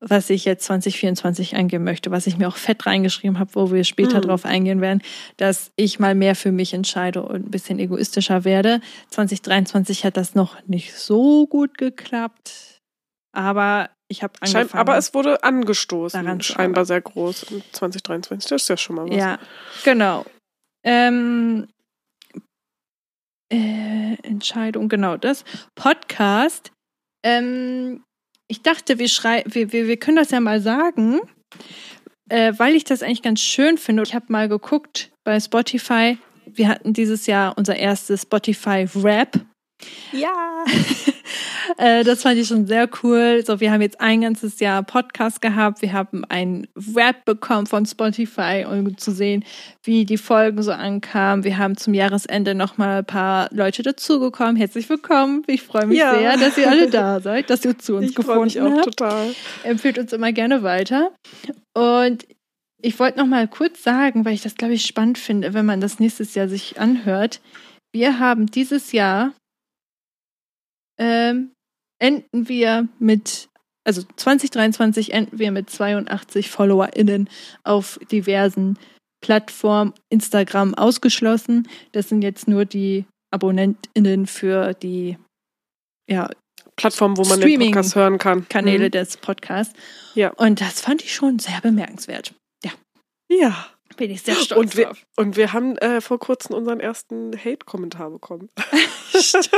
was 0.00 0.30
ich 0.30 0.46
jetzt 0.46 0.64
2024 0.64 1.56
angehen 1.56 1.84
möchte, 1.84 2.10
was 2.10 2.26
ich 2.26 2.38
mir 2.38 2.48
auch 2.48 2.56
fett 2.56 2.86
reingeschrieben 2.86 3.38
habe, 3.38 3.54
wo 3.54 3.70
wir 3.70 3.84
später 3.84 4.18
mhm. 4.18 4.22
drauf 4.22 4.44
eingehen 4.46 4.80
werden, 4.80 5.02
dass 5.36 5.70
ich 5.76 5.98
mal 5.98 6.14
mehr 6.14 6.34
für 6.34 6.52
mich 6.52 6.72
entscheide 6.72 7.22
und 7.22 7.46
ein 7.46 7.50
bisschen 7.50 7.78
egoistischer 7.78 8.44
werde. 8.44 8.80
2023 9.10 10.04
hat 10.06 10.16
das 10.16 10.34
noch 10.34 10.56
nicht 10.66 10.94
so 10.94 11.46
gut 11.46 11.76
geklappt, 11.76 12.80
aber 13.32 13.90
ich 14.08 14.22
habe 14.22 14.32
angefangen. 14.40 14.68
Schein, 14.70 14.80
aber 14.80 14.96
es 14.96 15.12
wurde 15.12 15.44
angestoßen, 15.44 16.40
scheinbar 16.40 16.86
sehr 16.86 17.02
groß. 17.02 17.46
2023, 17.72 18.48
das 18.48 18.62
ist 18.62 18.68
ja 18.68 18.76
schon 18.76 18.96
mal 18.96 19.08
was. 19.08 19.16
Ja, 19.16 19.38
genau. 19.84 20.24
Ähm, 20.82 21.68
äh, 23.52 24.16
Entscheidung, 24.22 24.88
genau 24.88 25.16
das. 25.16 25.44
Podcast. 25.74 26.72
Ähm, 27.22 28.02
ich 28.50 28.62
dachte, 28.62 28.98
wir, 28.98 29.08
schrei 29.08 29.44
wir, 29.46 29.72
wir, 29.72 29.86
wir 29.86 29.96
können 29.96 30.16
das 30.16 30.32
ja 30.32 30.40
mal 30.40 30.60
sagen, 30.60 31.20
äh, 32.28 32.52
weil 32.56 32.74
ich 32.74 32.84
das 32.84 33.02
eigentlich 33.02 33.22
ganz 33.22 33.40
schön 33.40 33.78
finde. 33.78 34.02
Ich 34.02 34.14
habe 34.14 34.26
mal 34.28 34.48
geguckt 34.48 35.12
bei 35.22 35.38
Spotify. 35.38 36.18
Wir 36.46 36.68
hatten 36.68 36.92
dieses 36.92 37.26
Jahr 37.26 37.56
unser 37.56 37.76
erstes 37.76 38.22
Spotify 38.22 38.86
Rap. 38.96 39.38
Ja. 40.12 40.64
Äh, 41.78 42.02
das 42.02 42.22
fand 42.22 42.36
ich 42.36 42.48
schon 42.48 42.66
sehr 42.66 42.88
cool. 43.02 43.44
So, 43.46 43.60
wir 43.60 43.70
haben 43.70 43.80
jetzt 43.80 44.00
ein 44.00 44.22
ganzes 44.22 44.58
Jahr 44.58 44.82
Podcast 44.82 45.40
gehabt. 45.40 45.82
Wir 45.82 45.92
haben 45.92 46.24
ein 46.28 46.66
Rap 46.96 47.24
bekommen 47.24 47.66
von 47.66 47.86
Spotify, 47.86 48.66
um 48.68 48.98
zu 48.98 49.12
sehen, 49.12 49.44
wie 49.84 50.04
die 50.04 50.18
Folgen 50.18 50.62
so 50.62 50.72
ankamen. 50.72 51.44
Wir 51.44 51.58
haben 51.58 51.76
zum 51.76 51.94
Jahresende 51.94 52.56
nochmal 52.56 52.98
ein 52.98 53.04
paar 53.04 53.48
Leute 53.52 53.82
dazugekommen. 53.82 54.56
Herzlich 54.56 54.88
willkommen. 54.88 55.44
Ich 55.46 55.62
freue 55.62 55.86
mich 55.86 55.98
ja. 55.98 56.18
sehr, 56.18 56.36
dass 56.36 56.58
ihr 56.58 56.68
alle 56.68 56.90
da 56.90 57.20
seid, 57.20 57.50
dass 57.50 57.64
ihr 57.64 57.78
zu 57.78 57.96
uns 57.98 58.10
ich 58.10 58.14
gefunden 58.16 58.44
mich 58.44 58.60
auch 58.60 58.70
habt. 58.72 58.84
total. 58.84 59.34
Empfehlt 59.62 59.98
uns 59.98 60.12
immer 60.12 60.32
gerne 60.32 60.64
weiter. 60.64 61.12
Und 61.74 62.26
ich 62.82 62.98
wollte 62.98 63.18
noch 63.18 63.26
mal 63.26 63.46
kurz 63.46 63.82
sagen, 63.82 64.24
weil 64.24 64.34
ich 64.34 64.42
das, 64.42 64.54
glaube 64.54 64.74
ich, 64.74 64.84
spannend 64.86 65.18
finde, 65.18 65.54
wenn 65.54 65.66
man 65.66 65.80
das 65.80 66.00
nächstes 66.00 66.34
Jahr 66.34 66.48
sich 66.48 66.80
anhört. 66.80 67.40
Wir 67.92 68.18
haben 68.18 68.46
dieses 68.46 68.92
Jahr 68.92 69.32
ähm, 71.00 71.52
enden 71.98 72.48
wir 72.48 72.88
mit 72.98 73.48
also 73.84 74.02
2023 74.16 75.12
enden 75.12 75.38
wir 75.38 75.50
mit 75.50 75.70
82 75.70 76.50
FollowerInnen 76.50 77.28
auf 77.64 77.98
diversen 78.12 78.78
Plattformen, 79.22 79.94
Instagram 80.10 80.74
ausgeschlossen. 80.74 81.68
Das 81.92 82.08
sind 82.08 82.22
jetzt 82.22 82.46
nur 82.46 82.64
die 82.64 83.06
AbonnentInnen 83.30 84.26
für 84.26 84.74
die 84.74 85.16
ja, 86.08 86.30
Plattform, 86.76 87.16
wo 87.16 87.24
man 87.24 87.40
den 87.40 87.58
Podcast 87.58 87.94
hören 87.94 88.18
kann. 88.18 88.48
Kanäle 88.48 88.86
mhm. 88.86 88.90
des 88.92 89.16
Podcasts. 89.16 89.74
Ja. 90.14 90.30
Und 90.30 90.60
das 90.60 90.80
fand 90.80 91.02
ich 91.02 91.14
schon 91.14 91.38
sehr 91.38 91.60
bemerkenswert. 91.60 92.34
Ja. 92.64 92.72
Ja. 93.30 93.66
Bin 94.00 94.10
ich 94.10 94.22
sehr 94.22 94.34
stolz 94.34 94.58
und 94.58 94.76
wir, 94.78 94.86
drauf. 94.86 94.96
Und 95.16 95.36
wir 95.36 95.52
haben 95.52 95.76
äh, 95.76 96.00
vor 96.00 96.18
kurzem 96.18 96.56
unseren 96.56 96.80
ersten 96.80 97.32
Hate-Kommentar 97.36 98.08
bekommen. 98.08 98.48
Stimmt. 99.10 99.52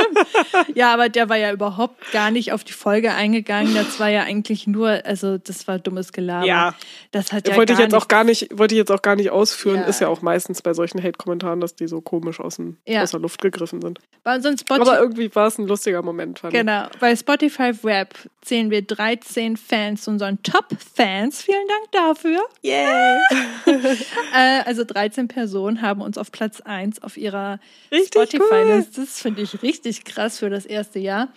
Ja, 0.75 0.93
aber 0.93 1.07
der 1.07 1.29
war 1.29 1.37
ja 1.37 1.53
überhaupt 1.53 2.11
gar 2.11 2.29
nicht 2.29 2.51
auf 2.51 2.65
die 2.65 2.73
Folge 2.73 3.13
eingegangen. 3.13 3.73
Das 3.73 4.01
war 4.01 4.09
ja 4.09 4.23
eigentlich 4.23 4.67
nur, 4.67 5.05
also 5.05 5.37
das 5.37 5.65
war 5.69 5.79
dummes 5.79 6.11
Gelaber. 6.11 6.45
Ja. 6.45 6.75
Das 7.11 7.31
hat 7.31 7.47
ja 7.47 7.55
wollte 7.55 7.71
ich 7.71 7.79
jetzt 7.79 7.95
auch 7.95 8.09
gar 8.09 8.25
nicht, 8.25 8.49
wollte 8.51 8.75
ich 8.75 8.79
jetzt 8.79 8.91
auch 8.91 9.01
gar 9.01 9.15
nicht 9.15 9.29
ausführen. 9.31 9.77
Ja. 9.77 9.83
Ist 9.85 10.01
ja 10.01 10.09
auch 10.09 10.21
meistens 10.21 10.61
bei 10.61 10.73
solchen 10.73 11.01
Hate-Kommentaren, 11.01 11.61
dass 11.61 11.75
die 11.75 11.87
so 11.87 12.01
komisch 12.01 12.41
aus, 12.41 12.57
dem, 12.57 12.75
Ja. 12.85 13.03
aus 13.03 13.11
der 13.11 13.21
Luft 13.21 13.41
gegriffen 13.41 13.81
sind. 13.81 13.99
Bei 14.23 14.35
unseren 14.35 14.57
Spotify, 14.57 14.89
Aber 14.89 14.99
irgendwie 14.99 15.33
war 15.33 15.47
es 15.47 15.57
ein 15.57 15.67
lustiger 15.67 16.01
Moment, 16.01 16.39
fand 16.39 16.53
ich. 16.53 16.59
genau, 16.59 16.87
bei 16.99 17.15
Spotify 17.15 17.71
Rap 17.85 18.13
zählen 18.41 18.69
wir 18.69 18.81
13 18.81 19.55
Fans, 19.55 20.05
unseren 20.07 20.43
Top-Fans. 20.43 21.41
Vielen 21.43 21.65
Dank 21.67 21.91
dafür. 21.91 22.41
Yeah. 22.63 23.21
Äh, 24.33 24.63
also 24.65 24.83
13 24.83 25.27
Personen 25.27 25.81
haben 25.81 26.01
uns 26.01 26.17
auf 26.17 26.31
Platz 26.31 26.59
1 26.59 27.03
auf 27.03 27.17
ihrer 27.17 27.59
Spotify-Liste. 27.93 29.01
Das 29.01 29.21
finde 29.21 29.43
ich 29.43 29.61
richtig 29.61 30.05
krass 30.05 30.39
für 30.39 30.49
das 30.49 30.65
erste 30.65 30.97
Jahr. 30.99 31.31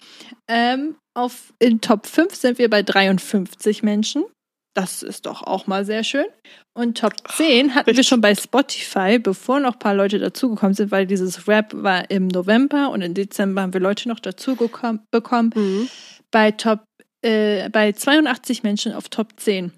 Ähm, 0.49 0.97
auf, 1.15 1.53
in 1.59 1.83
Top 1.83 2.07
5 2.07 2.35
sind 2.35 2.59
wir 2.59 2.71
bei 2.71 2.83
53 2.83 3.83
Menschen. 3.83 4.25
Das 4.75 5.03
ist 5.03 5.27
doch 5.27 5.43
auch 5.43 5.67
mal 5.67 5.85
sehr 5.85 6.05
schön. 6.05 6.27
Und 6.75 6.99
Top 6.99 7.13
10 7.29 7.75
hatten 7.75 7.95
wir 7.95 8.05
schon 8.05 8.23
bei 8.23 8.35
Spotify, 8.35 9.19
bevor 9.19 9.61
noch 9.61 9.75
ein 9.75 9.79
paar 9.79 9.95
Leute 9.95 10.19
dazugekommen 10.19 10.75
sind, 10.75 10.91
weil 10.91 11.07
dieses 11.07 11.49
Rap 11.49 11.73
war 11.75 12.11
im 12.11 12.29
November 12.29 12.91
und 12.91 13.03
im 13.03 13.13
Dezember 13.13 13.63
haben 13.63 13.75
wir 13.75 13.81
Leute 13.81 14.09
noch 14.09 14.21
dazu 14.21 14.57
bekommen. 14.57 15.53
Mhm. 15.55 15.89
Bei 16.31 16.51
Top, 16.51 16.81
äh, 17.23 17.69
bei 17.69 17.93
82 17.93 18.63
Menschen 18.63 18.93
auf 18.93 19.11
Top 19.11 19.35
10. 19.37 19.73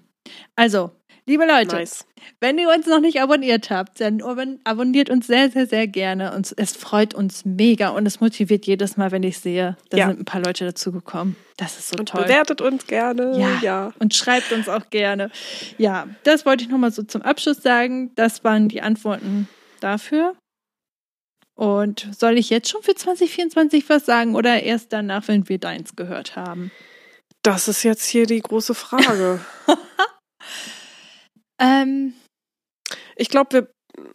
Also, 0.55 0.91
liebe 1.29 1.45
Leute, 1.45 1.75
Nice. 1.75 2.05
wenn 2.41 2.57
ihr 2.57 2.67
uns 2.69 2.87
noch 2.87 2.99
nicht 2.99 3.21
abonniert 3.21 3.69
habt, 3.69 4.01
dann 4.01 4.21
abon- 4.21 4.59
abonniert 4.63 5.09
uns 5.09 5.27
sehr, 5.27 5.49
sehr, 5.51 5.67
sehr 5.67 5.87
gerne. 5.87 6.33
Und 6.33 6.53
es 6.57 6.75
freut 6.75 7.13
uns 7.13 7.45
mega 7.45 7.89
und 7.89 8.05
es 8.05 8.19
motiviert 8.19 8.65
jedes 8.65 8.97
Mal, 8.97 9.11
wenn 9.11 9.23
ich 9.23 9.39
sehe, 9.39 9.77
da 9.89 9.97
Ja. 9.97 10.07
sind 10.07 10.19
ein 10.21 10.25
paar 10.25 10.41
Leute 10.41 10.65
dazugekommen. 10.65 11.35
Das 11.57 11.77
ist 11.77 11.89
so 11.89 11.97
Und 11.99 12.09
toll. 12.09 12.23
bewertet 12.23 12.61
uns 12.61 12.87
gerne. 12.87 13.37
Ja. 13.39 13.59
ja. 13.61 13.93
Und 13.99 14.15
schreibt 14.15 14.51
uns 14.51 14.67
auch 14.67 14.89
gerne. 14.89 15.29
Ja, 15.77 16.07
das 16.23 16.45
wollte 16.45 16.63
ich 16.63 16.69
nochmal 16.69 16.91
so 16.91 17.03
zum 17.03 17.21
Abschluss 17.21 17.61
sagen. 17.61 18.11
Das 18.15 18.43
waren 18.43 18.67
die 18.67 18.81
Antworten 18.81 19.47
dafür. 19.79 20.35
Und 21.55 22.07
soll 22.17 22.37
ich 22.37 22.49
jetzt 22.49 22.69
schon 22.69 22.81
für 22.81 22.95
2024 22.95 23.87
was 23.89 24.05
sagen 24.05 24.35
oder 24.35 24.63
erst 24.63 24.93
danach, 24.93 25.27
wenn 25.27 25.47
wir 25.49 25.59
deins 25.59 25.95
gehört 25.95 26.35
haben? 26.37 26.71
Das 27.43 27.67
ist 27.67 27.83
jetzt 27.83 28.05
hier 28.05 28.25
die 28.25 28.41
große 28.41 28.73
Frage. 28.73 29.39
Ähm, 31.59 32.13
ich 33.15 33.29
glaube, 33.29 33.69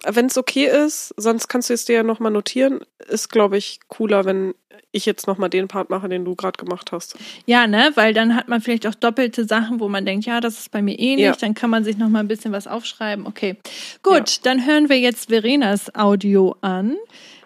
wenn 0.07 0.27
es 0.27 0.39
okay 0.39 0.67
ist, 0.67 1.13
sonst 1.17 1.49
kannst 1.49 1.69
du 1.71 1.75
es 1.75 1.85
dir 1.85 1.97
ja 1.97 2.03
nochmal 2.03 2.33
notieren, 2.33 2.81
ist, 3.09 3.29
glaube 3.29 3.59
ich, 3.59 3.81
cooler, 3.89 4.25
wenn 4.25 4.55
ich 4.93 5.07
jetzt 5.07 5.27
nochmal 5.27 5.51
den 5.51 5.69
Part 5.69 5.91
mache, 5.91 6.09
den 6.09 6.25
du 6.25 6.35
gerade 6.37 6.57
gemacht 6.57 6.93
hast. 6.93 7.17
Ja, 7.47 7.67
ne, 7.67 7.91
weil 7.95 8.15
dann 8.15 8.35
hat 8.37 8.49
man 8.49 8.61
vielleicht 8.61 8.87
auch 8.87 8.95
doppelte 8.95 9.45
Sachen, 9.45 9.81
wo 9.81 9.89
man 9.89 10.07
denkt, 10.07 10.25
ja, 10.25 10.41
das 10.41 10.59
ist 10.59 10.71
bei 10.71 10.81
mir 10.83 10.99
eh 10.99 11.17
nicht, 11.17 11.25
Ja. 11.25 11.33
dann 11.33 11.55
kann 11.55 11.69
man 11.71 11.85
sich 11.85 11.99
noch 11.99 12.09
mal 12.09 12.21
ein 12.21 12.29
bisschen 12.29 12.53
was 12.53 12.67
aufschreiben. 12.67 13.27
Okay, 13.27 13.57
gut, 14.03 14.47
dann 14.47 14.65
hören 14.67 14.89
wir 14.89 14.99
jetzt 14.99 15.29
Verenas 15.29 15.95
Audio 15.95 16.55
an, 16.61 16.97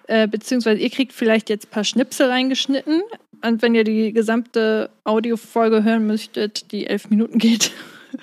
äh, 0.07 0.29
beziehungsweise 0.29 0.81
ihr 0.81 0.91
kriegt 0.91 1.13
vielleicht 1.13 1.49
jetzt 1.49 1.67
ein 1.67 1.71
paar 1.71 1.85
Schnipsel 1.85 2.29
reingeschnitten 2.29 3.03
und 3.43 3.63
wenn 3.63 3.75
ihr 3.75 3.85
die 3.85 4.13
gesamte 4.13 4.91
Audiofolge 5.05 5.83
hören 5.85 6.07
möchtet, 6.07 6.71
die 6.71 6.87
elf 6.87 7.09
Minuten 7.11 7.39
geht, 7.39 7.73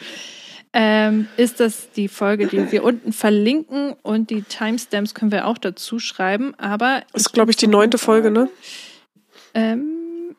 ähm, 0.78 1.28
ist 1.38 1.62
das 1.62 1.90
die 1.92 2.10
Folge, 2.10 2.48
die 2.48 2.70
wir 2.72 2.84
unten 2.84 3.14
verlinken 3.14 3.94
und 4.04 4.30
die 4.30 4.42
Timestamps 4.44 5.14
können 5.14 5.32
wir 5.32 5.48
auch 5.48 5.58
dazu 5.58 6.00
schreiben, 6.00 6.54
aber 6.60 7.04
Ist, 7.14 7.32
glaube 7.32 7.50
ich, 7.52 7.58
die 7.58 7.68
neunte 7.68 7.98
Folge, 7.98 8.30
ne? 8.30 8.50
ähm, 9.54 10.36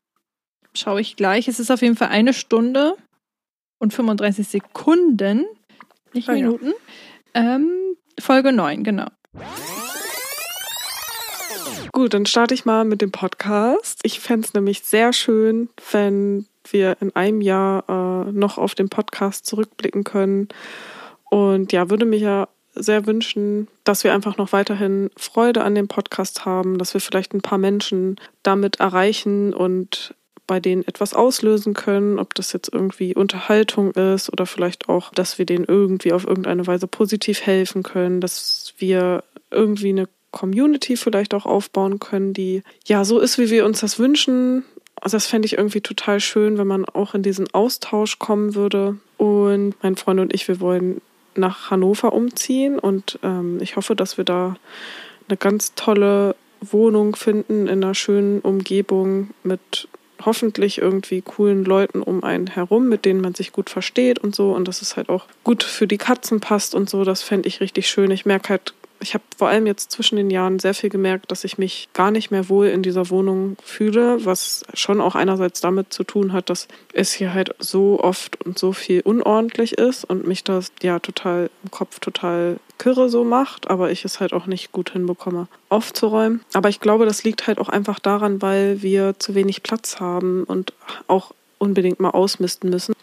schaue 0.75 1.01
ich 1.01 1.16
gleich. 1.16 1.49
Es 1.49 1.59
ist 1.59 1.70
auf 1.70 1.81
jeden 1.81 1.96
Fall 1.96 2.09
eine 2.09 2.35
Stunde 2.35 2.96
und 3.79 3.94
35 3.94 4.46
Sekunden, 4.46 5.46
nicht 6.12 6.29
Ah, 6.29 6.35
ja. 6.35 6.42
Minuten. 6.46 6.72
Ähm, 7.33 7.70
Folge 8.20 8.53
9, 8.53 8.85
genau. 8.85 9.07
Gut, 11.92 12.12
dann 12.12 12.27
starte 12.27 12.53
ich 12.53 12.66
mal 12.66 12.85
mit 12.85 13.01
dem 13.01 13.11
Podcast. 13.11 14.01
Ich 14.03 14.20
fände 14.20 14.46
es 14.46 14.53
nämlich 14.53 14.83
sehr 14.83 15.14
schön, 15.14 15.70
wenn 15.92 16.46
wir 16.72 16.96
in 17.00 17.14
einem 17.14 17.40
Jahr 17.40 17.85
äh, 17.88 18.33
noch 18.33 18.59
auf 18.59 18.74
den 18.74 18.88
Podcast 18.88 19.46
zurückblicken 19.46 20.05
können. 20.05 20.48
Und 21.31 21.72
ja, 21.72 21.90
würde 21.90 22.05
mich 22.07 22.22
ja 22.22 22.48
sehr 22.74 23.07
wünschen, 23.07 23.68
dass 23.85 24.05
wir 24.05 24.12
einfach 24.14 24.37
noch 24.37 24.52
weiterhin 24.52 25.11
Freude 25.16 25.64
an 25.64 25.74
dem 25.74 25.88
Podcast 25.88 26.44
haben, 26.44 26.79
dass 26.79 26.94
wir 26.94 27.00
vielleicht 27.00 27.35
ein 27.35 27.40
paar 27.40 27.59
Menschen 27.59 28.16
damit 28.42 28.81
erreichen 28.81 29.55
und 29.55 30.14
bei 30.46 30.61
denen 30.61 30.87
etwas 30.87 31.14
auslösen 31.14 31.74
können, 31.74 32.18
ob 32.18 32.35
das 32.35 32.52
jetzt 32.52 32.72
irgendwie 32.72 33.14
Unterhaltung 33.14 33.90
ist 33.92 34.33
oder 34.33 34.46
vielleicht 34.46 34.88
auch, 34.88 35.11
dass 35.12 35.38
wir 35.38 35.46
denen 35.46 35.64
irgendwie 35.64 36.12
auf 36.12 36.26
irgendeine 36.26 36.66
Weise 36.66 36.87
positiv 36.87 37.42
helfen 37.42 37.83
können, 37.83 38.20
dass 38.20 38.74
wir 38.79 39.24
irgendwie 39.50 39.88
eine 39.88 40.09
Community 40.31 40.96
vielleicht 40.96 41.35
auch 41.35 41.46
aufbauen 41.46 41.98
können, 41.98 42.33
die 42.33 42.62
ja 42.85 43.05
so 43.05 43.18
ist, 43.18 43.38
wie 43.38 43.50
wir 43.50 43.64
uns 43.64 43.81
das 43.81 43.98
wünschen. 43.98 44.64
Also 45.00 45.16
das 45.16 45.26
fände 45.26 45.46
ich 45.46 45.59
irgendwie 45.59 45.80
total 45.80 46.20
schön, 46.20 46.59
wenn 46.59 46.66
man 46.66 46.85
auch 46.85 47.14
in 47.14 47.22
diesen 47.22 47.52
Austausch 47.52 48.18
kommen 48.18 48.54
würde. 48.54 48.96
Und 49.18 49.74
mein 49.82 49.96
Freund 49.96 50.20
und 50.20 50.35
ich, 50.35 50.48
wir 50.48 50.61
wollen 50.61 51.00
nach 51.35 51.70
Hannover 51.70 52.12
umziehen 52.12 52.78
und 52.78 53.18
ähm, 53.22 53.59
ich 53.61 53.76
hoffe, 53.76 53.94
dass 53.94 54.16
wir 54.16 54.24
da 54.24 54.56
eine 55.28 55.37
ganz 55.37 55.74
tolle 55.74 56.35
Wohnung 56.61 57.16
finden 57.16 57.66
in 57.66 57.85
einer 57.85 57.94
schönen 57.94 58.40
Umgebung 58.40 59.30
mit 59.42 59.88
hoffentlich 60.24 60.78
irgendwie 60.78 61.20
coolen 61.20 61.64
Leuten 61.64 62.02
um 62.02 62.24
einen 62.24 62.46
herum, 62.46 62.88
mit 62.88 63.04
denen 63.04 63.20
man 63.20 63.35
sich 63.35 63.52
gut 63.52 63.68
versteht 63.68 64.18
und 64.18 64.35
so 64.35 64.52
und 64.52 64.66
dass 64.66 64.80
es 64.80 64.96
halt 64.96 65.11
auch 65.11 65.26
gut 65.44 65.62
für 65.62 65.87
die 65.87 65.98
Katzen 65.98 66.40
passt 66.40 66.74
und 66.74 66.88
so. 66.88 67.04
Das 67.04 67.22
fände 67.22 67.48
ich 67.48 67.61
richtig 67.61 67.88
schön. 67.88 68.11
Ich 68.11 68.24
merke 68.24 68.48
halt, 68.50 68.74
ich 69.00 69.14
habe 69.14 69.24
vor 69.37 69.48
allem 69.48 69.66
jetzt 69.66 69.90
zwischen 69.90 70.16
den 70.16 70.30
Jahren 70.30 70.59
sehr 70.59 70.74
viel 70.74 70.90
gemerkt, 70.90 71.30
dass 71.30 71.44
ich 71.44 71.59
mich 71.59 71.88
gar 71.92 72.11
nicht 72.11 72.30
mehr 72.30 72.48
wohl 72.48 72.66
in 72.66 72.82
dieser 72.82 73.11
Wohnung 73.11 73.56
fühle, 73.62 74.24
was 74.24 74.64
schon 74.74 75.00
auch 75.00 75.14
einerseits 75.14 75.61
damit 75.61 75.92
zu 75.92 76.04
tun 76.04 76.32
hat, 76.32 76.50
dass 76.50 76.68
es 76.92 77.12
hier 77.12 77.35
halt 77.35 77.54
so 77.59 78.00
oft 78.00 78.44
und 78.44 78.59
so 78.59 78.72
viel 78.72 79.00
unordentlich 79.02 79.78
ist 79.78 80.04
und 80.04 80.26
mich 80.26 80.44
das 80.44 80.72
ja 80.82 80.98
total 80.98 81.50
im 81.62 81.70
Kopf 81.70 82.00
total 82.00 82.59
kirre 82.78 83.09
so 83.09 83.24
macht, 83.24 83.70
aber 83.70 83.90
ich 83.90 84.04
es 84.04 84.20
halt 84.20 84.32
auch 84.32 84.46
nicht 84.46 84.72
gut 84.72 84.90
hinbekomme, 84.90 85.48
aufzuräumen. 85.68 86.42
Aber 86.52 86.68
ich 86.68 86.80
glaube, 86.80 87.06
das 87.06 87.24
liegt 87.24 87.46
halt 87.46 87.59
auch 87.59 87.68
einfach 87.68 87.98
daran, 87.98 88.42
weil 88.42 88.82
wir 88.82 89.18
zu 89.18 89.35
wenig 89.35 89.62
Platz 89.62 90.00
haben 90.00 90.44
und 90.44 90.72
auch 91.06 91.32
unbedingt 91.59 92.00
mal 92.00 92.11
ausmisten 92.11 92.70
müssen. 92.70 92.94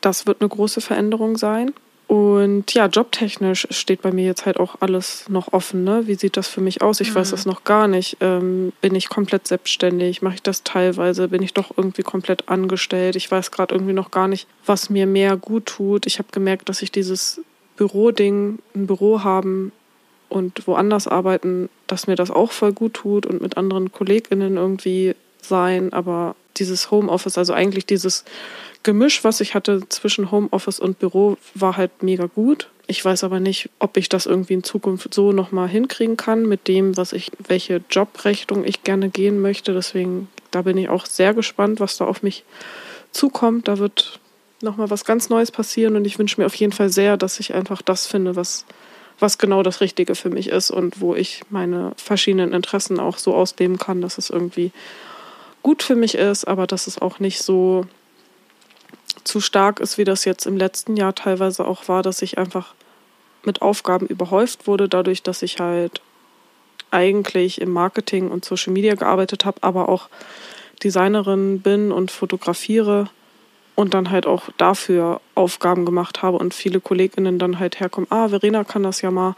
Das 0.00 0.26
wird 0.26 0.40
eine 0.40 0.48
große 0.48 0.80
Veränderung 0.80 1.36
sein. 1.36 1.72
Und 2.06 2.72
ja, 2.72 2.86
jobtechnisch 2.86 3.66
steht 3.70 4.02
bei 4.02 4.12
mir 4.12 4.24
jetzt 4.26 4.46
halt 4.46 4.60
auch 4.60 4.76
alles 4.78 5.28
noch 5.28 5.52
offen. 5.52 5.82
Ne? 5.82 6.06
Wie 6.06 6.14
sieht 6.14 6.36
das 6.36 6.46
für 6.46 6.60
mich 6.60 6.80
aus? 6.80 7.00
Ich 7.00 7.12
weiß 7.12 7.28
Mhm. 7.28 7.30
das 7.32 7.46
noch 7.46 7.64
gar 7.64 7.88
nicht. 7.88 8.18
Ähm, 8.20 8.72
bin 8.80 8.94
ich 8.94 9.08
komplett 9.08 9.48
selbstständig? 9.48 10.22
Mache 10.22 10.34
ich 10.36 10.42
das 10.42 10.62
teilweise? 10.62 11.26
Bin 11.28 11.42
ich 11.42 11.52
doch 11.52 11.72
irgendwie 11.76 12.02
komplett 12.02 12.48
angestellt? 12.48 13.16
Ich 13.16 13.28
weiß 13.28 13.50
gerade 13.50 13.74
irgendwie 13.74 13.92
noch 13.92 14.12
gar 14.12 14.28
nicht, 14.28 14.46
was 14.64 14.88
mir 14.88 15.06
mehr 15.06 15.36
gut 15.36 15.66
tut. 15.66 16.06
Ich 16.06 16.18
habe 16.18 16.28
gemerkt, 16.30 16.68
dass 16.68 16.80
ich 16.80 16.92
dieses 16.92 17.40
Büroding, 17.76 18.60
ein 18.76 18.86
Büro 18.86 19.24
haben 19.24 19.72
und 20.28 20.64
woanders 20.68 21.08
arbeiten, 21.08 21.68
dass 21.88 22.06
mir 22.06 22.14
das 22.16 22.30
auch 22.30 22.52
voll 22.52 22.72
gut 22.72 22.94
tut 22.94 23.26
und 23.26 23.42
mit 23.42 23.56
anderen 23.56 23.90
KollegInnen 23.90 24.56
irgendwie 24.56 25.16
sein. 25.42 25.92
Aber 25.92 26.36
dieses 26.56 26.92
Homeoffice, 26.92 27.36
also 27.36 27.52
eigentlich 27.52 27.84
dieses 27.84 28.24
Gemisch, 28.86 29.24
was 29.24 29.40
ich 29.40 29.56
hatte 29.56 29.82
zwischen 29.88 30.30
Homeoffice 30.30 30.78
und 30.78 31.00
Büro, 31.00 31.38
war 31.56 31.76
halt 31.76 32.04
mega 32.04 32.26
gut. 32.26 32.70
Ich 32.86 33.04
weiß 33.04 33.24
aber 33.24 33.40
nicht, 33.40 33.68
ob 33.80 33.96
ich 33.96 34.08
das 34.08 34.26
irgendwie 34.26 34.54
in 34.54 34.62
Zukunft 34.62 35.12
so 35.12 35.32
nochmal 35.32 35.68
hinkriegen 35.68 36.16
kann 36.16 36.46
mit 36.46 36.68
dem, 36.68 36.96
was 36.96 37.12
ich, 37.12 37.32
welche 37.48 37.82
Jobrechnung 37.90 38.64
ich 38.64 38.84
gerne 38.84 39.08
gehen 39.08 39.40
möchte. 39.40 39.74
Deswegen, 39.74 40.28
da 40.52 40.62
bin 40.62 40.78
ich 40.78 40.88
auch 40.88 41.04
sehr 41.04 41.34
gespannt, 41.34 41.80
was 41.80 41.96
da 41.96 42.04
auf 42.04 42.22
mich 42.22 42.44
zukommt. 43.10 43.66
Da 43.66 43.78
wird 43.78 44.20
nochmal 44.62 44.88
was 44.88 45.04
ganz 45.04 45.30
Neues 45.30 45.50
passieren 45.50 45.96
und 45.96 46.04
ich 46.04 46.20
wünsche 46.20 46.40
mir 46.40 46.46
auf 46.46 46.54
jeden 46.54 46.72
Fall 46.72 46.88
sehr, 46.88 47.16
dass 47.16 47.40
ich 47.40 47.54
einfach 47.54 47.82
das 47.82 48.06
finde, 48.06 48.36
was, 48.36 48.66
was 49.18 49.36
genau 49.36 49.64
das 49.64 49.80
Richtige 49.80 50.14
für 50.14 50.30
mich 50.30 50.48
ist 50.50 50.70
und 50.70 51.00
wo 51.00 51.16
ich 51.16 51.42
meine 51.50 51.90
verschiedenen 51.96 52.52
Interessen 52.52 53.00
auch 53.00 53.18
so 53.18 53.34
ausleben 53.34 53.80
kann, 53.80 54.00
dass 54.00 54.16
es 54.16 54.30
irgendwie 54.30 54.70
gut 55.64 55.82
für 55.82 55.96
mich 55.96 56.14
ist, 56.14 56.44
aber 56.44 56.68
dass 56.68 56.86
es 56.86 57.02
auch 57.02 57.18
nicht 57.18 57.42
so 57.42 57.84
zu 59.26 59.40
stark 59.40 59.80
ist, 59.80 59.98
wie 59.98 60.04
das 60.04 60.24
jetzt 60.24 60.46
im 60.46 60.56
letzten 60.56 60.96
Jahr 60.96 61.14
teilweise 61.14 61.66
auch 61.66 61.88
war, 61.88 62.02
dass 62.02 62.22
ich 62.22 62.38
einfach 62.38 62.74
mit 63.44 63.62
Aufgaben 63.62 64.06
überhäuft 64.06 64.66
wurde, 64.66 64.88
dadurch, 64.88 65.22
dass 65.22 65.42
ich 65.42 65.60
halt 65.60 66.00
eigentlich 66.90 67.60
im 67.60 67.70
Marketing 67.70 68.30
und 68.30 68.44
Social 68.44 68.72
Media 68.72 68.94
gearbeitet 68.94 69.44
habe, 69.44 69.62
aber 69.62 69.88
auch 69.88 70.08
Designerin 70.82 71.60
bin 71.60 71.92
und 71.92 72.10
fotografiere 72.10 73.08
und 73.74 73.94
dann 73.94 74.10
halt 74.10 74.26
auch 74.26 74.48
dafür 74.56 75.20
Aufgaben 75.34 75.84
gemacht 75.84 76.22
habe 76.22 76.38
und 76.38 76.54
viele 76.54 76.80
KollegInnen 76.80 77.38
dann 77.38 77.58
halt 77.58 77.80
herkommen, 77.80 78.10
ah, 78.10 78.28
Verena 78.28 78.64
kann 78.64 78.82
das 78.82 79.02
ja 79.02 79.10
mal, 79.10 79.36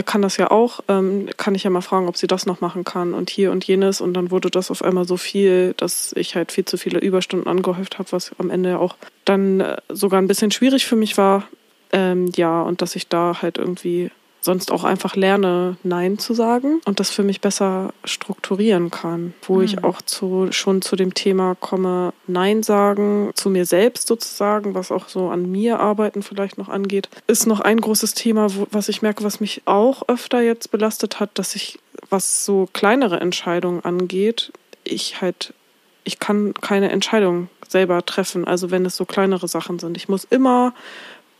kann 0.00 0.22
das 0.22 0.38
ja 0.38 0.50
auch, 0.50 0.80
ähm, 0.88 1.28
kann 1.36 1.54
ich 1.54 1.64
ja 1.64 1.70
mal 1.70 1.82
fragen, 1.82 2.08
ob 2.08 2.16
sie 2.16 2.26
das 2.26 2.46
noch 2.46 2.62
machen 2.62 2.84
kann 2.84 3.12
und 3.12 3.28
hier 3.28 3.52
und 3.52 3.64
jenes 3.64 4.00
und 4.00 4.14
dann 4.14 4.30
wurde 4.30 4.50
das 4.50 4.70
auf 4.70 4.82
einmal 4.82 5.06
so 5.06 5.18
viel, 5.18 5.74
dass 5.76 6.14
ich 6.16 6.34
halt 6.34 6.50
viel 6.50 6.64
zu 6.64 6.78
viele 6.78 6.98
Überstunden 6.98 7.46
angehäuft 7.46 7.98
habe, 7.98 8.10
was 8.12 8.32
am 8.38 8.48
Ende 8.48 8.78
auch 8.78 8.96
dann 9.26 9.60
äh, 9.60 9.76
sogar 9.90 10.22
ein 10.22 10.28
bisschen 10.28 10.50
schwierig 10.50 10.86
für 10.86 10.96
mich 10.96 11.18
war. 11.18 11.44
Ähm, 11.92 12.32
ja, 12.36 12.62
und 12.62 12.80
dass 12.80 12.96
ich 12.96 13.08
da 13.08 13.42
halt 13.42 13.58
irgendwie 13.58 14.10
sonst 14.42 14.72
auch 14.72 14.82
einfach 14.84 15.14
lerne, 15.14 15.76
Nein 15.84 16.18
zu 16.18 16.34
sagen 16.34 16.80
und 16.84 17.00
das 17.00 17.10
für 17.10 17.22
mich 17.22 17.40
besser 17.40 17.94
strukturieren 18.04 18.90
kann. 18.90 19.34
Wo 19.42 19.54
mhm. 19.54 19.62
ich 19.62 19.84
auch 19.84 20.02
zu, 20.02 20.48
schon 20.50 20.82
zu 20.82 20.96
dem 20.96 21.14
Thema 21.14 21.54
komme, 21.54 22.12
Nein 22.26 22.62
sagen, 22.62 23.30
zu 23.34 23.48
mir 23.48 23.64
selbst 23.64 24.08
sozusagen, 24.08 24.74
was 24.74 24.90
auch 24.92 25.08
so 25.08 25.28
an 25.28 25.50
mir 25.50 25.78
arbeiten 25.78 26.22
vielleicht 26.22 26.58
noch 26.58 26.68
angeht, 26.68 27.08
ist 27.28 27.46
noch 27.46 27.60
ein 27.60 27.80
großes 27.80 28.14
Thema, 28.14 28.54
wo, 28.54 28.66
was 28.72 28.88
ich 28.88 29.00
merke, 29.00 29.22
was 29.22 29.40
mich 29.40 29.62
auch 29.64 30.08
öfter 30.08 30.42
jetzt 30.42 30.72
belastet 30.72 31.20
hat, 31.20 31.30
dass 31.38 31.54
ich, 31.54 31.78
was 32.10 32.44
so 32.44 32.68
kleinere 32.72 33.20
Entscheidungen 33.20 33.84
angeht, 33.84 34.52
ich 34.82 35.20
halt, 35.20 35.54
ich 36.02 36.18
kann 36.18 36.52
keine 36.54 36.90
Entscheidung 36.90 37.48
selber 37.68 38.04
treffen, 38.04 38.44
also 38.44 38.70
wenn 38.70 38.84
es 38.84 38.96
so 38.96 39.04
kleinere 39.04 39.48
Sachen 39.48 39.78
sind. 39.78 39.96
Ich 39.96 40.08
muss 40.08 40.24
immer 40.24 40.74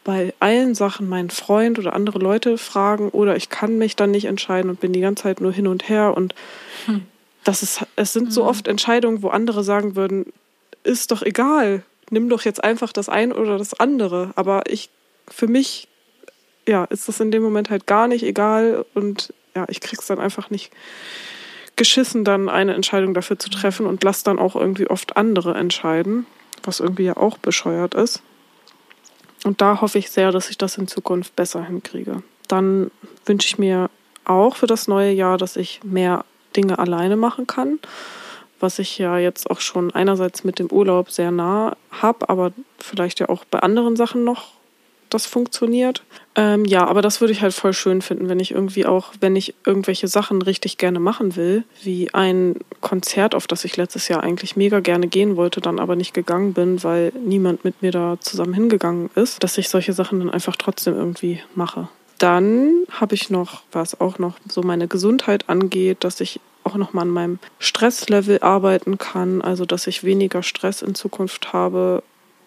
bei 0.05 0.35
allen 0.41 0.75
Sachen 0.75 1.09
meinen 1.09 1.31
Freund 1.31 1.79
oder 1.79 1.95
andere 1.95 2.19
Leute 2.19 2.59
fragen 2.59 3.09
oder 3.11 3.37
ich 3.37 3.49
kann 3.49 3.79
mich 3.79 3.97
dann 3.97 4.11
nicht 4.11 4.25
entscheiden 4.25 4.71
und 4.71 4.81
bin 4.81 4.93
die 4.93 5.01
ganze 5.01 5.25
Zeit 5.25 5.41
nur 5.41 5.53
hin 5.53 5.67
und 5.67 5.89
her 5.89 6.17
und 6.17 6.35
hm. 6.87 7.03
das 7.45 7.63
ist, 7.63 7.85
es 7.97 8.13
sind 8.13 8.33
so 8.33 8.43
hm. 8.43 8.49
oft 8.49 8.69
Entscheidungen, 8.69 9.23
wo 9.23 9.29
andere 9.29 9.63
sagen 9.63 9.95
würden, 9.95 10.33
ist 10.83 11.13
doch 11.13 11.23
egal, 11.23 11.83
nimm 12.11 12.29
doch 12.29 12.43
jetzt 12.43 12.63
einfach 12.63 12.93
das 12.93 13.09
eine 13.09 13.35
oder 13.35 13.59
das 13.59 13.79
andere. 13.79 14.33
Aber 14.37 14.65
ich, 14.67 14.91
für 15.29 15.47
mich, 15.47 15.89
ja, 16.69 16.85
ist 16.85 17.09
das 17.09 17.21
in 17.21 17.31
dem 17.31 17.43
Moment 17.43 17.71
halt 17.71 17.87
gar 17.87 18.07
nicht 18.07 18.23
egal 18.23 18.85
und 18.95 19.33
ja, 19.55 19.67
ich 19.69 19.81
krieg's 19.81 20.07
dann 20.07 20.19
einfach 20.19 20.51
nicht 20.51 20.73
geschissen, 21.77 22.25
dann 22.25 22.49
eine 22.49 22.75
Entscheidung 22.75 23.15
dafür 23.15 23.39
zu 23.39 23.51
treffen 23.51 23.87
und 23.87 24.05
lass 24.05 24.23
dann 24.23 24.39
auch 24.39 24.57
irgendwie 24.57 24.89
oft 24.89 25.17
andere 25.17 25.55
entscheiden, 25.55 26.27
was 26.63 26.81
irgendwie 26.81 27.05
ja 27.05 27.17
auch 27.17 27.39
bescheuert 27.39 27.95
ist. 27.95 28.23
Und 29.45 29.61
da 29.61 29.81
hoffe 29.81 29.99
ich 29.99 30.11
sehr, 30.11 30.31
dass 30.31 30.51
ich 30.51 30.59
das 30.59 30.79
in 30.79 30.89
Zukunft 30.89 31.35
besser 31.37 31.65
hinkriege. 31.65 32.23
Dann 32.49 32.91
wünsche 33.27 33.47
ich 33.47 33.59
mir 33.59 33.91
auch 34.25 34.57
für 34.57 34.67
das 34.67 34.89
neue 34.89 35.13
Jahr, 35.13 35.39
dass 35.39 35.57
ich 35.57 35.81
mehr 35.83 36.25
Dinge 36.55 36.79
alleine 36.79 37.17
machen 37.17 37.47
kann, 37.47 37.81
was 38.61 38.79
ich 38.79 38.99
ja 38.99 39.19
jetzt 39.19 39.51
auch 39.51 39.61
schon 39.61 39.93
einerseits 39.93 40.45
mit 40.45 40.59
dem 40.59 40.69
Urlaub 40.71 41.11
sehr 41.11 41.31
nah 41.31 41.77
habe, 41.91 42.29
aber 42.29 42.53
vielleicht 42.79 43.21
ja 43.21 43.29
auch 43.29 43.45
bei 43.45 43.59
anderen 43.61 43.97
Sachen 43.97 44.25
noch 44.25 44.53
das 45.15 45.27
funktioniert. 45.27 46.03
Ähm, 46.35 46.65
ja, 46.65 46.87
aber 46.87 47.03
das 47.03 47.21
würde 47.21 47.33
ich 47.33 47.43
halt 47.43 47.53
voll 47.53 47.73
schön 47.73 48.01
finden, 48.01 48.29
wenn 48.29 48.41
ich 48.41 48.53
irgendwie 48.53 48.87
auch, 48.87 49.13
wenn 49.21 49.37
ich 49.37 49.55
irgendwelche 49.67 50.09
Sachen 50.09 50.41
richtig 50.41 50.79
gerne 50.79 50.99
machen 50.99 51.37
will, 51.37 51.65
wie 51.83 52.13
ein 52.15 52.57
Konzert, 52.81 53.35
auf 53.35 53.47
das 53.47 53.65
ich 53.65 53.77
letztes 53.77 54.09
Jahr 54.09 54.23
eigentlich 54.23 54.57
mega 54.57 54.81
gerne 54.81 55.09
gehen 55.09 55.37
wollte, 55.37 55.61
dann 55.61 55.79
aber 55.79 55.97
nicht 55.97 56.15
gegangen 56.15 56.55
bin, 56.55 56.83
weil 56.83 57.13
niemand 57.25 57.65
mit 57.65 57.83
mir 57.83 57.91
da 57.91 58.17
zusammen 58.21 58.55
hingegangen 58.55 59.11
ist, 59.15 59.43
dass 59.43 59.59
ich 59.59 59.69
solche 59.69 59.93
Sachen 59.93 60.21
dann 60.21 60.31
einfach 60.31 60.57
trotzdem 60.57 60.95
irgendwie 60.95 61.41
mache. 61.55 61.89
Dann 62.19 62.85
habe 62.91 63.15
ich 63.15 63.31
noch, 63.31 63.63
was 63.73 64.01
auch 64.01 64.19
noch 64.19 64.37
so 64.49 64.63
meine 64.63 64.89
Gesundheit 64.89 65.49
angeht, 65.49 66.05
dass 66.05 66.21
ich 66.21 66.41
auch 66.65 66.77
noch 66.77 66.93
mal 66.93 67.03
an 67.03 67.11
meinem 67.11 67.39
Stresslevel 67.59 68.39
arbeiten 68.41 68.99
kann, 68.99 69.43
also 69.43 69.65
dass 69.67 69.87
ich 69.87 70.05
weniger 70.05 70.43
Stress 70.43 70.83
in 70.83 70.95
Zukunft 70.95 71.53
habe 71.53 72.03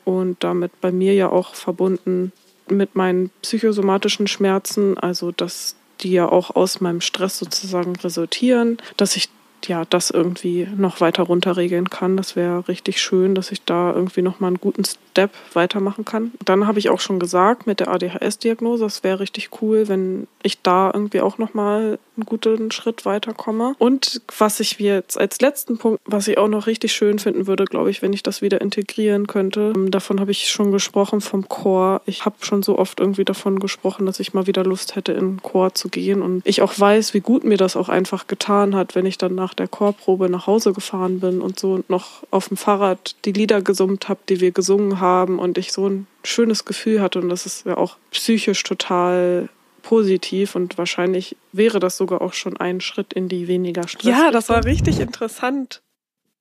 und 0.05 0.43
damit 0.43 0.80
bei 0.82 0.91
mir 0.91 1.13
ja 1.13 1.30
auch 1.30 1.55
verbunden 1.55 2.32
mit 2.70 2.95
meinen 2.95 3.30
psychosomatischen 3.41 4.28
Schmerzen, 4.28 4.97
also 4.97 5.32
dass 5.32 5.76
die 6.01 6.11
ja 6.11 6.28
auch 6.28 6.55
aus 6.55 6.82
meinem 6.82 7.01
Stress 7.01 7.39
sozusagen 7.39 7.95
resultieren, 7.97 8.78
dass 8.97 9.16
ich 9.16 9.30
ja, 9.68 9.86
das 9.86 10.11
irgendwie 10.11 10.68
noch 10.76 11.01
weiter 11.01 11.24
runterregeln 11.24 11.89
kann. 11.89 12.18
Das 12.18 12.36
wäre 12.36 12.68
richtig 12.68 13.01
schön, 13.01 13.36
dass 13.36 13.51
ich 13.51 13.63
da 13.63 13.93
irgendwie 13.93 14.22
nochmal 14.22 14.49
einen 14.49 14.59
guten 14.59 14.84
Step 14.86 15.32
weitermachen 15.53 16.05
kann. 16.05 16.32
Dann 16.43 16.68
habe 16.68 16.80
ich 16.80 16.89
auch 16.89 16.99
schon 16.99 17.20
gesagt, 17.20 17.68
mit 17.68 17.80
der 17.80 17.89
ADHS-Diagnose, 17.89 18.84
das 18.84 19.03
wäre 19.03 19.20
richtig 19.20 19.49
cool, 19.61 19.88
wenn 19.88 20.28
ich 20.43 20.61
da 20.61 20.91
irgendwie 20.93 21.22
auch 21.22 21.38
nochmal 21.38 21.97
einen 22.16 22.26
guten 22.26 22.72
Schritt 22.72 23.05
weiterkomme. 23.05 23.76
Und 23.78 24.22
was 24.38 24.59
ich 24.59 24.80
jetzt 24.80 25.18
als 25.20 25.41
letzten 25.41 25.78
Punkt, 25.78 26.01
was 26.05 26.28
ich 26.28 26.38
auch 26.38 26.47
noch 26.47 26.68
richtig 26.68 26.93
schön 26.93 27.20
finden 27.20 27.47
würde, 27.47 27.66
glaube 27.66 27.89
ich, 27.89 28.01
wenn 28.01 28.13
ich 28.13 28.24
das 28.24 28.41
wieder 28.41 28.61
integrieren 28.61 29.28
könnte, 29.28 29.74
ähm, 29.76 29.91
davon 29.91 30.20
habe 30.20 30.32
ich 30.32 30.49
schon 30.49 30.72
gesprochen 30.72 31.22
vom 31.22 31.47
Chor. 31.49 32.01
Ich 32.05 32.26
habe 32.26 32.36
schon 32.41 32.63
so 32.63 32.78
oft 32.78 32.99
irgendwie 32.99 33.26
davon 33.26 33.59
gesprochen, 33.59 34.05
dass 34.05 34.20
ich 34.20 34.34
mal 34.34 34.47
wieder 34.47 34.63
Lust 34.63 34.95
hätte, 34.95 35.13
in 35.13 35.36
den 35.36 35.41
Chor 35.41 35.74
zu 35.74 35.89
gehen. 35.89 36.22
Und 36.22 36.41
ich 36.45 36.61
auch 36.61 36.78
weiß, 36.78 37.13
wie 37.13 37.22
gut 37.22 37.43
mir 37.43 37.57
das 37.57 37.76
auch 37.76 37.89
einfach 37.89 38.28
getan 38.28 38.76
hat, 38.76 38.95
wenn 38.95 39.05
ich 39.05 39.18
dann 39.18 39.36
nach 39.36 39.53
der 39.56 39.68
Chorprobe 39.68 40.30
nach 40.30 40.47
Hause 40.47 40.74
gefahren 40.74 41.20
bin 41.20 41.41
und 41.41 41.60
so 41.60 41.84
noch 41.88 42.24
auf 42.32 42.49
dem 42.49 42.58
Fahrrad 42.58 43.16
die 43.26 43.32
Lieder 43.32 43.62
gesummt 43.62 44.10
habe, 44.10 44.20
die 44.30 44.41
wir 44.41 44.51
gesungen 44.51 44.99
haben 44.99 45.39
und 45.39 45.58
ich 45.58 45.72
so 45.72 45.88
ein 45.88 46.08
schönes 46.24 46.66
Gefühl 46.66 47.01
hatte 47.01 47.20
und 47.20 47.30
das 47.30 47.45
ist 47.45 47.66
ja 47.66 47.78
auch 47.78 47.97
psychisch 48.12 48.64
total 48.64 49.49
positiv 49.86 50.56
und 50.56 50.78
wahrscheinlich 50.78 51.38
wäre 51.51 51.80
das 51.80 51.95
sogar 51.95 52.22
auch 52.22 52.34
schon 52.34 52.58
ein 52.58 52.82
Schritt 52.82 53.14
in 53.14 53.30
die 53.30 53.47
weniger 53.47 53.88
Stress. 53.88 54.06
Ja, 54.06 54.32
das 54.32 54.49
war 54.49 54.66
richtig 54.66 54.99
interessant, 54.99 55.82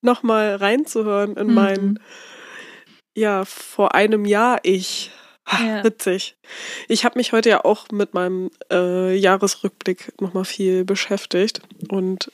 nochmal 0.00 0.56
reinzuhören 0.56 1.36
in 1.36 1.48
mhm. 1.48 1.54
mein, 1.54 1.98
ja, 3.14 3.44
vor 3.44 3.94
einem 3.94 4.24
Jahr 4.24 4.60
ich. 4.62 5.10
Ja. 5.60 5.84
Witzig. 5.84 6.36
Ich 6.88 7.04
habe 7.04 7.18
mich 7.18 7.32
heute 7.32 7.50
ja 7.50 7.66
auch 7.66 7.88
mit 7.92 8.14
meinem 8.14 8.50
äh, 8.72 9.14
Jahresrückblick 9.14 10.18
nochmal 10.18 10.46
viel 10.46 10.86
beschäftigt 10.86 11.60
und 11.90 12.32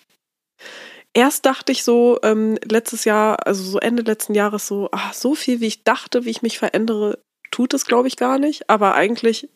erst 1.15 1.47
dachte 1.47 1.73
ich 1.73 1.85
so 1.85 2.19
ähm, 2.23 2.59
letztes 2.65 3.05
Jahr, 3.05 3.47
also 3.47 3.63
so 3.63 3.79
Ende 3.79 4.03
letzten 4.03 4.35
Jahres 4.35 4.67
so, 4.67 4.89
ach, 4.93 5.13
so 5.13 5.35
viel 5.35 5.61
wie 5.61 5.67
ich 5.67 5.85
dachte, 5.85 6.25
wie 6.25 6.31
ich 6.31 6.43
mich 6.43 6.59
verändere, 6.59 7.19
tut 7.51 7.75
es 7.75 7.87
glaube 7.87 8.09
ich 8.09 8.17
gar 8.17 8.39
nicht. 8.39 8.71
Aber 8.71 8.95
eigentlich 8.95 9.49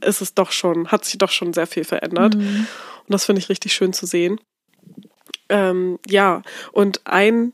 ist 0.00 0.20
es 0.20 0.34
doch 0.34 0.52
schon, 0.52 0.88
hat 0.88 1.04
sich 1.04 1.18
doch 1.18 1.30
schon 1.30 1.52
sehr 1.52 1.66
viel 1.66 1.84
verändert. 1.84 2.36
Mhm. 2.36 2.66
Und 3.00 3.08
das 3.08 3.24
finde 3.24 3.40
ich 3.40 3.48
richtig 3.48 3.72
schön 3.72 3.92
zu 3.92 4.06
sehen. 4.06 4.40
Ähm, 5.48 5.98
ja, 6.06 6.42
und 6.72 7.02
ein 7.04 7.52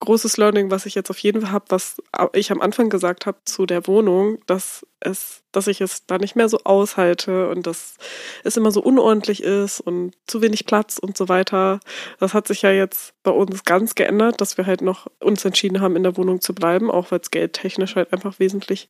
großes 0.00 0.36
Learning, 0.36 0.70
was 0.70 0.86
ich 0.86 0.94
jetzt 0.94 1.10
auf 1.10 1.18
jeden 1.18 1.40
Fall 1.40 1.52
habe, 1.52 1.66
was 1.70 1.96
ich 2.34 2.52
am 2.52 2.60
Anfang 2.60 2.90
gesagt 2.90 3.24
habe 3.24 3.38
zu 3.44 3.64
der 3.64 3.86
Wohnung, 3.86 4.38
dass 4.46 4.86
es, 5.00 5.42
dass 5.52 5.66
ich 5.68 5.80
es 5.80 6.06
da 6.06 6.18
nicht 6.18 6.36
mehr 6.36 6.48
so 6.48 6.58
aushalte 6.64 7.48
und 7.48 7.66
dass 7.66 7.96
es 8.44 8.56
immer 8.56 8.70
so 8.70 8.82
unordentlich 8.82 9.42
ist 9.42 9.80
und 9.80 10.14
zu 10.26 10.42
wenig 10.42 10.66
Platz 10.66 10.98
und 10.98 11.16
so 11.16 11.28
weiter. 11.28 11.80
Das 12.18 12.34
hat 12.34 12.46
sich 12.46 12.62
ja 12.62 12.70
jetzt 12.70 13.14
bei 13.22 13.30
uns 13.30 13.64
ganz 13.64 13.94
geändert, 13.94 14.40
dass 14.40 14.58
wir 14.58 14.66
halt 14.66 14.82
noch 14.82 15.06
uns 15.18 15.44
entschieden 15.44 15.80
haben, 15.80 15.96
in 15.96 16.02
der 16.02 16.16
Wohnung 16.16 16.40
zu 16.40 16.54
bleiben, 16.54 16.90
auch 16.90 17.10
weil 17.10 17.20
es 17.20 17.30
geldtechnisch 17.30 17.96
halt 17.96 18.12
einfach 18.12 18.38
wesentlich 18.38 18.88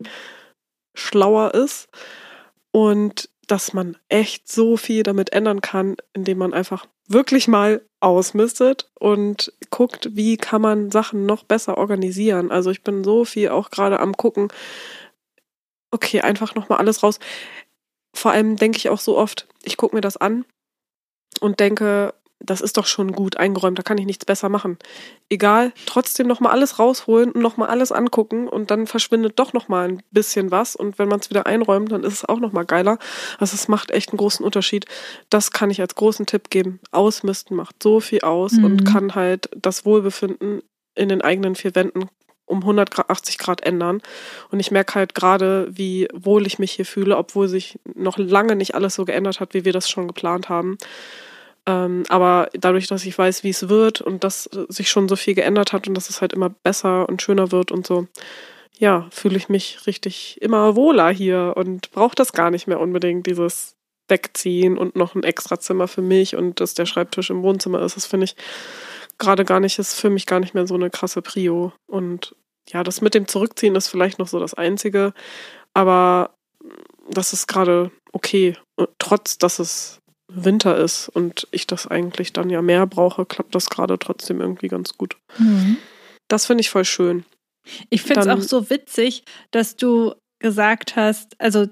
schlauer 0.95 1.55
ist. 1.55 1.89
Und 2.73 3.31
dass 3.47 3.73
man 3.73 3.97
echt 4.09 4.51
so 4.51 4.77
viel 4.77 5.05
damit 5.05 5.33
ändern 5.33 5.61
kann, 5.61 5.97
indem 6.13 6.39
man 6.39 6.53
einfach 6.53 6.87
wirklich 7.09 7.49
mal 7.49 7.83
ausmistet 8.01 8.91
und 8.99 9.53
guckt, 9.71 10.17
wie 10.17 10.37
kann 10.37 10.63
man 10.63 10.91
Sachen 10.91 11.27
noch 11.27 11.45
besser 11.45 11.79
organisieren. 11.79 12.51
Also 12.51 12.71
ich 12.71 12.83
bin 12.83 13.05
so 13.05 13.25
viel 13.25 13.49
auch 13.51 13.71
gerade 13.71 14.01
am 14.01 14.17
gucken, 14.17 14.49
okay, 15.91 16.21
einfach 16.21 16.55
nochmal 16.55 16.79
alles 16.79 17.03
raus. 17.03 17.19
Vor 18.15 18.33
allem 18.33 18.57
denke 18.57 18.79
ich 18.79 18.89
auch 18.89 18.99
so 18.99 19.17
oft, 19.17 19.47
ich 19.63 19.77
gucke 19.77 19.95
mir 19.95 20.01
das 20.01 20.17
an 20.17 20.45
und 21.41 21.61
denke, 21.61 22.15
das 22.39 22.61
ist 22.61 22.77
doch 22.77 22.87
schon 22.87 23.13
gut 23.13 23.37
eingeräumt, 23.37 23.79
da 23.79 23.83
kann 23.83 23.99
ich 23.99 24.07
nichts 24.07 24.25
besser 24.25 24.49
machen. 24.49 24.79
Egal, 25.29 25.73
trotzdem 25.87 26.27
nochmal 26.27 26.53
alles 26.53 26.79
rausholen 26.79 27.33
und 27.33 27.41
nochmal 27.41 27.69
alles 27.69 27.93
angucken 27.93 28.49
und 28.49 28.71
dann 28.71 28.87
verschwindet 28.87 29.39
doch 29.39 29.53
nochmal 29.53 29.89
ein 29.89 30.03
bisschen 30.11 30.51
was 30.51 30.77
und 30.77 30.99
wenn 30.99 31.09
man 31.09 31.21
es 31.21 31.31
wieder 31.31 31.47
einräumt, 31.47 31.93
dann 31.93 32.05
ist 32.05 32.13
es 32.13 32.25
auch 32.25 32.39
nochmal 32.39 32.65
geiler. 32.65 32.99
Also 33.39 33.55
es 33.55 33.69
macht 33.69 33.91
echt 33.91 34.11
einen 34.11 34.19
großen 34.19 34.45
Unterschied. 34.45 34.87
Das 35.31 35.51
kann 35.51 35.71
ich 35.71 35.81
als 35.81 35.95
großen 35.95 36.27
Tipp 36.27 36.51
geben. 36.51 36.81
Ausmisten 36.91 37.57
macht 37.57 37.83
so 37.83 38.01
viel 38.01 38.21
aus 38.21 38.53
mhm. 38.53 38.65
und 38.65 38.85
kann 38.85 39.15
halt 39.15 39.49
das 39.57 39.85
Wohlbefinden 39.85 40.63
in 40.95 41.09
den 41.09 41.23
eigenen 41.23 41.55
vier 41.55 41.75
Wänden 41.75 42.09
um 42.47 42.61
180 42.61 43.39
Grad 43.39 43.63
ändern. 43.63 44.01
Und 44.51 44.61
ich 44.61 44.71
merke 44.71 44.95
halt 44.95 45.15
gerade, 45.15 45.69
wie 45.71 46.09
wohl 46.15 46.47
ich 46.47 46.59
mich 46.59 46.73
hier 46.73 46.87
fühle, 46.87 47.17
obwohl 47.17 47.49
sich 47.49 47.79
noch 47.95 48.19
lange 48.19 48.57
nicht 48.57 48.75
alles 48.75 48.95
so 48.95 49.05
geändert 49.05 49.41
hat, 49.41 49.53
wie 49.53 49.65
wir 49.65 49.73
das 49.73 49.91
schon 49.91 50.07
geplant 50.07 50.49
haben. 50.49 50.79
Ähm, 51.67 52.05
aber 52.09 52.49
dadurch, 52.53 52.87
dass 52.87 53.05
ich 53.05 53.19
weiß, 53.19 53.43
wie 53.43 53.51
es 53.51 53.69
wird 53.69 54.01
und 54.01 54.23
dass 54.23 54.49
sich 54.69 54.89
schon 54.89 55.09
so 55.09 55.17
viel 55.17 55.35
geändert 55.35 55.73
hat 55.73 55.89
und 55.89 55.95
dass 55.95 56.11
es 56.11 56.21
halt 56.21 56.33
immer 56.33 56.49
besser 56.49 57.09
und 57.09 57.23
schöner 57.23 57.51
wird 57.51 57.73
und 57.73 57.87
so, 57.87 58.07
ja, 58.79 59.09
fühle 59.11 59.37
ich 59.37 59.49
mich 59.49 59.87
richtig 59.87 60.41
immer 60.41 60.77
wohler 60.77 61.11
hier 61.11 61.55
und 61.57 61.91
brauche 61.93 62.15
das 62.15 62.33
gar 62.33 62.51
nicht 62.51 62.67
mehr 62.67 62.81
unbedingt, 62.81 63.27
dieses 63.27 63.75
Wegziehen 64.09 64.79
und 64.79 64.95
noch 64.95 65.15
ein 65.15 65.25
extra 65.25 65.59
Zimmer 65.59 65.89
für 65.89 66.03
mich 66.03 66.37
und 66.37 66.61
dass 66.61 66.75
der 66.75 66.87
Schreibtisch 66.87 67.31
im 67.31 67.43
Wohnzimmer 67.43 67.81
ist. 67.83 67.97
Das 67.97 68.07
finde 68.07 68.25
ich 68.25 68.37
gerade 69.19 69.45
gar 69.45 69.61
nicht, 69.61 69.79
ist 69.79 69.99
für 69.99 70.11
mich 70.11 70.27
gar 70.27 70.41
nicht 70.41 70.55
mehr 70.55 70.67
so 70.67 70.75
eine 70.75 70.91
krasse 70.91 71.23
Prio. 71.23 71.73
Und 71.87 72.37
ja, 72.69 72.85
das 72.85 73.01
mit 73.01 73.15
dem 73.15 73.27
Zurückziehen 73.27 73.75
ist 73.75 73.89
vielleicht 73.89 74.19
noch 74.19 74.29
so 74.29 74.39
das 74.39 74.55
Einzige, 74.55 75.13
aber 75.75 76.37
das 77.11 77.33
ist 77.33 77.47
gerade 77.49 77.91
okay. 78.13 78.57
Und 78.77 78.91
trotz, 78.99 79.39
dass 79.39 79.59
es 79.59 80.01
Winter 80.45 80.77
ist 80.77 81.09
und 81.09 81.49
ich 81.51 81.67
das 81.67 81.87
eigentlich 81.87 82.33
dann 82.33 82.51
ja 82.51 82.63
mehr 82.63 82.87
brauche, 82.87 83.25
klappt 83.25 83.55
das 83.55 83.71
gerade 83.71 83.99
trotzdem 83.99 84.41
irgendwie 84.41 84.69
ganz 84.69 84.97
gut. 84.97 85.17
Mhm. 85.39 85.77
Das 86.29 86.47
finde 86.47 86.61
ich 86.63 86.71
voll 86.71 86.85
schön. 86.85 87.25
Ich 87.91 88.03
finde 88.03 88.21
es 88.21 88.29
auch 88.29 88.43
so 88.43 88.71
witzig, 88.71 89.25
dass 89.51 89.77
du 89.77 90.15
gesagt 90.39 90.97
hast, 90.97 91.35
also 91.41 91.67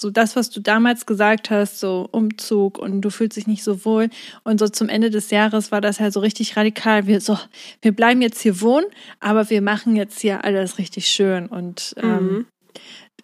so 0.00 0.10
das, 0.10 0.34
was 0.34 0.50
du 0.50 0.60
damals 0.60 1.04
gesagt 1.04 1.50
hast, 1.50 1.78
so 1.78 2.08
Umzug 2.10 2.78
und 2.78 3.02
du 3.02 3.10
fühlst 3.10 3.36
dich 3.36 3.46
nicht 3.46 3.62
so 3.62 3.84
wohl. 3.84 4.08
Und 4.44 4.58
so 4.58 4.66
zum 4.68 4.88
Ende 4.88 5.10
des 5.10 5.30
Jahres 5.30 5.70
war 5.72 5.82
das 5.82 5.98
ja 5.98 6.10
so 6.10 6.20
richtig 6.20 6.56
radikal. 6.56 7.06
Wir 7.06 7.20
so, 7.20 7.38
wir 7.82 7.92
bleiben 7.92 8.22
jetzt 8.22 8.40
hier 8.40 8.60
wohnen, 8.62 8.86
aber 9.20 9.50
wir 9.50 9.60
machen 9.60 9.96
jetzt 9.96 10.20
hier 10.20 10.42
alles 10.44 10.78
richtig 10.78 11.06
schön. 11.08 11.46
Und 11.46 11.94
ähm, 11.98 12.22
mhm. 12.22 12.46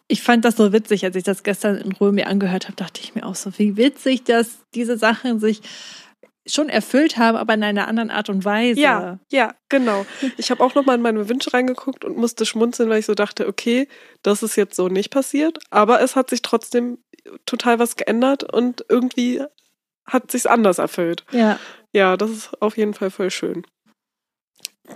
Ich 0.09 0.22
fand 0.22 0.44
das 0.44 0.57
so 0.57 0.72
witzig, 0.72 1.04
als 1.04 1.16
ich 1.16 1.24
das 1.24 1.42
gestern 1.42 1.76
in 1.76 1.92
Ruhe 1.92 2.12
mir 2.12 2.28
angehört 2.28 2.66
habe, 2.66 2.76
dachte 2.76 3.00
ich 3.02 3.14
mir 3.14 3.26
auch 3.26 3.34
so, 3.34 3.59
wie 3.59 3.76
witzig, 3.76 4.24
dass 4.24 4.59
diese 4.74 4.96
Sachen 4.98 5.40
sich 5.40 5.62
schon 6.48 6.68
erfüllt 6.68 7.16
haben, 7.16 7.36
aber 7.36 7.54
in 7.54 7.64
einer 7.64 7.88
anderen 7.88 8.11
Art 8.11 8.28
und 8.28 8.44
Weise. 8.44 8.80
Ja, 8.80 9.18
ja, 9.32 9.54
genau. 9.68 10.07
Ich 10.36 10.50
habe 10.52 10.62
auch 10.62 10.76
nochmal 10.76 10.96
in 10.96 11.02
meine 11.02 11.28
Wünsche 11.28 11.52
reingeguckt 11.52 12.04
und 12.04 12.16
musste 12.16 12.46
schmunzeln, 12.46 12.88
weil 12.88 13.00
ich 13.00 13.07
so 13.07 13.14
dachte, 13.14 13.48
okay, 13.48 13.88
das 14.22 14.44
ist 14.44 14.54
jetzt 14.57 14.76
so 14.76 14.88
nicht 14.88 15.11
passiert, 15.11 15.59
aber 15.70 16.00
es 16.00 16.14
hat 16.14 16.30
sich 16.30 16.42
trotzdem 16.42 16.98
total 17.46 17.80
was 17.80 17.96
geändert 17.96 18.44
und 18.44 18.84
irgendwie 18.88 19.42
hat 20.07 20.30
sich's 20.30 20.46
anders 20.46 20.78
erfüllt. 20.78 21.24
Ja. 21.32 21.59
Ja, 21.92 22.16
das 22.16 22.30
ist 22.30 22.62
auf 22.62 22.76
jeden 22.76 22.94
Fall 22.94 23.11
voll 23.11 23.30
schön. 23.30 23.66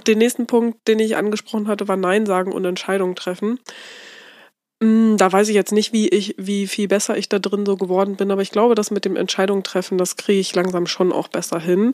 Den 0.06 0.18
nächsten 0.18 0.46
Punkt, 0.46 0.86
den 0.86 1.00
ich 1.00 1.16
angesprochen 1.16 1.66
hatte, 1.66 1.88
war 1.88 1.96
Nein 1.96 2.26
sagen 2.26 2.52
und 2.52 2.64
Entscheidungen 2.64 3.16
treffen. 3.16 3.58
Mm, 4.80 5.16
da 5.16 5.30
weiß 5.30 5.48
ich 5.48 5.54
jetzt 5.54 5.72
nicht, 5.72 5.92
wie 5.92 6.08
ich, 6.08 6.34
wie 6.38 6.66
viel 6.66 6.88
besser 6.88 7.16
ich 7.16 7.28
da 7.28 7.38
drin 7.38 7.66
so 7.66 7.76
geworden 7.76 8.16
bin, 8.16 8.30
aber 8.30 8.42
ich 8.42 8.50
glaube, 8.50 8.74
das 8.74 8.90
mit 8.90 9.04
dem 9.04 9.16
Entscheidung 9.16 9.62
treffen, 9.62 9.98
das 9.98 10.16
kriege 10.16 10.40
ich 10.40 10.54
langsam 10.54 10.86
schon 10.86 11.12
auch 11.12 11.28
besser 11.28 11.60
hin. 11.60 11.92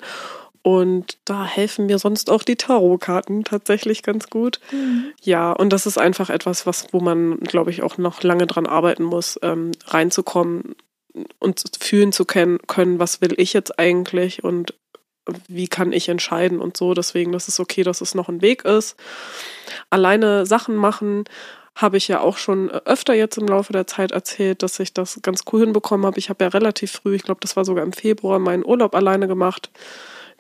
Und 0.63 1.19
da 1.25 1.45
helfen 1.45 1.87
mir 1.87 2.01
sonst 2.01 2.29
auch 2.29 2.43
die 2.43 2.57
Tarotkarten 2.57 3.45
tatsächlich 3.45 4.03
ganz 4.03 4.31
gut. 4.31 4.59
Mhm. 4.73 5.13
Ja, 5.23 5.53
und 5.53 5.73
das 5.73 5.87
ist 5.87 5.97
einfach 5.97 6.29
etwas, 6.29 6.67
was, 6.67 6.93
wo 6.93 6.99
man, 6.99 7.39
glaube 7.39 7.71
ich, 7.71 7.85
auch 7.85 7.99
noch 7.99 8.25
lange 8.25 8.49
dran 8.49 8.67
arbeiten 8.67 9.05
muss, 9.05 9.39
ähm, 9.43 9.71
reinzukommen 9.87 10.75
und 11.39 11.63
fühlen 11.79 12.11
zu 12.11 12.25
können, 12.25 12.59
können, 12.67 12.99
was 12.99 13.21
will 13.21 13.35
ich 13.37 13.53
jetzt 13.53 13.79
eigentlich 13.79 14.43
und 14.43 14.75
wie 15.47 15.69
kann 15.69 15.93
ich 15.93 16.09
entscheiden 16.09 16.61
und 16.61 16.77
so. 16.77 16.95
Deswegen, 16.95 17.31
das 17.31 17.47
ist 17.47 17.61
okay, 17.61 17.85
dass 17.85 18.01
es 18.01 18.17
noch 18.17 18.29
ein 18.29 18.43
Weg 18.43 18.65
ist. 18.65 18.97
Alleine 19.91 20.47
Sachen 20.47 20.75
machen 20.75 21.25
habe 21.77 21.99
ich 21.99 22.09
ja 22.09 22.21
auch 22.21 22.39
schon 22.39 22.71
äh, 22.71 22.81
öfter 22.87 23.15
jetzt 23.15 23.37
im 23.37 23.47
Laufe 23.47 23.73
der 23.73 23.87
Zeit 23.87 24.11
erzählt, 24.11 24.63
dass 24.63 24.81
ich 24.81 24.93
das 24.93 25.21
ganz 25.23 25.45
cool 25.53 25.61
hinbekommen 25.61 26.07
habe. 26.07 26.19
Ich 26.19 26.31
habe 26.31 26.43
ja 26.43 26.49
relativ 26.49 26.91
früh, 26.91 27.15
ich 27.15 27.23
glaube, 27.23 27.41
das 27.43 27.55
war 27.55 27.65
sogar 27.65 27.85
im 27.85 27.93
Februar, 27.93 28.39
meinen 28.39 28.65
Urlaub 28.65 28.95
alleine 28.95 29.29
gemacht, 29.29 29.71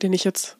den 0.02 0.12
ich 0.12 0.24
jetzt 0.24 0.58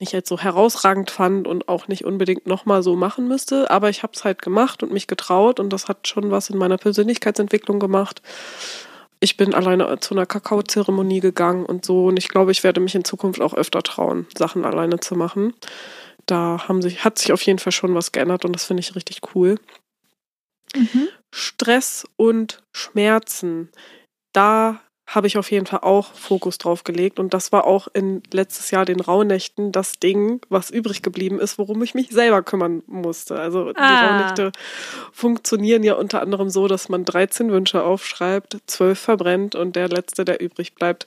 nicht 0.00 0.12
jetzt 0.12 0.28
so 0.28 0.38
herausragend 0.38 1.10
fand 1.10 1.46
und 1.46 1.68
auch 1.68 1.86
nicht 1.86 2.04
unbedingt 2.04 2.46
nochmal 2.46 2.82
so 2.82 2.96
machen 2.96 3.28
müsste. 3.28 3.70
Aber 3.70 3.90
ich 3.90 4.02
habe 4.02 4.14
es 4.14 4.24
halt 4.24 4.42
gemacht 4.42 4.82
und 4.82 4.92
mich 4.92 5.06
getraut 5.06 5.60
und 5.60 5.72
das 5.72 5.88
hat 5.88 6.08
schon 6.08 6.30
was 6.30 6.50
in 6.50 6.58
meiner 6.58 6.78
Persönlichkeitsentwicklung 6.78 7.78
gemacht. 7.78 8.20
Ich 9.20 9.36
bin 9.36 9.54
alleine 9.54 10.00
zu 10.00 10.14
einer 10.14 10.26
Kakaozeremonie 10.26 11.20
gegangen 11.20 11.64
und 11.64 11.84
so. 11.84 12.06
Und 12.06 12.18
ich 12.18 12.28
glaube, 12.28 12.50
ich 12.50 12.64
werde 12.64 12.80
mich 12.80 12.94
in 12.94 13.04
Zukunft 13.04 13.40
auch 13.40 13.54
öfter 13.54 13.82
trauen, 13.82 14.26
Sachen 14.36 14.64
alleine 14.64 15.00
zu 15.00 15.14
machen. 15.14 15.54
Da 16.26 16.66
haben 16.66 16.82
sich, 16.82 17.04
hat 17.04 17.18
sich 17.18 17.32
auf 17.32 17.42
jeden 17.42 17.58
Fall 17.58 17.72
schon 17.72 17.94
was 17.94 18.12
geändert 18.12 18.44
und 18.44 18.52
das 18.54 18.64
finde 18.64 18.80
ich 18.80 18.96
richtig 18.96 19.20
cool. 19.34 19.56
Mhm. 20.74 21.08
Stress 21.32 22.06
und 22.16 22.62
Schmerzen. 22.72 23.70
Da 24.32 24.80
habe 25.06 25.26
ich 25.26 25.36
auf 25.36 25.50
jeden 25.50 25.66
Fall 25.66 25.80
auch 25.82 26.12
Fokus 26.14 26.56
drauf 26.58 26.82
gelegt. 26.82 27.18
Und 27.18 27.34
das 27.34 27.52
war 27.52 27.66
auch 27.66 27.88
in 27.92 28.22
letztes 28.32 28.70
Jahr 28.70 28.84
den 28.84 29.00
Rauhnächten 29.00 29.70
das 29.70 29.98
Ding, 29.98 30.40
was 30.48 30.70
übrig 30.70 31.02
geblieben 31.02 31.38
ist, 31.38 31.58
worum 31.58 31.82
ich 31.82 31.94
mich 31.94 32.08
selber 32.10 32.42
kümmern 32.42 32.82
musste. 32.86 33.38
Also 33.38 33.70
ah. 33.70 33.72
die 33.74 34.06
Rauhnächte 34.06 34.52
funktionieren 35.12 35.82
ja 35.82 35.94
unter 35.94 36.22
anderem 36.22 36.48
so, 36.48 36.68
dass 36.68 36.88
man 36.88 37.04
13 37.04 37.52
Wünsche 37.52 37.82
aufschreibt, 37.82 38.58
12 38.66 38.98
verbrennt 38.98 39.54
und 39.54 39.76
der 39.76 39.88
letzte, 39.88 40.24
der 40.24 40.40
übrig 40.40 40.74
bleibt, 40.74 41.06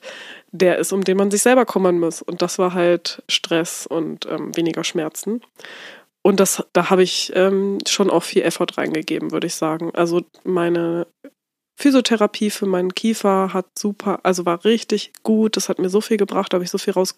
der 0.52 0.78
ist, 0.78 0.94
um 0.94 1.04
den 1.04 1.18
man 1.18 1.32
sich 1.32 1.42
selber 1.42 1.66
kümmern 1.66 2.00
muss. 2.00 2.22
Und 2.22 2.44
das 2.44 2.60
war 2.60 2.74
halt 2.74 3.24
Stress 3.28 3.88
und 3.88 4.28
ähm, 4.28 4.56
weniger 4.56 4.84
Schmerzen. 4.84 5.42
Und 6.28 6.42
das, 6.42 6.62
da 6.74 6.90
habe 6.90 7.04
ich 7.04 7.32
ähm, 7.36 7.78
schon 7.88 8.10
auch 8.10 8.24
viel 8.24 8.42
Effort 8.42 8.78
reingegeben, 8.78 9.32
würde 9.32 9.48
ich 9.48 9.56
sagen. 9.56 9.92
Also 9.94 10.26
meine 10.44 11.08
Physiotherapie 11.80 12.50
für 12.50 12.66
meinen 12.66 12.94
Kiefer 12.94 13.54
hat 13.54 13.68
super, 13.80 14.20
also 14.24 14.46
war 14.46 14.66
richtig 14.66 15.14
gut. 15.24 15.56
Das 15.56 15.70
hat 15.70 15.80
mir 15.80 15.88
so 15.88 16.02
viel 16.02 16.18
gebracht, 16.18 16.52
da 16.52 16.56
habe 16.56 16.66
ich 16.66 16.70
so 16.70 16.78
viel 16.78 16.92
raus 16.92 17.16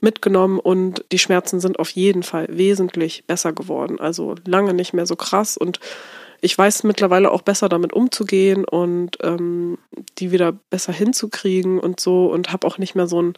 mitgenommen 0.00 0.60
und 0.60 1.04
die 1.12 1.18
Schmerzen 1.18 1.60
sind 1.60 1.78
auf 1.78 1.90
jeden 1.90 2.22
Fall 2.22 2.46
wesentlich 2.48 3.26
besser 3.26 3.52
geworden. 3.52 4.00
Also 4.00 4.34
lange 4.46 4.72
nicht 4.72 4.94
mehr 4.94 5.04
so 5.04 5.14
krass 5.14 5.58
und 5.58 5.78
ich 6.40 6.56
weiß 6.56 6.84
mittlerweile 6.84 7.32
auch 7.32 7.42
besser 7.42 7.68
damit 7.68 7.92
umzugehen 7.92 8.64
und 8.64 9.18
ähm, 9.22 9.76
die 10.16 10.32
wieder 10.32 10.52
besser 10.70 10.94
hinzukriegen 10.94 11.78
und 11.78 12.00
so 12.00 12.32
und 12.32 12.50
habe 12.50 12.66
auch 12.66 12.78
nicht 12.78 12.94
mehr 12.94 13.08
so 13.08 13.20
ein 13.20 13.34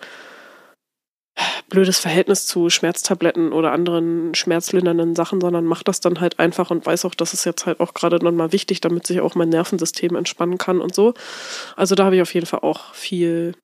blödes 1.68 1.98
Verhältnis 1.98 2.46
zu 2.46 2.70
Schmerztabletten 2.70 3.52
oder 3.52 3.72
anderen 3.72 4.34
schmerzlindernden 4.34 5.16
Sachen, 5.16 5.40
sondern 5.40 5.64
mache 5.64 5.84
das 5.84 6.00
dann 6.00 6.20
halt 6.20 6.38
einfach 6.38 6.70
und 6.70 6.86
weiß 6.86 7.04
auch, 7.04 7.14
das 7.14 7.34
ist 7.34 7.44
jetzt 7.44 7.66
halt 7.66 7.80
auch 7.80 7.94
gerade 7.94 8.24
nochmal 8.24 8.52
wichtig, 8.52 8.80
damit 8.80 9.06
sich 9.06 9.20
auch 9.20 9.34
mein 9.34 9.48
Nervensystem 9.48 10.14
entspannen 10.14 10.58
kann 10.58 10.80
und 10.80 10.94
so. 10.94 11.14
Also 11.76 11.94
da 11.94 12.04
habe 12.04 12.16
ich 12.16 12.22
auf 12.22 12.34
jeden 12.34 12.46
Fall 12.46 12.60
auch 12.60 12.94
viel, 12.94 13.54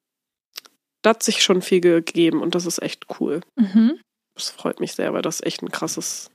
da 1.02 1.10
hat 1.10 1.22
sich 1.22 1.42
schon 1.42 1.62
viel 1.62 1.80
gegeben 1.80 2.42
und 2.42 2.54
das 2.54 2.66
ist 2.66 2.82
echt 2.82 3.06
cool. 3.20 3.40
Mhm. 3.56 4.00
Das 4.34 4.50
freut 4.50 4.80
mich 4.80 4.92
sehr, 4.92 5.12
weil 5.12 5.22
das 5.22 5.42
echt 5.42 5.62
ein 5.62 5.70
krasses 5.70 6.30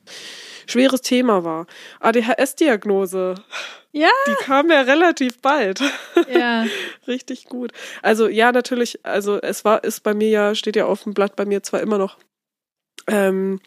schweres 0.67 1.01
Thema 1.01 1.43
war. 1.43 1.67
ADHS-Diagnose. 1.99 3.35
Ja. 3.91 4.09
Die 4.27 4.43
kam 4.43 4.69
ja 4.69 4.81
relativ 4.81 5.41
bald. 5.41 5.81
Ja. 6.29 6.65
Richtig 7.07 7.45
gut. 7.45 7.71
Also 8.01 8.27
ja, 8.27 8.51
natürlich, 8.51 9.05
also 9.05 9.39
es 9.41 9.63
war, 9.63 9.83
ist 9.83 10.01
bei 10.03 10.13
mir 10.13 10.29
ja, 10.29 10.55
steht 10.55 10.75
ja 10.75 10.85
auf 10.85 11.03
dem 11.03 11.13
Blatt 11.13 11.35
bei 11.35 11.45
mir 11.45 11.63
zwar 11.63 11.81
immer 11.81 11.97
noch 11.97 12.17
ähm, 13.07 13.61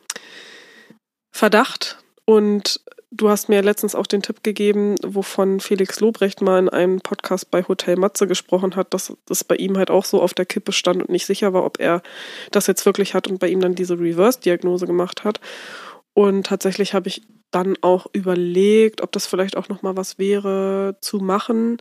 Verdacht 1.31 1.99
und 2.25 2.81
du 3.11 3.29
hast 3.29 3.49
mir 3.49 3.63
letztens 3.63 3.95
auch 3.95 4.07
den 4.07 4.23
Tipp 4.23 4.43
gegeben, 4.43 4.97
wovon 5.03 5.61
Felix 5.61 6.01
Lobrecht 6.01 6.43
mal 6.43 6.59
in 6.59 6.69
einem 6.69 7.01
Podcast 7.01 7.51
bei 7.51 7.63
Hotel 7.63 7.97
Matze 7.97 8.27
gesprochen 8.27 8.77
hat, 8.77 8.93
dass 8.93 9.17
das 9.27 9.45
bei 9.45 9.57
ihm 9.57 9.79
halt 9.79 9.91
auch 9.91 10.05
so 10.05 10.21
auf 10.21 10.35
der 10.35 10.47
Kippe 10.47 10.73
stand 10.73 11.03
und 11.03 11.11
nicht 11.11 11.27
sicher 11.27 11.53
war, 11.53 11.65
ob 11.65 11.81
er 11.81 12.03
das 12.51 12.67
jetzt 12.67 12.85
wirklich 12.87 13.15
hat 13.15 13.29
und 13.29 13.39
bei 13.39 13.49
ihm 13.49 13.61
dann 13.61 13.75
diese 13.75 13.99
Reverse-Diagnose 13.99 14.87
gemacht 14.87 15.25
hat. 15.25 15.41
Und 16.19 16.47
tatsächlich 16.47 16.95
habe 16.95 17.07
ich 17.07 17.23
dann 17.53 17.77
auch 17.81 18.09
überlegt, 18.13 19.03
ob 19.03 19.13
das 19.13 19.29
vielleicht 19.29 19.57
auch 19.57 19.69
noch 19.69 19.83
mal 19.83 19.97
was 19.97 20.19
wäre 20.19 20.97
zu 21.01 21.19
machen. 21.19 21.79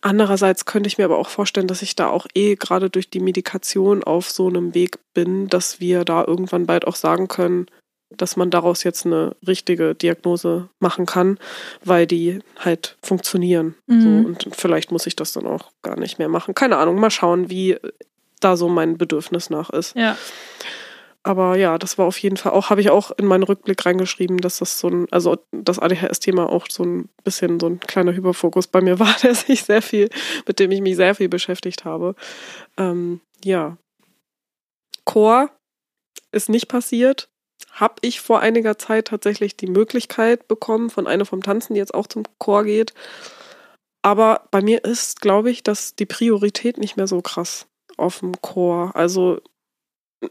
Andererseits 0.00 0.64
könnte 0.64 0.86
ich 0.86 0.96
mir 0.96 1.04
aber 1.04 1.18
auch 1.18 1.28
vorstellen, 1.28 1.66
dass 1.66 1.82
ich 1.82 1.94
da 1.94 2.08
auch 2.08 2.26
eh 2.34 2.54
gerade 2.54 2.88
durch 2.88 3.10
die 3.10 3.20
Medikation 3.20 4.02
auf 4.02 4.30
so 4.30 4.48
einem 4.48 4.72
Weg 4.72 5.00
bin, 5.12 5.48
dass 5.48 5.80
wir 5.80 6.06
da 6.06 6.24
irgendwann 6.24 6.64
bald 6.64 6.86
auch 6.86 6.96
sagen 6.96 7.28
können, 7.28 7.66
dass 8.08 8.36
man 8.36 8.48
daraus 8.48 8.84
jetzt 8.84 9.04
eine 9.04 9.36
richtige 9.46 9.94
Diagnose 9.94 10.70
machen 10.80 11.04
kann, 11.04 11.38
weil 11.84 12.06
die 12.06 12.38
halt 12.56 12.96
funktionieren. 13.02 13.74
Mhm. 13.86 14.00
So, 14.00 14.08
und 14.08 14.56
vielleicht 14.56 14.92
muss 14.92 15.06
ich 15.06 15.14
das 15.14 15.34
dann 15.34 15.46
auch 15.46 15.72
gar 15.82 16.00
nicht 16.00 16.18
mehr 16.18 16.30
machen. 16.30 16.54
Keine 16.54 16.78
Ahnung, 16.78 16.98
mal 16.98 17.10
schauen, 17.10 17.50
wie 17.50 17.76
da 18.40 18.56
so 18.56 18.70
mein 18.70 18.96
Bedürfnis 18.96 19.50
nach 19.50 19.68
ist. 19.68 19.94
Ja 19.94 20.16
aber 21.26 21.56
ja, 21.56 21.78
das 21.78 21.96
war 21.96 22.04
auf 22.04 22.18
jeden 22.18 22.36
Fall 22.36 22.52
auch, 22.52 22.68
habe 22.68 22.82
ich 22.82 22.90
auch 22.90 23.10
in 23.12 23.24
meinen 23.24 23.44
Rückblick 23.44 23.84
reingeschrieben, 23.86 24.38
dass 24.38 24.58
das 24.58 24.78
so 24.78 24.88
ein, 24.88 25.06
also 25.10 25.38
das 25.52 25.78
ADHS-Thema 25.78 26.50
auch 26.50 26.66
so 26.68 26.84
ein 26.84 27.08
bisschen 27.24 27.58
so 27.58 27.66
ein 27.66 27.80
kleiner 27.80 28.12
Hyperfokus 28.12 28.66
bei 28.66 28.82
mir 28.82 28.98
war, 29.00 29.16
der 29.22 29.34
sich 29.34 29.64
sehr 29.64 29.80
viel, 29.80 30.10
mit 30.46 30.58
dem 30.58 30.70
ich 30.70 30.82
mich 30.82 30.96
sehr 30.96 31.14
viel 31.14 31.30
beschäftigt 31.30 31.86
habe. 31.86 32.14
Ähm, 32.76 33.22
ja. 33.42 33.78
Chor 35.04 35.50
ist 36.30 36.50
nicht 36.50 36.68
passiert. 36.68 37.30
Habe 37.72 37.94
ich 38.02 38.20
vor 38.20 38.40
einiger 38.40 38.76
Zeit 38.76 39.08
tatsächlich 39.08 39.56
die 39.56 39.66
Möglichkeit 39.66 40.46
bekommen 40.46 40.90
von 40.90 41.06
einer 41.06 41.24
vom 41.24 41.42
Tanzen, 41.42 41.72
die 41.72 41.80
jetzt 41.80 41.94
auch 41.94 42.06
zum 42.06 42.24
Chor 42.38 42.64
geht. 42.64 42.92
Aber 44.02 44.46
bei 44.50 44.60
mir 44.60 44.84
ist, 44.84 45.22
glaube 45.22 45.50
ich, 45.50 45.62
dass 45.62 45.96
die 45.96 46.06
Priorität 46.06 46.76
nicht 46.76 46.98
mehr 46.98 47.06
so 47.06 47.22
krass 47.22 47.66
auf 47.96 48.20
dem 48.20 48.38
Chor. 48.42 48.94
Also 48.94 49.40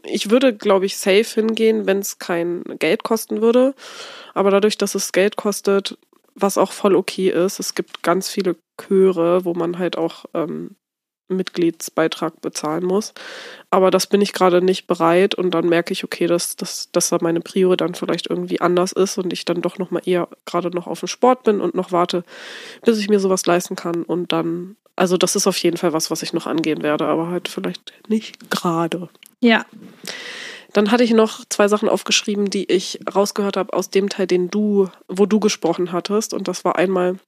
ich 0.02 0.30
würde, 0.30 0.54
glaube 0.54 0.86
ich, 0.86 0.96
safe 0.96 1.24
hingehen, 1.24 1.86
wenn 1.86 1.98
es 1.98 2.18
kein 2.18 2.64
Geld 2.78 3.02
kosten 3.02 3.40
würde. 3.40 3.74
Aber 4.34 4.50
dadurch, 4.50 4.78
dass 4.78 4.94
es 4.94 5.12
Geld 5.12 5.36
kostet, 5.36 5.98
was 6.34 6.58
auch 6.58 6.72
voll 6.72 6.96
okay 6.96 7.30
ist, 7.30 7.60
es 7.60 7.74
gibt 7.74 8.02
ganz 8.02 8.28
viele 8.28 8.56
Chöre, 8.80 9.44
wo 9.44 9.54
man 9.54 9.78
halt 9.78 9.96
auch 9.96 10.24
ähm, 10.34 10.76
Mitgliedsbeitrag 11.28 12.40
bezahlen 12.40 12.84
muss. 12.84 13.14
Aber 13.70 13.90
das 13.90 14.06
bin 14.06 14.20
ich 14.20 14.32
gerade 14.32 14.62
nicht 14.62 14.86
bereit 14.86 15.34
und 15.34 15.52
dann 15.52 15.68
merke 15.68 15.92
ich, 15.92 16.04
okay, 16.04 16.26
dass, 16.26 16.56
dass, 16.56 16.90
dass 16.92 17.08
da 17.08 17.18
meine 17.20 17.40
Priore 17.40 17.76
dann 17.76 17.94
vielleicht 17.94 18.28
irgendwie 18.28 18.60
anders 18.60 18.92
ist 18.92 19.18
und 19.18 19.32
ich 19.32 19.44
dann 19.44 19.62
doch 19.62 19.78
nochmal 19.78 20.02
eher 20.04 20.28
gerade 20.44 20.70
noch 20.70 20.86
auf 20.86 21.00
dem 21.00 21.08
Sport 21.08 21.44
bin 21.44 21.60
und 21.60 21.74
noch 21.74 21.92
warte, 21.92 22.24
bis 22.84 22.98
ich 22.98 23.08
mir 23.08 23.20
sowas 23.20 23.46
leisten 23.46 23.76
kann 23.76 24.02
und 24.02 24.32
dann, 24.32 24.76
also 24.96 25.16
das 25.16 25.36
ist 25.36 25.46
auf 25.46 25.56
jeden 25.58 25.76
Fall 25.76 25.92
was, 25.92 26.10
was 26.10 26.22
ich 26.22 26.32
noch 26.32 26.46
angehen 26.46 26.82
werde, 26.82 27.06
aber 27.06 27.28
halt 27.28 27.48
vielleicht 27.48 27.92
nicht 28.08 28.50
gerade. 28.50 29.08
Ja. 29.40 29.66
Dann 30.72 30.90
hatte 30.90 31.04
ich 31.04 31.12
noch 31.12 31.44
zwei 31.48 31.68
Sachen 31.68 31.88
aufgeschrieben, 31.88 32.50
die 32.50 32.70
ich 32.70 32.98
rausgehört 33.14 33.56
habe 33.56 33.72
aus 33.72 33.90
dem 33.90 34.08
Teil, 34.08 34.26
den 34.26 34.50
du, 34.50 34.88
wo 35.06 35.24
du 35.24 35.38
gesprochen 35.38 35.92
hattest. 35.92 36.34
Und 36.34 36.48
das 36.48 36.64
war 36.64 36.74
einmal 36.74 37.20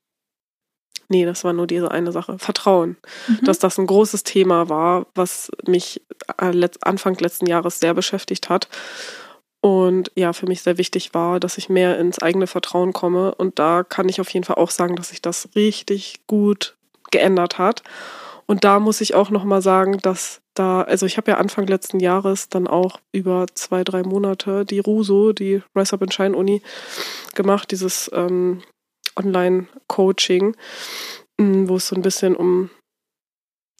Nee, 1.08 1.24
das 1.24 1.44
war 1.44 1.52
nur 1.52 1.66
diese 1.66 1.90
eine 1.90 2.12
Sache. 2.12 2.38
Vertrauen. 2.38 2.96
Mhm. 3.28 3.44
Dass 3.44 3.58
das 3.58 3.78
ein 3.78 3.86
großes 3.86 4.24
Thema 4.24 4.68
war, 4.68 5.06
was 5.14 5.50
mich 5.66 6.02
äh, 6.38 6.68
Anfang 6.80 7.16
letzten 7.18 7.46
Jahres 7.46 7.80
sehr 7.80 7.94
beschäftigt 7.94 8.48
hat. 8.48 8.68
Und 9.60 10.12
ja, 10.14 10.32
für 10.32 10.46
mich 10.46 10.62
sehr 10.62 10.78
wichtig 10.78 11.14
war, 11.14 11.40
dass 11.40 11.58
ich 11.58 11.68
mehr 11.68 11.98
ins 11.98 12.20
eigene 12.20 12.46
Vertrauen 12.46 12.92
komme. 12.92 13.34
Und 13.34 13.58
da 13.58 13.82
kann 13.82 14.08
ich 14.08 14.20
auf 14.20 14.30
jeden 14.30 14.44
Fall 14.44 14.56
auch 14.56 14.70
sagen, 14.70 14.96
dass 14.96 15.08
sich 15.10 15.22
das 15.22 15.48
richtig 15.54 16.20
gut 16.26 16.76
geändert 17.10 17.58
hat. 17.58 17.82
Und 18.46 18.64
da 18.64 18.78
muss 18.78 19.00
ich 19.00 19.14
auch 19.14 19.30
nochmal 19.30 19.62
sagen, 19.62 19.98
dass 19.98 20.40
da, 20.54 20.82
also 20.82 21.04
ich 21.04 21.16
habe 21.16 21.32
ja 21.32 21.38
Anfang 21.38 21.66
letzten 21.66 22.00
Jahres 22.00 22.48
dann 22.48 22.66
auch 22.66 23.00
über 23.12 23.46
zwei, 23.54 23.84
drei 23.84 24.02
Monate 24.02 24.64
die 24.64 24.78
RUSO, 24.78 25.32
die 25.32 25.62
Rise 25.74 25.94
Up 25.94 26.02
in 26.02 26.12
Shine 26.12 26.36
Uni, 26.36 26.62
gemacht, 27.34 27.70
dieses 27.70 28.10
ähm, 28.14 28.62
Online-Coaching, 29.16 30.56
mm, 31.38 31.68
wo 31.68 31.76
es 31.76 31.88
so 31.88 31.96
ein 31.96 32.02
bisschen 32.02 32.36
um, 32.36 32.70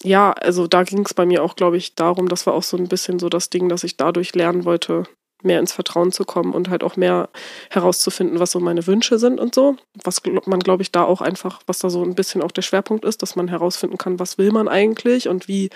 ja, 0.03 0.32
also 0.32 0.66
da 0.66 0.82
ging 0.82 1.05
es 1.05 1.14
bei 1.14 1.26
mir 1.26 1.43
auch, 1.43 1.57
glaube 1.57 1.76
ich, 1.76 1.95
darum, 1.95 2.28
das 2.28 2.47
war 2.47 2.55
auch 2.55 2.62
so 2.62 2.76
ein 2.76 2.89
bisschen 2.89 3.18
so 3.18 3.28
das 3.28 3.51
Ding, 3.51 3.68
dass 3.68 3.84
ich 3.84 3.97
dadurch 3.97 4.34
lernen 4.34 4.64
wollte, 4.64 5.05
mehr 5.43 5.61
ins 5.61 5.72
Vertrauen 5.72 6.12
zu 6.12 6.24
kommen 6.24 6.53
und 6.53 6.68
halt 6.68 6.82
auch 6.82 6.97
mehr 6.97 7.28
herauszufinden, 7.70 8.41
was 8.41 8.53
so 8.53 8.61
meine 8.61 8.87
Wünsche 8.87 9.18
sind 9.18 9.39
und 9.39 9.55
so. 9.55 9.76
Was 10.03 10.22
man, 10.24 10.61
glaube 10.61 10.82
ich, 10.82 10.93
da 10.93 11.05
auch 11.05 11.20
einfach, 11.20 11.61
was 11.66 11.78
da 11.78 11.91
so 11.91 12.03
ein 12.03 12.14
bisschen 12.14 12.43
auch 12.43 12.53
der 12.53 12.62
Schwerpunkt 12.62 13.05
ist, 13.05 13.22
dass 13.22 13.37
man 13.37 13.49
herausfinden 13.49 13.99
kann, 13.99 14.18
was 14.18 14.39
will 14.39 14.51
man 14.53 14.68
eigentlich 14.68 15.28
und 15.28 15.49
wie, 15.49 15.70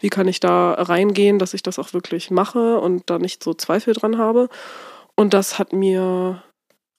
wie 0.00 0.10
kann 0.10 0.28
ich 0.28 0.40
da 0.40 0.74
reingehen, 0.74 1.38
dass 1.38 1.54
ich 1.54 1.62
das 1.62 1.78
auch 1.78 1.92
wirklich 1.92 2.30
mache 2.30 2.78
und 2.78 3.08
da 3.10 3.18
nicht 3.18 3.42
so 3.42 3.54
Zweifel 3.54 3.94
dran 3.94 4.18
habe. 4.18 4.48
Und 5.14 5.34
das 5.34 5.58
hat 5.58 5.72
mir 5.72 6.42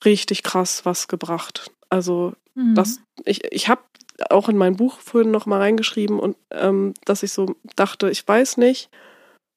richtig 0.03 0.43
krass 0.43 0.85
was 0.85 1.07
gebracht. 1.07 1.71
Also 1.89 2.33
mhm. 2.55 2.75
das, 2.75 3.01
ich, 3.25 3.43
ich 3.51 3.67
habe 3.67 3.81
auch 4.29 4.49
in 4.49 4.57
mein 4.57 4.75
Buch 4.75 4.99
vorhin 4.99 5.31
noch 5.31 5.45
mal 5.45 5.59
reingeschrieben 5.59 6.19
und 6.19 6.35
ähm, 6.51 6.93
dass 7.05 7.23
ich 7.23 7.31
so 7.31 7.55
dachte, 7.75 8.09
ich 8.09 8.27
weiß 8.27 8.57
nicht, 8.57 8.89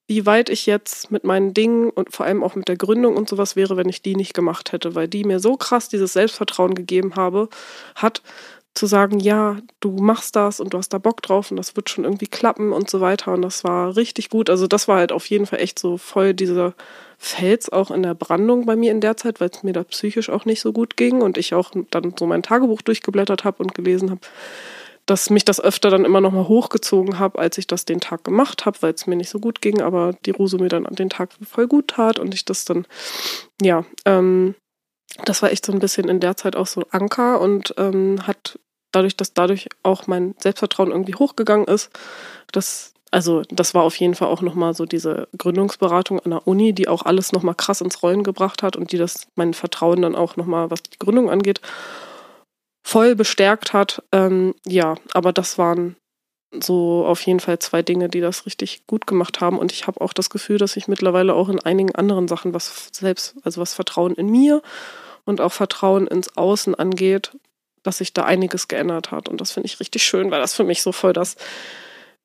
wie 0.08 0.26
weit 0.26 0.50
ich 0.50 0.66
jetzt 0.66 1.10
mit 1.10 1.24
meinen 1.24 1.54
Dingen 1.54 1.90
und 1.90 2.12
vor 2.12 2.26
allem 2.26 2.42
auch 2.42 2.54
mit 2.54 2.68
der 2.68 2.76
Gründung 2.76 3.16
und 3.16 3.28
sowas 3.28 3.56
wäre, 3.56 3.76
wenn 3.76 3.88
ich 3.88 4.02
die 4.02 4.14
nicht 4.14 4.34
gemacht 4.34 4.72
hätte, 4.72 4.94
weil 4.94 5.08
die 5.08 5.24
mir 5.24 5.40
so 5.40 5.56
krass 5.56 5.88
dieses 5.88 6.12
Selbstvertrauen 6.12 6.74
gegeben 6.74 7.16
habe, 7.16 7.48
hat, 7.94 8.22
zu 8.74 8.86
sagen, 8.86 9.20
ja, 9.20 9.58
du 9.80 9.96
machst 9.96 10.34
das 10.34 10.58
und 10.58 10.72
du 10.72 10.78
hast 10.78 10.90
da 10.90 10.98
Bock 10.98 11.20
drauf 11.20 11.50
und 11.50 11.58
das 11.58 11.76
wird 11.76 11.90
schon 11.90 12.04
irgendwie 12.04 12.26
klappen 12.26 12.72
und 12.72 12.88
so 12.88 13.00
weiter. 13.00 13.34
Und 13.34 13.42
das 13.42 13.64
war 13.64 13.96
richtig 13.96 14.30
gut. 14.30 14.48
Also 14.48 14.66
das 14.66 14.88
war 14.88 14.98
halt 14.98 15.12
auf 15.12 15.26
jeden 15.26 15.44
Fall 15.44 15.60
echt 15.60 15.78
so 15.78 15.98
voll 15.98 16.32
dieser 16.32 16.74
Fels 17.18 17.70
auch 17.70 17.90
in 17.90 18.02
der 18.02 18.14
Brandung 18.14 18.64
bei 18.64 18.74
mir 18.74 18.90
in 18.90 19.02
der 19.02 19.16
Zeit, 19.16 19.40
weil 19.40 19.50
es 19.50 19.62
mir 19.62 19.74
da 19.74 19.84
psychisch 19.84 20.30
auch 20.30 20.46
nicht 20.46 20.60
so 20.60 20.72
gut 20.72 20.96
ging 20.96 21.20
und 21.20 21.36
ich 21.36 21.54
auch 21.54 21.70
dann 21.90 22.14
so 22.18 22.26
mein 22.26 22.42
Tagebuch 22.42 22.80
durchgeblättert 22.80 23.44
habe 23.44 23.62
und 23.62 23.74
gelesen 23.74 24.10
habe, 24.10 24.20
dass 25.04 25.30
mich 25.30 25.44
das 25.44 25.60
öfter 25.60 25.90
dann 25.90 26.06
immer 26.06 26.20
noch 26.22 26.32
mal 26.32 26.48
hochgezogen 26.48 27.18
habe, 27.18 27.38
als 27.38 27.58
ich 27.58 27.66
das 27.66 27.84
den 27.84 28.00
Tag 28.00 28.24
gemacht 28.24 28.64
habe, 28.64 28.78
weil 28.80 28.94
es 28.94 29.06
mir 29.06 29.16
nicht 29.16 29.30
so 29.30 29.38
gut 29.38 29.60
ging, 29.60 29.82
aber 29.82 30.14
die 30.24 30.30
Ruse 30.30 30.56
mir 30.56 30.68
dann 30.68 30.86
an 30.86 30.94
den 30.94 31.10
Tag 31.10 31.30
voll 31.46 31.66
gut 31.66 31.88
tat 31.88 32.18
und 32.18 32.32
ich 32.32 32.44
das 32.44 32.64
dann, 32.64 32.86
ja, 33.60 33.84
ähm, 34.06 34.54
das 35.24 35.42
war 35.42 35.52
echt 35.52 35.66
so 35.66 35.72
ein 35.72 35.78
bisschen 35.78 36.08
in 36.08 36.20
der 36.20 36.36
Zeit 36.36 36.56
auch 36.56 36.66
so 36.66 36.84
Anker 36.90 37.40
und 37.40 37.74
ähm, 37.76 38.26
hat 38.26 38.58
dadurch, 38.92 39.16
dass 39.16 39.34
dadurch 39.34 39.68
auch 39.82 40.06
mein 40.06 40.34
Selbstvertrauen 40.38 40.90
irgendwie 40.90 41.14
hochgegangen 41.14 41.66
ist, 41.66 41.90
das 42.52 42.92
also 43.12 43.42
das 43.50 43.74
war 43.74 43.82
auf 43.82 43.96
jeden 43.96 44.14
Fall 44.14 44.28
auch 44.28 44.40
nochmal 44.40 44.72
so 44.72 44.86
diese 44.86 45.28
Gründungsberatung 45.36 46.18
an 46.20 46.30
der 46.30 46.48
Uni, 46.48 46.72
die 46.72 46.88
auch 46.88 47.02
alles 47.02 47.32
nochmal 47.32 47.54
krass 47.54 47.82
ins 47.82 48.02
Rollen 48.02 48.24
gebracht 48.24 48.62
hat 48.62 48.74
und 48.74 48.90
die 48.90 48.96
das 48.96 49.26
mein 49.34 49.52
Vertrauen 49.52 50.00
dann 50.00 50.16
auch 50.16 50.36
nochmal, 50.36 50.70
was 50.70 50.82
die 50.82 50.98
Gründung 50.98 51.28
angeht, 51.28 51.60
voll 52.82 53.14
bestärkt 53.14 53.74
hat. 53.74 54.02
Ähm, 54.12 54.54
ja, 54.66 54.96
aber 55.12 55.34
das 55.34 55.58
waren 55.58 55.96
so 56.58 57.04
auf 57.06 57.20
jeden 57.22 57.40
Fall 57.40 57.58
zwei 57.58 57.82
Dinge, 57.82 58.08
die 58.08 58.20
das 58.20 58.46
richtig 58.46 58.86
gut 58.86 59.06
gemacht 59.06 59.42
haben. 59.42 59.58
Und 59.58 59.72
ich 59.72 59.86
habe 59.86 60.00
auch 60.00 60.14
das 60.14 60.30
Gefühl, 60.30 60.56
dass 60.56 60.76
ich 60.76 60.88
mittlerweile 60.88 61.34
auch 61.34 61.50
in 61.50 61.60
einigen 61.60 61.94
anderen 61.94 62.28
Sachen, 62.28 62.54
was 62.54 62.88
selbst, 62.92 63.36
also 63.42 63.60
was 63.60 63.74
Vertrauen 63.74 64.14
in 64.14 64.30
mir 64.30 64.62
und 65.24 65.42
auch 65.42 65.52
Vertrauen 65.52 66.06
ins 66.06 66.36
Außen 66.36 66.74
angeht, 66.74 67.32
dass 67.82 67.98
sich 67.98 68.12
da 68.12 68.24
einiges 68.24 68.68
geändert 68.68 69.10
hat. 69.10 69.28
Und 69.28 69.40
das 69.40 69.52
finde 69.52 69.66
ich 69.66 69.80
richtig 69.80 70.02
schön, 70.02 70.30
weil 70.30 70.40
das 70.40 70.54
für 70.54 70.64
mich 70.64 70.82
so 70.82 70.92
voll 70.92 71.12
das 71.12 71.36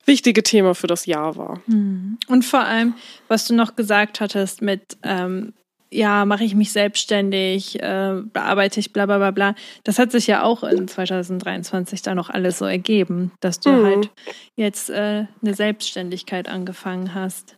wichtige 0.04 0.42
Thema 0.42 0.74
für 0.74 0.86
das 0.86 1.06
Jahr 1.06 1.36
war. 1.36 1.60
Mhm. 1.66 2.18
Und 2.28 2.44
vor 2.44 2.60
allem, 2.60 2.94
was 3.28 3.46
du 3.46 3.54
noch 3.54 3.76
gesagt 3.76 4.20
hattest 4.20 4.62
mit, 4.62 4.96
ähm, 5.02 5.52
ja, 5.90 6.24
mache 6.24 6.44
ich 6.44 6.54
mich 6.54 6.72
selbstständig, 6.72 7.80
äh, 7.80 8.20
bearbeite 8.32 8.80
ich 8.80 8.92
bla 8.92 9.06
bla 9.06 9.18
bla 9.18 9.30
bla. 9.30 9.54
Das 9.84 9.98
hat 9.98 10.12
sich 10.12 10.26
ja 10.26 10.42
auch 10.42 10.62
in 10.62 10.88
2023 10.88 12.02
da 12.02 12.14
noch 12.14 12.30
alles 12.30 12.58
so 12.58 12.64
ergeben, 12.64 13.32
dass 13.40 13.60
du 13.60 13.70
mhm. 13.70 13.84
halt 13.84 14.10
jetzt 14.56 14.90
äh, 14.90 15.26
eine 15.42 15.54
Selbstständigkeit 15.54 16.48
angefangen 16.48 17.14
hast. 17.14 17.56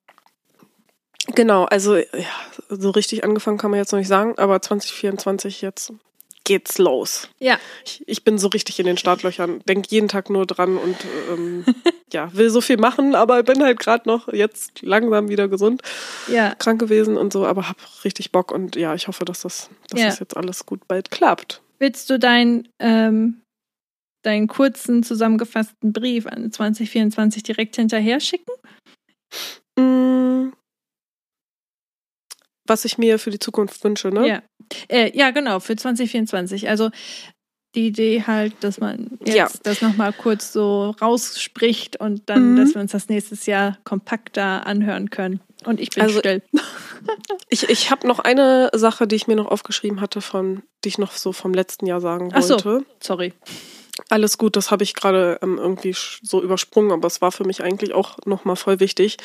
Genau, 1.35 1.65
also 1.65 1.97
ja, 1.97 2.05
so 2.69 2.91
richtig 2.91 3.25
angefangen 3.25 3.59
kann 3.59 3.71
man 3.71 3.79
jetzt 3.79 3.93
noch 3.93 3.99
nicht 3.99 4.09
sagen, 4.09 4.35
aber 4.39 4.61
2024 4.61 5.61
jetzt 5.61 5.93
geht's 6.51 6.79
los. 6.79 7.29
Ja. 7.39 7.61
Ich, 7.85 8.03
ich 8.09 8.25
bin 8.25 8.37
so 8.37 8.49
richtig 8.49 8.81
in 8.81 8.87
den 8.87 8.97
Startlöchern, 8.97 9.61
denke 9.69 9.87
jeden 9.89 10.09
Tag 10.09 10.31
nur 10.31 10.47
dran 10.47 10.79
und 10.79 10.97
ähm, 11.31 11.65
ja, 12.13 12.35
will 12.35 12.51
so 12.51 12.61
viel 12.61 12.77
machen, 12.77 13.15
aber 13.15 13.45
bin 13.45 13.63
halt 13.63 13.79
gerade 13.79 14.09
noch 14.09 14.33
jetzt 14.33 14.83
langsam 14.83 15.29
wieder 15.29 15.47
gesund, 15.47 15.83
ja. 16.27 16.57
krank 16.57 16.81
gewesen 16.81 17.17
und 17.17 17.33
so, 17.33 17.47
aber 17.47 17.69
hab 17.69 17.77
richtig 18.03 18.33
Bock 18.33 18.51
und 18.51 18.75
ja, 18.75 18.97
ich 18.97 19.07
hoffe, 19.07 19.25
dass 19.25 19.43
das, 19.43 19.71
dass 19.91 20.01
ja. 20.01 20.07
das 20.07 20.19
jetzt 20.19 20.37
alles 20.37 20.67
gut 20.67 20.89
bald 20.89 21.13
klappt. 21.13 21.63
Willst 21.79 22.11
du 22.11 22.19
dein 22.19 22.67
ähm, 22.81 23.43
deinen 24.23 24.49
kurzen 24.49 25.05
zusammengefassten 25.05 25.93
Brief 25.93 26.27
an 26.27 26.51
2024 26.51 27.45
direkt 27.45 27.77
hinterher 27.77 28.19
schicken? 28.19 28.51
Mm, 29.79 30.51
was 32.67 32.85
ich 32.85 32.99
mir 32.99 33.21
für 33.21 33.31
die 33.31 33.39
Zukunft 33.39 33.85
wünsche, 33.85 34.09
ne? 34.09 34.27
Ja. 34.27 34.43
Äh, 34.89 35.17
ja, 35.17 35.31
genau, 35.31 35.61
für 35.61 35.77
2024. 35.77 36.69
Also 36.69 36.91
die 37.75 37.87
Idee 37.87 38.25
halt, 38.27 38.55
dass 38.61 38.81
man 38.81 39.19
jetzt 39.25 39.37
ja. 39.37 39.49
das 39.63 39.81
nochmal 39.81 40.13
kurz 40.13 40.53
so 40.53 40.95
rausspricht 41.01 41.97
und 42.01 42.29
dann, 42.29 42.53
mhm. 42.53 42.57
dass 42.57 42.75
wir 42.75 42.81
uns 42.81 42.93
das 42.93 43.09
nächstes 43.09 43.47
Jahr 43.47 43.79
kompakter 43.85 44.67
anhören 44.67 45.11
können. 45.11 45.41
Und 45.65 45.79
ich 45.79 45.91
bin 45.91 46.03
also, 46.03 46.19
still. 46.19 46.43
ich 47.49 47.69
ich 47.69 47.91
habe 47.91 48.09
noch 48.09 48.19
eine 48.19 48.71
Sache, 48.75 49.07
die 49.07 49.17
ich 49.17 49.29
mir 49.29 49.37
noch 49.37 49.47
aufgeschrieben 49.47 50.01
hatte, 50.01 50.21
von, 50.21 50.63
die 50.85 50.89
ich 50.89 50.99
noch 50.99 51.13
so 51.13 51.33
vom 51.33 51.55
letzten 51.55 51.87
Jahr 51.87 52.01
sagen 52.01 52.33
wollte. 52.33 52.37
Ach 52.37 52.61
so, 52.61 52.83
sorry. 53.01 53.33
Alles 54.11 54.39
gut, 54.39 54.57
das 54.57 54.73
habe 54.73 54.83
ich 54.83 54.95
gerade 54.95 55.39
ähm, 55.41 55.57
irgendwie 55.57 55.95
so 55.95 56.43
übersprungen, 56.43 56.91
aber 56.91 57.07
es 57.07 57.23
war 57.23 57.31
für 57.31 57.45
mich 57.45 57.63
eigentlich 57.63 57.95
auch 57.95 58.19
nochmal 58.27 58.57
voll 58.57 58.81
wichtig, 58.81 59.19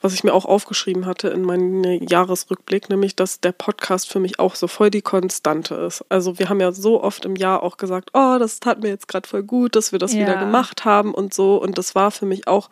was 0.00 0.14
ich 0.14 0.22
mir 0.22 0.32
auch 0.32 0.44
aufgeschrieben 0.44 1.04
hatte 1.04 1.28
in 1.28 1.42
meinem 1.42 1.82
Jahresrückblick, 1.82 2.88
nämlich, 2.88 3.16
dass 3.16 3.40
der 3.40 3.50
Podcast 3.50 4.08
für 4.08 4.20
mich 4.20 4.38
auch 4.38 4.54
so 4.54 4.68
voll 4.68 4.90
die 4.90 5.02
Konstante 5.02 5.74
ist. 5.74 6.04
Also 6.08 6.38
wir 6.38 6.48
haben 6.48 6.60
ja 6.60 6.70
so 6.70 7.02
oft 7.02 7.24
im 7.24 7.34
Jahr 7.34 7.64
auch 7.64 7.76
gesagt, 7.76 8.10
oh, 8.14 8.36
das 8.38 8.60
tat 8.60 8.80
mir 8.80 8.88
jetzt 8.90 9.08
gerade 9.08 9.28
voll 9.28 9.42
gut, 9.42 9.74
dass 9.74 9.90
wir 9.90 9.98
das 9.98 10.12
ja. 10.12 10.20
wieder 10.20 10.36
gemacht 10.36 10.84
haben 10.84 11.12
und 11.12 11.34
so. 11.34 11.60
Und 11.60 11.76
das 11.76 11.96
war 11.96 12.12
für 12.12 12.26
mich 12.26 12.46
auch 12.46 12.70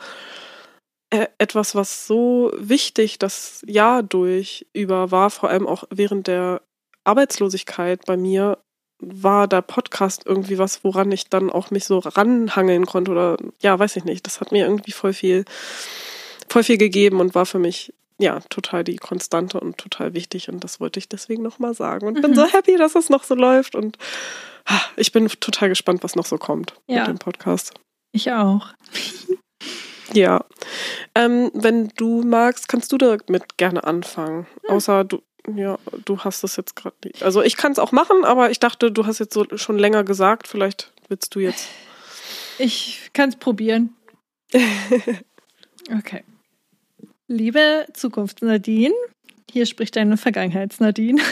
äh, 1.11 1.27
etwas, 1.39 1.75
was 1.75 2.07
so 2.07 2.53
wichtig 2.57 3.19
das 3.19 3.65
Jahr 3.67 4.05
durch 4.05 4.69
über 4.75 5.11
war, 5.11 5.31
vor 5.31 5.49
allem 5.49 5.67
auch 5.67 5.85
während 5.91 6.29
der 6.29 6.63
Arbeitslosigkeit 7.03 8.05
bei 8.07 8.17
mir 8.17 8.59
war 9.01 9.47
der 9.47 9.63
Podcast 9.63 10.23
irgendwie 10.27 10.59
was, 10.59 10.83
woran 10.85 11.13
ich 11.13 11.29
dann 11.29 11.51
auch 11.51 11.71
mich 11.71 11.85
so 11.85 11.99
ranhangeln 11.99 12.87
konnte 12.87 13.11
oder 13.13 13.37
ja, 13.61 13.79
weiß 13.79 13.97
ich 13.97 14.05
nicht. 14.05 14.27
Das 14.27 14.41
hat 14.41 14.53
mir 14.53 14.67
irgendwie 14.67 14.93
voll 14.93 15.13
viel, 15.13 15.45
voll 16.49 16.65
viel 16.65 16.79
gegeben 16.79 17.21
und 17.21 17.35
war 17.35 17.47
für 17.47 17.59
mich 17.59 17.93
ja 18.19 18.41
total 18.49 18.83
die 18.83 18.97
Konstante 18.97 19.61
und 19.61 19.79
total 19.79 20.15
wichtig 20.15 20.49
und 20.49 20.65
das 20.65 20.81
wollte 20.81 20.99
ich 20.99 21.09
deswegen 21.09 21.43
nochmal 21.43 21.75
sagen 21.75 22.07
und 22.07 22.19
mhm. 22.19 22.23
bin 22.23 22.35
so 22.35 22.45
happy, 22.45 22.77
dass 22.77 22.97
es 22.97 23.11
noch 23.11 23.23
so 23.23 23.35
läuft 23.35 23.77
und 23.77 23.97
ah, 24.67 24.81
ich 24.97 25.13
bin 25.13 25.29
total 25.29 25.69
gespannt, 25.69 26.03
was 26.03 26.17
noch 26.17 26.27
so 26.27 26.37
kommt 26.37 26.75
ja. 26.89 27.01
mit 27.01 27.09
dem 27.09 27.19
Podcast. 27.19 27.75
Ich 28.13 28.33
auch. 28.33 28.67
Ja. 30.13 30.45
Ähm, 31.15 31.51
wenn 31.55 31.89
du 31.97 32.23
magst, 32.23 32.69
kannst 32.69 32.93
du 32.93 32.99
damit 32.99 33.57
gerne 33.57 33.85
anfangen. 33.85 34.47
Hm. 34.67 34.77
Außer 34.77 35.05
du, 35.05 35.23
ja, 35.57 35.79
du 36.05 36.19
hast 36.21 36.43
das 36.45 36.57
jetzt 36.57 36.77
gerade 36.77 36.97
nicht. 37.05 37.23
Also 37.23 37.43
ich 37.43 37.57
kann 37.57 37.73
es 37.73 37.79
auch 37.79 37.93
machen, 37.93 38.25
aber 38.25 38.51
ich 38.51 38.61
dachte, 38.61 38.91
du 38.91 39.07
hast 39.07 39.19
jetzt 39.19 39.35
so 39.35 39.47
schon 39.57 39.79
länger 39.79 40.05
gesagt, 40.05 40.49
vielleicht 40.49 40.93
willst 41.09 41.35
du 41.35 41.41
jetzt. 41.41 41.69
Ich 42.59 43.11
kann 43.13 43.29
es 43.29 43.37
probieren. 43.37 43.95
okay. 45.97 46.25
Liebe 47.29 47.87
Zukunfts-Nadine, 47.93 48.95
hier 49.51 49.67
spricht 49.67 49.97
deine 49.97 50.17
Vergangenheits-Nadine. 50.17 51.23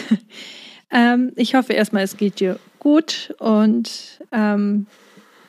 ähm, 0.90 1.32
ich 1.36 1.54
hoffe 1.54 1.72
erstmal, 1.72 2.04
es 2.04 2.16
geht 2.16 2.40
dir 2.40 2.58
gut 2.78 3.34
und 3.38 4.20
ähm, 4.32 4.86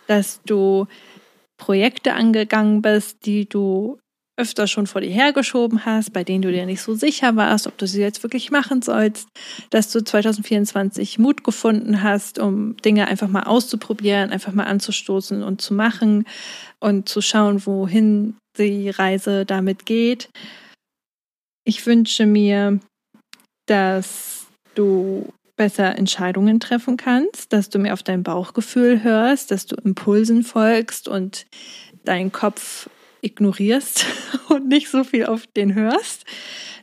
dass 0.07 0.41
du 0.43 0.87
Projekte 1.57 2.13
angegangen 2.13 2.81
bist, 2.81 3.25
die 3.25 3.47
du 3.47 3.99
öfter 4.37 4.67
schon 4.67 4.85
vor 4.87 5.01
dir 5.01 5.09
hergeschoben 5.09 5.83
hast, 5.85 6.13
bei 6.13 6.23
denen 6.23 6.43
du 6.43 6.51
dir 6.51 6.65
nicht 6.65 6.81
so 6.81 6.93
sicher 6.93 7.35
warst, 7.35 7.65
ob 7.65 7.77
du 7.77 7.87
sie 7.87 8.01
jetzt 8.01 8.21
wirklich 8.23 8.51
machen 8.51 8.81
sollst, 8.83 9.27
dass 9.71 9.91
du 9.91 10.03
2024 10.03 11.17
Mut 11.17 11.43
gefunden 11.43 12.03
hast, 12.03 12.37
um 12.37 12.77
Dinge 12.77 13.07
einfach 13.07 13.27
mal 13.27 13.43
auszuprobieren, 13.43 14.29
einfach 14.29 14.53
mal 14.53 14.65
anzustoßen 14.65 15.41
und 15.41 15.61
zu 15.61 15.73
machen 15.73 16.25
und 16.79 17.09
zu 17.09 17.21
schauen, 17.21 17.65
wohin 17.65 18.37
die 18.57 18.89
Reise 18.89 19.45
damit 19.45 19.85
geht. 19.85 20.29
Ich 21.65 21.85
wünsche 21.85 22.27
mir, 22.27 22.79
dass 23.65 24.45
du 24.75 25.33
besser 25.57 25.97
Entscheidungen 25.97 26.59
treffen 26.59 26.97
kannst, 26.97 27.51
dass 27.51 27.69
du 27.69 27.79
mehr 27.79 27.93
auf 27.93 28.03
dein 28.03 28.21
Bauchgefühl 28.21 29.03
hörst, 29.03 29.49
dass 29.49 29.65
du 29.65 29.75
Impulsen 29.75 30.43
folgst 30.43 31.07
und 31.07 31.47
deinen 32.05 32.31
Kopf 32.31 32.87
ignorierst 33.21 34.05
und 34.49 34.67
nicht 34.67 34.89
so 34.89 35.03
viel 35.03 35.25
auf 35.25 35.47
den 35.47 35.73
hörst, 35.73 36.25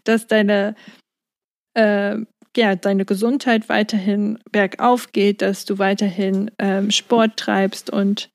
dass 0.04 0.26
deine, 0.26 0.74
äh, 1.74 2.16
ja, 2.56 2.76
deine 2.76 3.04
Gesundheit 3.04 3.68
weiterhin 3.68 4.38
bergauf 4.50 5.12
geht, 5.12 5.42
dass 5.42 5.64
du 5.64 5.78
weiterhin 5.78 6.50
ähm, 6.58 6.90
Sport 6.90 7.36
treibst 7.36 7.90
und 7.90 8.30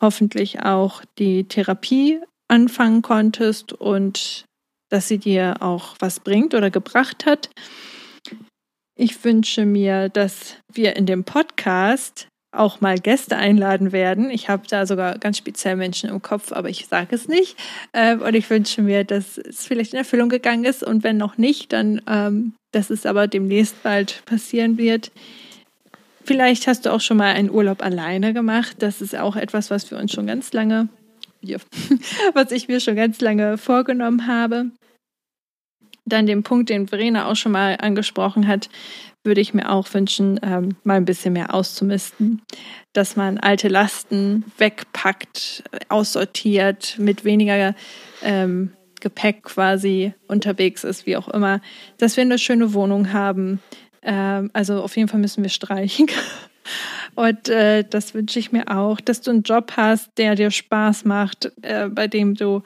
hoffentlich 0.00 0.62
auch 0.62 1.02
die 1.18 1.44
Therapie 1.44 2.20
anfangen 2.48 3.02
konntest 3.02 3.72
und 3.72 4.44
dass 4.90 5.08
sie 5.08 5.18
dir 5.18 5.56
auch 5.60 5.96
was 5.98 6.20
bringt 6.20 6.54
oder 6.54 6.70
gebracht 6.70 7.26
hat. 7.26 7.50
Ich 8.96 9.22
wünsche 9.22 9.66
mir, 9.66 10.08
dass 10.08 10.56
wir 10.72 10.96
in 10.96 11.06
dem 11.06 11.24
Podcast 11.24 12.26
auch 12.58 12.80
mal 12.80 12.98
Gäste 12.98 13.36
einladen 13.36 13.92
werden. 13.92 14.30
Ich 14.30 14.48
habe 14.48 14.64
da 14.68 14.86
sogar 14.86 15.18
ganz 15.18 15.38
speziell 15.38 15.76
Menschen 15.76 16.10
im 16.10 16.20
Kopf, 16.22 16.52
aber 16.52 16.68
ich 16.68 16.86
sage 16.86 17.14
es 17.14 17.28
nicht. 17.28 17.56
Ähm, 17.92 18.22
und 18.22 18.34
ich 18.34 18.48
wünsche 18.50 18.82
mir, 18.82 19.04
dass 19.04 19.38
es 19.38 19.66
vielleicht 19.66 19.92
in 19.92 19.98
Erfüllung 19.98 20.28
gegangen 20.28 20.64
ist. 20.64 20.82
Und 20.82 21.04
wenn 21.04 21.16
noch 21.16 21.38
nicht, 21.38 21.72
dann, 21.72 22.02
ähm, 22.08 22.52
dass 22.72 22.90
es 22.90 23.06
aber 23.06 23.26
demnächst 23.26 23.82
bald 23.82 24.22
passieren 24.26 24.76
wird. 24.78 25.10
Vielleicht 26.24 26.66
hast 26.66 26.84
du 26.84 26.92
auch 26.92 27.00
schon 27.00 27.16
mal 27.16 27.32
einen 27.32 27.50
Urlaub 27.50 27.82
alleine 27.82 28.34
gemacht. 28.34 28.76
Das 28.80 29.00
ist 29.00 29.16
auch 29.16 29.36
etwas, 29.36 29.70
was 29.70 29.90
wir 29.90 29.98
uns 29.98 30.12
schon 30.12 30.26
ganz 30.26 30.52
lange, 30.52 30.88
was 32.34 32.50
ich 32.50 32.68
mir 32.68 32.80
schon 32.80 32.96
ganz 32.96 33.20
lange 33.20 33.56
vorgenommen 33.56 34.26
habe 34.26 34.70
dann 36.08 36.26
den 36.26 36.42
Punkt, 36.42 36.70
den 36.70 36.88
Verena 36.88 37.30
auch 37.30 37.36
schon 37.36 37.52
mal 37.52 37.76
angesprochen 37.80 38.46
hat, 38.46 38.68
würde 39.24 39.40
ich 39.40 39.54
mir 39.54 39.70
auch 39.70 39.92
wünschen, 39.92 40.40
ähm, 40.42 40.76
mal 40.84 40.96
ein 40.96 41.04
bisschen 41.04 41.32
mehr 41.32 41.54
auszumisten. 41.54 42.42
Dass 42.92 43.16
man 43.16 43.38
alte 43.38 43.68
Lasten 43.68 44.44
wegpackt, 44.56 45.64
aussortiert, 45.88 46.96
mit 46.98 47.24
weniger 47.24 47.74
ähm, 48.22 48.72
Gepäck 49.00 49.44
quasi 49.44 50.14
unterwegs 50.26 50.84
ist, 50.84 51.06
wie 51.06 51.16
auch 51.16 51.28
immer. 51.28 51.60
Dass 51.98 52.16
wir 52.16 52.22
eine 52.22 52.38
schöne 52.38 52.74
Wohnung 52.74 53.12
haben. 53.12 53.60
Ähm, 54.02 54.50
also 54.52 54.82
auf 54.82 54.96
jeden 54.96 55.08
Fall 55.08 55.20
müssen 55.20 55.42
wir 55.42 55.50
streichen. 55.50 56.06
Und 57.14 57.48
äh, 57.48 57.84
das 57.88 58.14
wünsche 58.14 58.38
ich 58.38 58.52
mir 58.52 58.68
auch, 58.68 59.00
dass 59.00 59.20
du 59.20 59.30
einen 59.30 59.42
Job 59.42 59.72
hast, 59.76 60.10
der 60.18 60.34
dir 60.34 60.50
Spaß 60.50 61.04
macht, 61.04 61.50
äh, 61.62 61.88
bei 61.88 62.06
dem 62.06 62.34
du 62.34 62.62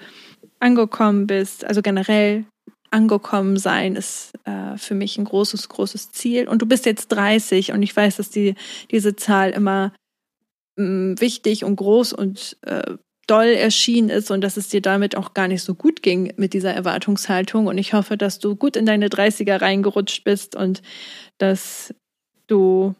angekommen 0.60 1.26
bist. 1.26 1.64
Also 1.64 1.82
generell 1.82 2.44
angekommen 2.92 3.56
sein 3.56 3.96
ist 3.96 4.32
äh, 4.44 4.76
für 4.76 4.94
mich 4.94 5.18
ein 5.18 5.24
großes, 5.24 5.68
großes 5.68 6.12
Ziel. 6.12 6.48
Und 6.48 6.62
du 6.62 6.66
bist 6.66 6.86
jetzt 6.86 7.08
30 7.08 7.72
und 7.72 7.82
ich 7.82 7.94
weiß, 7.94 8.16
dass 8.16 8.30
die, 8.30 8.54
diese 8.90 9.16
Zahl 9.16 9.50
immer 9.50 9.92
mh, 10.76 10.86
mm, 10.86 11.20
wichtig 11.20 11.64
und 11.64 11.76
groß 11.76 12.12
und 12.12 12.56
äh, 12.62 12.96
doll 13.26 13.46
erschienen 13.46 14.10
ist 14.10 14.30
und 14.30 14.42
dass 14.42 14.56
es 14.56 14.68
dir 14.68 14.82
damit 14.82 15.16
auch 15.16 15.32
gar 15.32 15.48
nicht 15.48 15.62
so 15.62 15.74
gut 15.74 16.02
ging 16.02 16.32
mit 16.36 16.54
dieser 16.54 16.74
Erwartungshaltung. 16.74 17.66
Und 17.66 17.78
ich 17.78 17.94
hoffe, 17.94 18.16
dass 18.16 18.38
du 18.38 18.56
gut 18.56 18.76
in 18.76 18.86
deine 18.86 19.08
30er 19.08 19.60
reingerutscht 19.60 20.24
bist 20.24 20.56
und 20.56 20.82
dass 21.38 21.94
du 22.46 22.94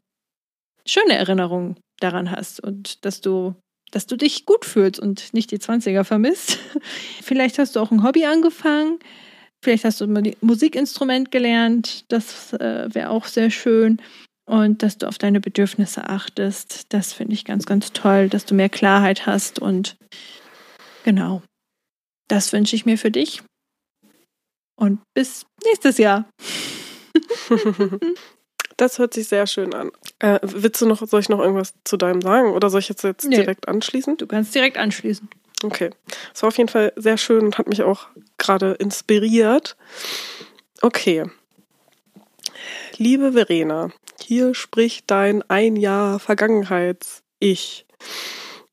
schöne 0.86 1.16
Erinnerungen 1.16 1.76
daran 2.00 2.30
hast 2.30 2.60
und 2.62 3.04
dass 3.04 3.20
du 3.20 3.54
dass 3.92 4.06
du 4.06 4.16
dich 4.16 4.46
gut 4.46 4.64
fühlst 4.64 4.98
und 4.98 5.34
nicht 5.34 5.50
die 5.50 5.58
20er 5.58 6.02
vermisst. 6.02 6.58
Vielleicht 7.22 7.58
hast 7.58 7.76
du 7.76 7.80
auch 7.80 7.90
ein 7.90 8.02
Hobby 8.02 8.24
angefangen, 8.24 8.98
Vielleicht 9.62 9.84
hast 9.84 10.00
du 10.00 10.06
ein 10.06 10.34
Musikinstrument 10.40 11.30
gelernt, 11.30 12.04
das 12.08 12.52
äh, 12.54 12.92
wäre 12.92 13.10
auch 13.10 13.26
sehr 13.26 13.50
schön. 13.50 14.02
Und 14.44 14.82
dass 14.82 14.98
du 14.98 15.06
auf 15.06 15.18
deine 15.18 15.40
Bedürfnisse 15.40 16.08
achtest, 16.08 16.92
das 16.92 17.12
finde 17.12 17.34
ich 17.34 17.44
ganz, 17.44 17.64
ganz 17.64 17.92
toll, 17.92 18.28
dass 18.28 18.44
du 18.44 18.54
mehr 18.54 18.68
Klarheit 18.68 19.24
hast. 19.24 19.60
Und 19.60 19.96
genau, 21.04 21.42
das 22.26 22.52
wünsche 22.52 22.74
ich 22.74 22.86
mir 22.86 22.98
für 22.98 23.12
dich. 23.12 23.42
Und 24.74 25.00
bis 25.14 25.46
nächstes 25.64 25.98
Jahr. 25.98 26.28
Das 28.78 28.98
hört 28.98 29.14
sich 29.14 29.28
sehr 29.28 29.46
schön 29.46 29.74
an. 29.74 29.92
Äh, 30.18 30.40
willst 30.42 30.80
du 30.80 30.86
noch, 30.86 31.06
soll 31.06 31.20
ich 31.20 31.28
noch 31.28 31.38
irgendwas 31.38 31.74
zu 31.84 31.96
deinem 31.96 32.20
sagen 32.20 32.50
oder 32.50 32.68
soll 32.68 32.80
ich 32.80 32.88
jetzt, 32.88 33.04
jetzt 33.04 33.28
nee, 33.28 33.36
direkt 33.36 33.68
anschließen? 33.68 34.16
Du 34.16 34.26
kannst 34.26 34.54
direkt 34.54 34.76
anschließen. 34.76 35.28
Okay. 35.62 35.90
Es 36.34 36.42
war 36.42 36.48
auf 36.48 36.58
jeden 36.58 36.68
Fall 36.68 36.92
sehr 36.96 37.16
schön 37.16 37.44
und 37.44 37.58
hat 37.58 37.68
mich 37.68 37.82
auch 37.82 38.08
gerade 38.38 38.72
inspiriert. 38.72 39.76
Okay. 40.80 41.24
Liebe 42.96 43.32
Verena, 43.32 43.90
hier 44.20 44.54
spricht 44.54 45.10
dein 45.10 45.42
ein 45.48 45.76
Jahr 45.76 46.18
Vergangenheits-Ich. 46.18 47.86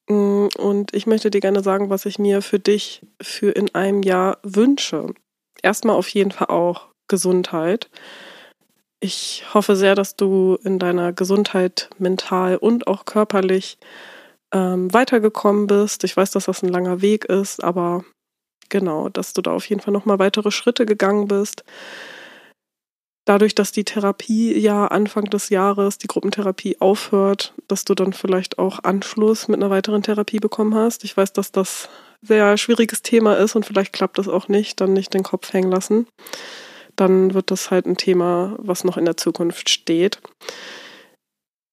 Mm, 0.07 0.47
und 0.57 0.93
ich 0.93 1.07
möchte 1.07 1.29
dir 1.31 1.39
gerne 1.39 1.63
sagen, 1.63 1.89
was 1.89 2.05
ich 2.05 2.19
mir 2.19 2.41
für 2.41 2.59
dich 2.59 3.01
für 3.21 3.51
in 3.51 3.73
einem 3.75 4.03
Jahr 4.03 4.39
wünsche. 4.43 5.13
Erstmal 5.61 5.95
auf 5.95 6.09
jeden 6.09 6.31
Fall 6.31 6.47
auch 6.47 6.87
Gesundheit. 7.07 7.89
Ich 8.99 9.45
hoffe 9.53 9.75
sehr, 9.75 9.95
dass 9.95 10.15
du 10.15 10.57
in 10.63 10.79
deiner 10.79 11.13
Gesundheit 11.13 11.89
mental 11.97 12.57
und 12.57 12.87
auch 12.87 13.05
körperlich 13.05 13.77
ähm, 14.53 14.93
weitergekommen 14.93 15.67
bist. 15.67 16.03
Ich 16.03 16.15
weiß, 16.15 16.31
dass 16.31 16.45
das 16.45 16.63
ein 16.63 16.69
langer 16.69 17.01
Weg 17.01 17.25
ist, 17.25 17.63
aber 17.63 18.03
genau, 18.69 19.09
dass 19.09 19.33
du 19.33 19.41
da 19.41 19.51
auf 19.51 19.65
jeden 19.65 19.81
Fall 19.81 19.93
nochmal 19.93 20.19
weitere 20.19 20.51
Schritte 20.51 20.85
gegangen 20.85 21.27
bist. 21.27 21.63
Dadurch, 23.25 23.53
dass 23.53 23.71
die 23.71 23.83
Therapie 23.83 24.57
ja 24.57 24.87
Anfang 24.87 25.25
des 25.25 25.49
Jahres, 25.49 25.99
die 25.99 26.07
Gruppentherapie 26.07 26.77
aufhört, 26.79 27.53
dass 27.67 27.85
du 27.85 27.93
dann 27.93 28.13
vielleicht 28.13 28.57
auch 28.57 28.83
Anschluss 28.83 29.47
mit 29.47 29.61
einer 29.61 29.69
weiteren 29.69 30.01
Therapie 30.01 30.39
bekommen 30.39 30.73
hast. 30.73 31.03
Ich 31.03 31.15
weiß, 31.15 31.33
dass 31.33 31.51
das 31.51 31.89
sehr 32.23 32.57
schwieriges 32.57 33.03
Thema 33.03 33.35
ist 33.35 33.55
und 33.55 33.65
vielleicht 33.67 33.93
klappt 33.93 34.17
das 34.17 34.27
auch 34.27 34.47
nicht, 34.47 34.81
dann 34.81 34.93
nicht 34.93 35.13
den 35.13 35.23
Kopf 35.23 35.53
hängen 35.53 35.69
lassen. 35.69 36.07
Dann 36.95 37.33
wird 37.33 37.51
das 37.51 37.69
halt 37.71 37.85
ein 37.85 37.97
Thema, 37.97 38.55
was 38.57 38.83
noch 38.83 38.97
in 38.97 39.05
der 39.05 39.15
Zukunft 39.15 39.69
steht. 39.69 40.19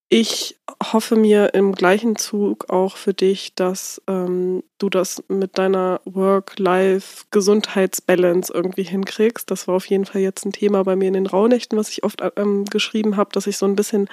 Ich 0.09 0.57
hoffe 0.81 1.17
mir 1.17 1.53
im 1.53 1.73
gleichen 1.73 2.15
Zug 2.15 2.69
auch 2.69 2.95
für 2.95 3.13
dich, 3.13 3.55
dass 3.55 4.01
ähm, 4.07 4.63
du 4.77 4.89
das 4.89 5.21
mit 5.27 5.57
deiner 5.57 5.99
Work-Life-Gesundheitsbalance 6.05 8.53
irgendwie 8.53 8.83
hinkriegst. 8.83 9.51
Das 9.51 9.67
war 9.67 9.75
auf 9.75 9.85
jeden 9.87 10.05
Fall 10.05 10.21
jetzt 10.21 10.45
ein 10.45 10.53
Thema 10.53 10.85
bei 10.85 10.95
mir 10.95 11.09
in 11.09 11.15
den 11.15 11.27
Rauhnächten, 11.27 11.77
was 11.77 11.89
ich 11.89 12.05
oft 12.05 12.23
ähm, 12.37 12.63
geschrieben 12.65 13.17
habe, 13.17 13.31
dass 13.33 13.47
ich 13.47 13.57
so 13.57 13.65
ein 13.65 13.75
bisschen 13.75 14.07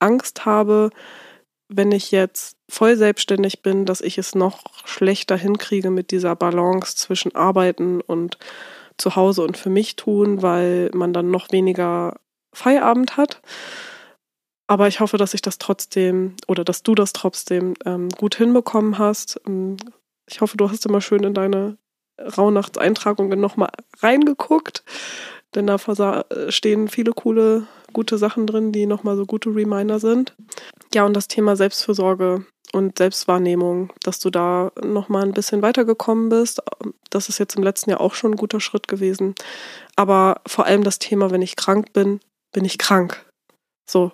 Angst 0.00 0.44
habe, 0.44 0.90
wenn 1.68 1.92
ich 1.92 2.10
jetzt 2.10 2.58
voll 2.68 2.96
selbstständig 2.96 3.62
bin, 3.62 3.86
dass 3.86 4.02
ich 4.02 4.18
es 4.18 4.34
noch 4.34 4.86
schlechter 4.86 5.38
hinkriege 5.38 5.88
mit 5.88 6.10
dieser 6.10 6.36
Balance 6.36 6.94
zwischen 6.96 7.34
Arbeiten 7.34 8.02
und 8.02 8.36
zu 8.98 9.16
Hause 9.16 9.40
und 9.42 9.56
für 9.56 9.70
mich 9.70 9.96
tun, 9.96 10.42
weil 10.42 10.90
man 10.92 11.14
dann 11.14 11.30
noch 11.30 11.50
weniger 11.52 12.16
Feierabend 12.52 13.16
hat. 13.16 13.40
Aber 14.68 14.86
ich 14.86 15.00
hoffe, 15.00 15.16
dass 15.16 15.34
ich 15.34 15.42
das 15.42 15.58
trotzdem 15.58 16.36
oder 16.46 16.62
dass 16.62 16.82
du 16.82 16.94
das 16.94 17.12
trotzdem 17.12 17.74
ähm, 17.84 18.10
gut 18.10 18.36
hinbekommen 18.36 18.98
hast. 18.98 19.40
Ähm, 19.46 19.78
ich 20.26 20.40
hoffe, 20.40 20.56
du 20.56 20.70
hast 20.70 20.86
immer 20.86 21.00
schön 21.00 21.24
in 21.24 21.34
deine 21.34 21.78
Rauhnachtseintragungen 22.20 23.40
nochmal 23.40 23.70
reingeguckt. 24.00 24.84
Denn 25.54 25.66
da 25.66 25.76
äh, 26.28 26.52
stehen 26.52 26.88
viele 26.88 27.12
coole, 27.12 27.66
gute 27.94 28.18
Sachen 28.18 28.46
drin, 28.46 28.70
die 28.70 28.86
nochmal 28.86 29.16
so 29.16 29.24
gute 29.24 29.54
Reminder 29.54 29.98
sind. 29.98 30.34
Ja, 30.92 31.06
und 31.06 31.14
das 31.14 31.28
Thema 31.28 31.56
Selbstfürsorge 31.56 32.44
und 32.74 32.98
Selbstwahrnehmung, 32.98 33.90
dass 34.02 34.18
du 34.20 34.28
da 34.28 34.72
nochmal 34.84 35.22
ein 35.22 35.32
bisschen 35.32 35.62
weitergekommen 35.62 36.28
bist. 36.28 36.60
Das 37.08 37.30
ist 37.30 37.38
jetzt 37.38 37.56
im 37.56 37.62
letzten 37.62 37.88
Jahr 37.88 38.02
auch 38.02 38.14
schon 38.14 38.32
ein 38.32 38.36
guter 38.36 38.60
Schritt 38.60 38.88
gewesen. 38.88 39.34
Aber 39.96 40.42
vor 40.46 40.66
allem 40.66 40.84
das 40.84 40.98
Thema, 40.98 41.30
wenn 41.30 41.40
ich 41.40 41.56
krank 41.56 41.94
bin, 41.94 42.20
bin 42.52 42.66
ich 42.66 42.76
krank. 42.76 43.24
So. 43.88 44.12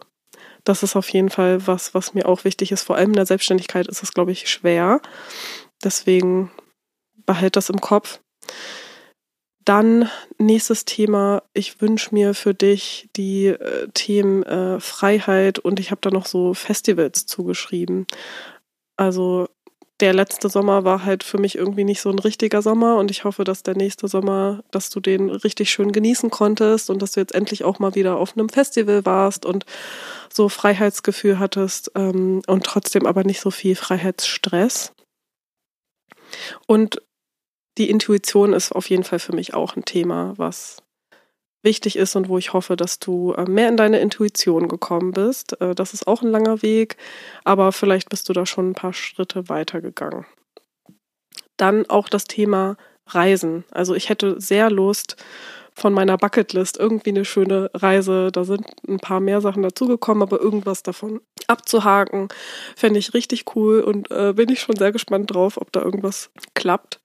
Das 0.64 0.82
ist 0.82 0.96
auf 0.96 1.08
jeden 1.10 1.30
Fall 1.30 1.66
was, 1.66 1.94
was 1.94 2.14
mir 2.14 2.26
auch 2.26 2.44
wichtig 2.44 2.72
ist. 2.72 2.82
Vor 2.84 2.96
allem 2.96 3.10
in 3.10 3.16
der 3.16 3.26
Selbstständigkeit 3.26 3.86
ist 3.86 4.02
es, 4.02 4.12
glaube 4.12 4.32
ich, 4.32 4.48
schwer. 4.48 5.00
Deswegen 5.82 6.50
behalt 7.26 7.56
das 7.56 7.70
im 7.70 7.80
Kopf. 7.80 8.20
Dann 9.64 10.10
nächstes 10.38 10.84
Thema. 10.84 11.42
Ich 11.54 11.80
wünsche 11.80 12.14
mir 12.14 12.34
für 12.34 12.54
dich 12.54 13.08
die 13.16 13.46
äh, 13.46 13.88
Themen 13.94 14.42
äh, 14.42 14.80
Freiheit 14.80 15.58
und 15.58 15.80
ich 15.80 15.90
habe 15.90 16.00
da 16.02 16.10
noch 16.10 16.26
so 16.26 16.52
Festivals 16.52 17.26
zugeschrieben. 17.26 18.06
Also 18.96 19.48
der 20.00 20.12
letzte 20.12 20.48
Sommer 20.48 20.84
war 20.84 21.04
halt 21.04 21.22
für 21.22 21.38
mich 21.38 21.56
irgendwie 21.56 21.84
nicht 21.84 22.00
so 22.00 22.10
ein 22.10 22.18
richtiger 22.18 22.62
Sommer 22.62 22.96
und 22.96 23.10
ich 23.10 23.24
hoffe, 23.24 23.44
dass 23.44 23.62
der 23.62 23.76
nächste 23.76 24.08
Sommer, 24.08 24.64
dass 24.72 24.90
du 24.90 24.98
den 24.98 25.30
richtig 25.30 25.70
schön 25.70 25.92
genießen 25.92 26.30
konntest 26.30 26.90
und 26.90 27.00
dass 27.00 27.12
du 27.12 27.20
jetzt 27.20 27.34
endlich 27.34 27.62
auch 27.64 27.78
mal 27.78 27.94
wieder 27.94 28.16
auf 28.16 28.36
einem 28.36 28.48
Festival 28.48 29.06
warst 29.06 29.46
und 29.46 29.64
so 30.32 30.48
Freiheitsgefühl 30.48 31.38
hattest 31.38 31.92
ähm, 31.94 32.42
und 32.46 32.64
trotzdem 32.64 33.06
aber 33.06 33.22
nicht 33.22 33.40
so 33.40 33.52
viel 33.52 33.76
Freiheitsstress. 33.76 34.92
Und 36.66 37.00
die 37.78 37.90
Intuition 37.90 38.52
ist 38.52 38.72
auf 38.72 38.90
jeden 38.90 39.04
Fall 39.04 39.20
für 39.20 39.34
mich 39.34 39.54
auch 39.54 39.76
ein 39.76 39.84
Thema, 39.84 40.34
was 40.36 40.83
wichtig 41.64 41.96
ist 41.96 42.14
und 42.16 42.28
wo 42.28 42.38
ich 42.38 42.52
hoffe, 42.52 42.76
dass 42.76 42.98
du 42.98 43.32
äh, 43.32 43.44
mehr 43.48 43.68
in 43.68 43.76
deine 43.76 43.98
Intuition 43.98 44.68
gekommen 44.68 45.12
bist. 45.12 45.60
Äh, 45.60 45.74
das 45.74 45.94
ist 45.94 46.06
auch 46.06 46.22
ein 46.22 46.30
langer 46.30 46.62
Weg, 46.62 46.96
aber 47.44 47.72
vielleicht 47.72 48.08
bist 48.10 48.28
du 48.28 48.32
da 48.32 48.46
schon 48.46 48.70
ein 48.70 48.74
paar 48.74 48.92
Schritte 48.92 49.48
weitergegangen. 49.48 50.26
Dann 51.56 51.88
auch 51.88 52.08
das 52.08 52.24
Thema 52.24 52.76
Reisen. 53.06 53.64
Also 53.70 53.94
ich 53.94 54.08
hätte 54.08 54.40
sehr 54.40 54.70
Lust 54.70 55.16
von 55.74 55.92
meiner 55.92 56.16
Bucketlist 56.16 56.78
irgendwie 56.78 57.10
eine 57.10 57.24
schöne 57.24 57.70
Reise. 57.74 58.30
Da 58.32 58.44
sind 58.44 58.66
ein 58.88 58.98
paar 58.98 59.20
mehr 59.20 59.40
Sachen 59.40 59.62
dazugekommen, 59.62 60.22
aber 60.22 60.40
irgendwas 60.40 60.82
davon 60.82 61.20
abzuhaken, 61.46 62.28
fände 62.76 62.98
ich 62.98 63.12
richtig 63.12 63.56
cool 63.56 63.80
und 63.80 64.10
äh, 64.10 64.32
bin 64.34 64.48
ich 64.48 64.60
schon 64.60 64.76
sehr 64.76 64.92
gespannt 64.92 65.34
drauf, 65.34 65.56
ob 65.60 65.72
da 65.72 65.82
irgendwas 65.82 66.30
klappt. 66.54 67.00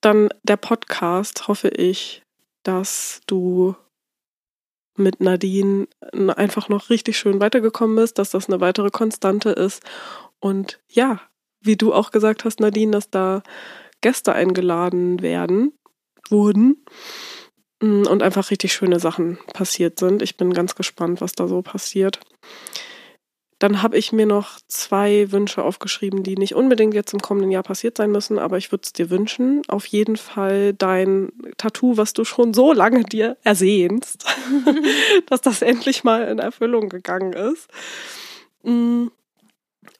Dann 0.00 0.28
der 0.42 0.56
Podcast, 0.56 1.48
hoffe 1.48 1.68
ich, 1.68 2.22
dass 2.62 3.20
du 3.26 3.74
mit 4.96 5.20
Nadine 5.20 5.86
einfach 6.36 6.68
noch 6.68 6.90
richtig 6.90 7.16
schön 7.18 7.40
weitergekommen 7.40 7.96
bist, 7.96 8.18
dass 8.18 8.30
das 8.30 8.48
eine 8.48 8.60
weitere 8.60 8.90
Konstante 8.90 9.50
ist. 9.50 9.82
Und 10.40 10.80
ja, 10.88 11.20
wie 11.60 11.76
du 11.76 11.94
auch 11.94 12.10
gesagt 12.10 12.44
hast, 12.44 12.60
Nadine, 12.60 12.92
dass 12.92 13.10
da 13.10 13.42
Gäste 14.00 14.32
eingeladen 14.32 15.22
werden, 15.22 15.72
wurden 16.28 16.84
mm, 17.80 18.06
und 18.06 18.22
einfach 18.22 18.50
richtig 18.50 18.72
schöne 18.72 19.00
Sachen 19.00 19.38
passiert 19.54 19.98
sind. 19.98 20.22
Ich 20.22 20.36
bin 20.36 20.52
ganz 20.52 20.74
gespannt, 20.74 21.20
was 21.20 21.32
da 21.32 21.48
so 21.48 21.62
passiert. 21.62 22.20
Dann 23.58 23.82
habe 23.82 23.98
ich 23.98 24.12
mir 24.12 24.26
noch 24.26 24.60
zwei 24.68 25.32
Wünsche 25.32 25.64
aufgeschrieben, 25.64 26.22
die 26.22 26.36
nicht 26.36 26.54
unbedingt 26.54 26.94
jetzt 26.94 27.12
im 27.12 27.20
kommenden 27.20 27.50
Jahr 27.50 27.64
passiert 27.64 27.96
sein 27.96 28.12
müssen, 28.12 28.38
aber 28.38 28.56
ich 28.56 28.70
würde 28.70 28.82
es 28.84 28.92
dir 28.92 29.10
wünschen. 29.10 29.62
Auf 29.66 29.86
jeden 29.86 30.16
Fall 30.16 30.74
dein 30.74 31.32
Tattoo, 31.56 31.96
was 31.96 32.12
du 32.12 32.24
schon 32.24 32.54
so 32.54 32.72
lange 32.72 33.02
dir 33.02 33.36
ersehnst, 33.42 34.24
dass 35.26 35.40
das 35.40 35.62
endlich 35.62 36.04
mal 36.04 36.28
in 36.28 36.38
Erfüllung 36.38 36.88
gegangen 36.88 37.32
ist. 37.32 37.68
Mm. 38.62 39.08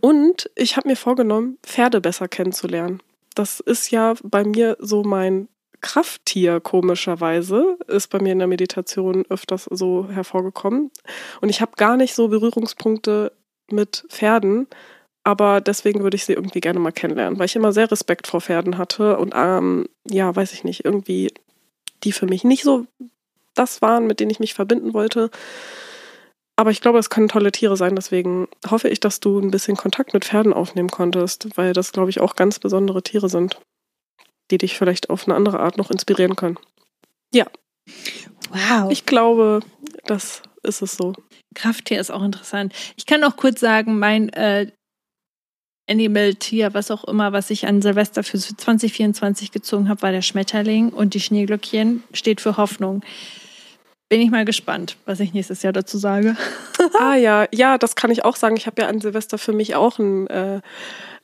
Und 0.01 0.51
ich 0.55 0.77
habe 0.77 0.89
mir 0.89 0.97
vorgenommen, 0.97 1.59
Pferde 1.65 2.01
besser 2.01 2.29
kennenzulernen. 2.29 3.01
Das 3.35 3.59
ist 3.59 3.91
ja 3.91 4.15
bei 4.23 4.45
mir 4.45 4.77
so 4.79 5.03
mein 5.03 5.49
Krafttier, 5.81 6.61
komischerweise, 6.61 7.79
ist 7.87 8.09
bei 8.09 8.21
mir 8.21 8.33
in 8.33 8.39
der 8.39 8.49
Meditation 8.49 9.25
öfters 9.29 9.65
so 9.71 10.09
hervorgekommen. 10.09 10.91
Und 11.41 11.49
ich 11.49 11.61
habe 11.61 11.73
gar 11.77 11.97
nicht 11.97 12.15
so 12.15 12.29
Berührungspunkte 12.29 13.33
mit 13.71 14.05
Pferden, 14.09 14.67
aber 15.25 15.61
deswegen 15.61 16.03
würde 16.03 16.17
ich 16.17 16.25
sie 16.25 16.33
irgendwie 16.33 16.61
gerne 16.61 16.79
mal 16.79 16.93
kennenlernen, 16.93 17.39
weil 17.39 17.47
ich 17.47 17.57
immer 17.57 17.73
sehr 17.73 17.91
Respekt 17.91 18.27
vor 18.27 18.41
Pferden 18.41 18.79
hatte 18.79 19.19
und 19.19 19.35
ähm, 19.37 19.87
ja, 20.09 20.35
weiß 20.35 20.53
ich 20.53 20.65
nicht, 20.65 20.85
irgendwie 20.85 21.33
die 22.05 22.13
für 22.13 22.27
mich 22.27 22.45
nicht 22.45 22.63
so 22.63 22.87
das 23.55 23.83
waren, 23.83 24.07
mit 24.07 24.21
denen 24.21 24.31
ich 24.31 24.41
mich 24.41 24.55
verbinden 24.55 24.95
wollte. 24.95 25.31
Aber 26.57 26.71
ich 26.71 26.81
glaube, 26.81 26.99
es 26.99 27.11
können 27.11 27.29
tolle 27.29 27.53
Tiere 27.53 27.77
sein, 27.77 27.95
deswegen 27.95 28.49
hoffe 28.69 28.89
ich, 28.89 29.01
dass 29.01 29.21
du 29.21 29.39
ein 29.39 29.51
bisschen 29.51 29.77
Kontakt 29.77 30.15
mit 30.15 30.25
Pferden 30.25 30.53
aufnehmen 30.53 30.91
konntest, 30.91 31.57
weil 31.57 31.73
das, 31.73 31.93
glaube 31.93 32.11
ich, 32.11 32.21
auch 32.21 32.35
ganz 32.35 32.59
besondere 32.59 33.03
Tiere 33.03 33.29
sind, 33.29 33.61
die 34.51 34.59
dich 34.59 34.77
vielleicht 34.77 35.11
auf 35.11 35.27
eine 35.27 35.37
andere 35.37 35.61
Art 35.61 35.77
noch 35.77 35.91
inspirieren 35.91 36.37
können. 36.37 36.59
Ja. 37.33 37.47
Wow. 38.51 38.91
Ich 38.91 39.07
glaube, 39.07 39.61
das 40.07 40.43
ist 40.63 40.83
es 40.83 40.97
so. 40.97 41.15
Krafttier 41.55 42.01
ist 42.01 42.11
auch 42.11 42.23
interessant. 42.23 42.73
Ich 42.97 43.07
kann 43.07 43.25
auch 43.25 43.37
kurz 43.37 43.61
sagen, 43.61 43.99
mein 43.99 44.29
äh, 44.31 44.71
Animal-Tier, 45.89 46.75
was 46.75 46.91
auch 46.91 47.05
immer, 47.05 47.33
was 47.33 47.51
ich 47.51 47.67
an 47.67 47.83
Silvester 47.83 48.23
für 48.23 48.39
2024 48.39 49.53
gezogen 49.53 49.89
habe, 49.89 50.03
war 50.03 50.13
der 50.13 50.23
Schmetterling 50.23 50.91
und 50.91 51.15
die 51.15 51.21
Schneeglöckchen 51.21 52.05
steht 52.13 52.41
für 52.41 52.57
Hoffnung. 52.57 53.03
Bin 54.11 54.21
ich 54.23 54.31
mal 54.31 54.45
gespannt, 54.45 54.97
was 55.05 55.21
ich 55.21 55.35
nächstes 55.35 55.63
Jahr 55.63 55.73
dazu 55.73 55.99
sage. 55.99 56.37
ah 56.99 57.15
ja, 57.15 57.47
ja, 57.53 57.77
das 57.77 57.95
kann 57.95 58.11
ich 58.11 58.25
auch 58.25 58.37
sagen. 58.37 58.57
Ich 58.57 58.67
habe 58.67 58.83
ja 58.83 58.89
an 58.89 59.01
Silvester 59.01 59.37
für 59.37 59.53
mich 59.53 59.75
auch 59.75 59.99
ein, 59.99 60.27
äh, 60.29 60.61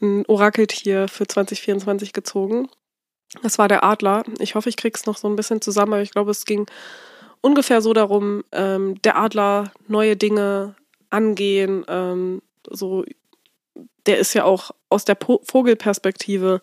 ein 0.02 0.26
Orakeltier 0.26 1.08
für 1.08 1.26
2024 1.26 2.12
gezogen. 2.12 2.68
Das 3.42 3.58
war 3.58 3.68
der 3.68 3.84
Adler. 3.84 4.24
Ich 4.38 4.54
hoffe, 4.54 4.68
ich 4.68 4.76
krieg's 4.76 5.06
noch 5.06 5.16
so 5.16 5.28
ein 5.28 5.36
bisschen 5.36 5.62
zusammen, 5.62 5.94
aber 5.94 6.02
ich 6.02 6.10
glaube, 6.10 6.30
es 6.30 6.44
ging 6.44 6.66
ungefähr 7.44 7.82
so 7.82 7.92
darum, 7.92 8.42
ähm, 8.52 9.00
der 9.02 9.18
Adler 9.18 9.70
neue 9.86 10.16
Dinge 10.16 10.74
angehen, 11.10 11.84
ähm, 11.88 12.40
so 12.68 13.04
der 14.06 14.18
ist 14.18 14.34
ja 14.34 14.44
auch 14.44 14.70
aus 14.88 15.04
der 15.04 15.14
po 15.14 15.40
Vogelperspektive 15.44 16.60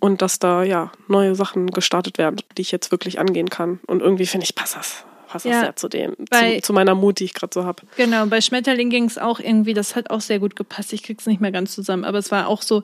und 0.00 0.22
dass 0.22 0.38
da 0.38 0.62
ja 0.62 0.92
neue 1.08 1.34
Sachen 1.34 1.68
gestartet 1.68 2.18
werden, 2.18 2.40
die 2.56 2.62
ich 2.62 2.72
jetzt 2.72 2.90
wirklich 2.90 3.18
angehen 3.18 3.50
kann. 3.50 3.80
Und 3.86 4.00
irgendwie 4.00 4.26
finde 4.26 4.44
ich, 4.44 4.54
passt 4.54 4.76
das 4.76 5.04
passt 5.32 5.46
ja, 5.46 5.52
das 5.52 5.62
ja 5.62 5.76
zu 5.76 5.88
dem, 5.88 6.14
bei, 6.30 6.56
zu, 6.56 6.66
zu, 6.66 6.72
meiner 6.74 6.94
Mut, 6.94 7.18
die 7.18 7.24
ich 7.24 7.32
gerade 7.32 7.52
so 7.54 7.64
habe. 7.64 7.82
Genau, 7.96 8.26
bei 8.26 8.42
Schmetterling 8.42 8.90
ging 8.90 9.04
es 9.04 9.16
auch 9.16 9.40
irgendwie, 9.40 9.72
das 9.72 9.96
hat 9.96 10.10
auch 10.10 10.20
sehr 10.20 10.38
gut 10.38 10.56
gepasst. 10.56 10.92
Ich 10.92 11.02
krieg's 11.02 11.24
nicht 11.24 11.40
mehr 11.40 11.52
ganz 11.52 11.74
zusammen, 11.74 12.04
aber 12.04 12.18
es 12.18 12.30
war 12.30 12.48
auch 12.48 12.60
so, 12.60 12.82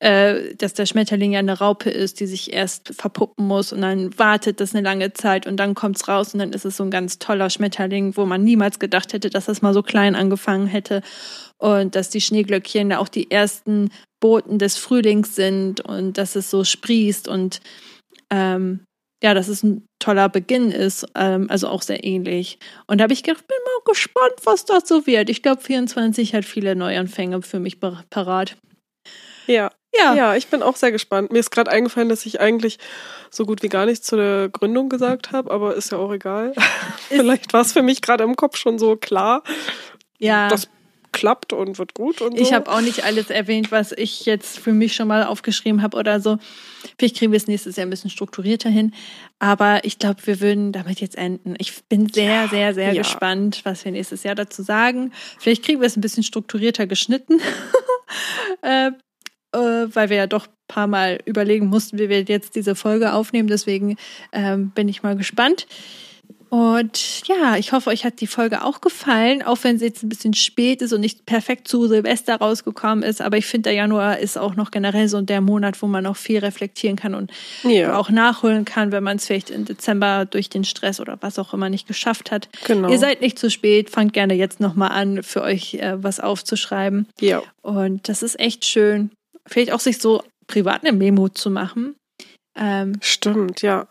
äh, 0.00 0.56
dass 0.56 0.74
der 0.74 0.86
Schmetterling 0.86 1.32
ja 1.32 1.38
eine 1.38 1.56
Raupe 1.56 1.90
ist, 1.90 2.18
die 2.18 2.26
sich 2.26 2.52
erst 2.52 2.94
verpuppen 2.96 3.46
muss 3.46 3.72
und 3.72 3.82
dann 3.82 4.18
wartet 4.18 4.60
das 4.60 4.74
eine 4.74 4.82
lange 4.82 5.12
Zeit 5.12 5.46
und 5.46 5.56
dann 5.56 5.74
kommt's 5.74 6.08
raus 6.08 6.34
und 6.34 6.40
dann 6.40 6.52
ist 6.52 6.64
es 6.64 6.76
so 6.76 6.82
ein 6.82 6.90
ganz 6.90 7.20
toller 7.20 7.48
Schmetterling, 7.48 8.16
wo 8.16 8.26
man 8.26 8.42
niemals 8.42 8.80
gedacht 8.80 9.12
hätte, 9.12 9.30
dass 9.30 9.44
das 9.44 9.62
mal 9.62 9.72
so 9.72 9.84
klein 9.84 10.16
angefangen 10.16 10.66
hätte 10.66 11.00
und 11.58 11.94
dass 11.94 12.10
die 12.10 12.20
Schneeglöckchen 12.20 12.90
da 12.90 12.98
auch 12.98 13.08
die 13.08 13.30
ersten 13.30 13.90
Boten 14.20 14.58
des 14.58 14.76
Frühlings 14.76 15.36
sind 15.36 15.80
und 15.80 16.18
dass 16.18 16.34
es 16.34 16.50
so 16.50 16.64
sprießt 16.64 17.28
und 17.28 17.60
ähm, 18.30 18.80
ja, 19.24 19.32
dass 19.32 19.48
es 19.48 19.62
ein 19.62 19.88
toller 20.00 20.28
Beginn 20.28 20.70
ist, 20.70 21.06
ähm, 21.14 21.46
also 21.48 21.68
auch 21.68 21.80
sehr 21.80 22.04
ähnlich. 22.04 22.58
Und 22.86 22.98
da 22.98 23.04
habe 23.04 23.14
ich 23.14 23.22
gedacht, 23.22 23.48
bin 23.48 23.56
mal 23.64 23.90
gespannt, 23.90 24.34
was 24.44 24.66
das 24.66 24.86
so 24.86 25.06
wird. 25.06 25.30
Ich 25.30 25.42
glaube, 25.42 25.62
24 25.62 26.34
hat 26.34 26.44
viele 26.44 26.76
Neuanfänge 26.76 27.40
für 27.40 27.58
mich 27.58 27.80
parat. 27.80 28.58
Ja. 29.46 29.70
Ja. 29.96 30.14
ja, 30.14 30.36
ich 30.36 30.48
bin 30.48 30.62
auch 30.62 30.76
sehr 30.76 30.92
gespannt. 30.92 31.32
Mir 31.32 31.38
ist 31.38 31.50
gerade 31.50 31.70
eingefallen, 31.70 32.10
dass 32.10 32.26
ich 32.26 32.38
eigentlich 32.38 32.78
so 33.30 33.46
gut 33.46 33.62
wie 33.62 33.68
gar 33.68 33.86
nichts 33.86 34.06
zu 34.06 34.16
der 34.16 34.50
Gründung 34.50 34.90
gesagt 34.90 35.32
habe, 35.32 35.50
aber 35.50 35.74
ist 35.74 35.90
ja 35.90 35.96
auch 35.96 36.12
egal. 36.12 36.52
Vielleicht 37.08 37.54
war 37.54 37.62
es 37.62 37.72
für 37.72 37.82
mich 37.82 38.02
gerade 38.02 38.24
im 38.24 38.36
Kopf 38.36 38.58
schon 38.58 38.78
so 38.78 38.96
klar. 38.96 39.42
Ja. 40.18 40.48
Das 40.48 40.68
klappt 41.14 41.52
und 41.54 41.78
wird 41.78 41.94
gut 41.94 42.20
und 42.20 42.36
so. 42.36 42.42
Ich 42.42 42.52
habe 42.52 42.70
auch 42.70 42.80
nicht 42.80 43.04
alles 43.04 43.30
erwähnt, 43.30 43.72
was 43.72 43.92
ich 43.92 44.26
jetzt 44.26 44.58
für 44.58 44.72
mich 44.72 44.94
schon 44.94 45.08
mal 45.08 45.24
aufgeschrieben 45.24 45.80
habe 45.80 45.96
oder 45.96 46.20
so. 46.20 46.38
Vielleicht 46.98 47.16
kriegen 47.16 47.32
wir 47.32 47.38
es 47.38 47.46
nächstes 47.46 47.76
Jahr 47.76 47.86
ein 47.86 47.90
bisschen 47.90 48.10
strukturierter 48.10 48.68
hin. 48.68 48.92
Aber 49.38 49.84
ich 49.84 49.98
glaube, 49.98 50.20
wir 50.26 50.40
würden 50.40 50.72
damit 50.72 51.00
jetzt 51.00 51.16
enden. 51.16 51.54
Ich 51.58 51.84
bin 51.84 52.08
sehr, 52.08 52.42
ja, 52.42 52.48
sehr, 52.48 52.74
sehr 52.74 52.92
ja. 52.92 53.02
gespannt, 53.02 53.60
was 53.64 53.84
wir 53.84 53.92
nächstes 53.92 54.24
Jahr 54.24 54.34
dazu 54.34 54.62
sagen. 54.62 55.12
Vielleicht 55.38 55.64
kriegen 55.64 55.80
wir 55.80 55.86
es 55.86 55.96
ein 55.96 56.02
bisschen 56.02 56.24
strukturierter 56.24 56.86
geschnitten. 56.86 57.40
äh, 58.62 58.88
äh, 58.88 59.94
weil 59.94 60.10
wir 60.10 60.16
ja 60.16 60.26
doch 60.26 60.46
ein 60.46 60.52
paar 60.66 60.86
Mal 60.88 61.20
überlegen 61.24 61.66
mussten, 61.68 61.98
wie 61.98 62.08
wir 62.08 62.22
jetzt 62.22 62.56
diese 62.56 62.74
Folge 62.74 63.12
aufnehmen. 63.12 63.48
Deswegen 63.48 63.96
ähm, 64.32 64.70
bin 64.70 64.88
ich 64.88 65.02
mal 65.02 65.16
gespannt. 65.16 65.66
Und 66.54 67.26
ja, 67.26 67.56
ich 67.56 67.72
hoffe, 67.72 67.90
euch 67.90 68.04
hat 68.04 68.20
die 68.20 68.28
Folge 68.28 68.62
auch 68.62 68.80
gefallen, 68.80 69.42
auch 69.42 69.58
wenn 69.62 69.76
sie 69.76 69.86
jetzt 69.86 70.04
ein 70.04 70.08
bisschen 70.08 70.34
spät 70.34 70.82
ist 70.82 70.92
und 70.92 71.00
nicht 71.00 71.26
perfekt 71.26 71.66
zu 71.66 71.88
Silvester 71.88 72.36
rausgekommen 72.36 73.02
ist. 73.02 73.20
Aber 73.20 73.36
ich 73.36 73.46
finde, 73.46 73.70
der 73.70 73.72
Januar 73.72 74.20
ist 74.20 74.38
auch 74.38 74.54
noch 74.54 74.70
generell 74.70 75.08
so 75.08 75.20
der 75.20 75.40
Monat, 75.40 75.82
wo 75.82 75.88
man 75.88 76.04
noch 76.04 76.14
viel 76.16 76.38
reflektieren 76.38 76.94
kann 76.94 77.16
und 77.16 77.32
Ja. 77.64 77.98
auch 77.98 78.08
nachholen 78.08 78.64
kann, 78.64 78.92
wenn 78.92 79.02
man 79.02 79.16
es 79.16 79.26
vielleicht 79.26 79.50
im 79.50 79.64
Dezember 79.64 80.26
durch 80.26 80.48
den 80.48 80.62
Stress 80.62 81.00
oder 81.00 81.18
was 81.22 81.40
auch 81.40 81.54
immer 81.54 81.70
nicht 81.70 81.88
geschafft 81.88 82.30
hat. 82.30 82.48
Genau. 82.68 82.88
Ihr 82.88 83.00
seid 83.00 83.20
nicht 83.20 83.36
zu 83.36 83.50
spät, 83.50 83.90
fangt 83.90 84.12
gerne 84.12 84.34
jetzt 84.34 84.60
nochmal 84.60 84.92
an, 84.92 85.24
für 85.24 85.42
euch 85.42 85.74
äh, 85.74 86.00
was 86.00 86.20
aufzuschreiben. 86.20 87.08
Ja. 87.18 87.42
Und 87.62 88.08
das 88.08 88.22
ist 88.22 88.38
echt 88.38 88.64
schön. 88.64 89.10
Vielleicht 89.44 89.72
auch 89.72 89.80
sich 89.80 89.98
so 89.98 90.22
privat 90.46 90.84
eine 90.84 90.96
Memo 90.96 91.28
zu 91.30 91.50
machen. 91.50 91.96
Ähm, 92.56 92.92
Stimmt, 93.00 93.62
ja. 93.62 93.88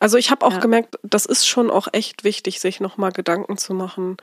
Also 0.00 0.16
ich 0.18 0.30
habe 0.30 0.44
auch 0.46 0.54
Ja. 0.54 0.58
gemerkt, 0.60 0.98
das 1.02 1.26
ist 1.26 1.46
schon 1.46 1.70
auch 1.70 1.88
echt 1.92 2.24
wichtig, 2.24 2.60
sich 2.60 2.80
nochmal 2.80 3.12
Gedanken 3.12 3.56
zu 3.58 3.74
machen, 3.74 4.16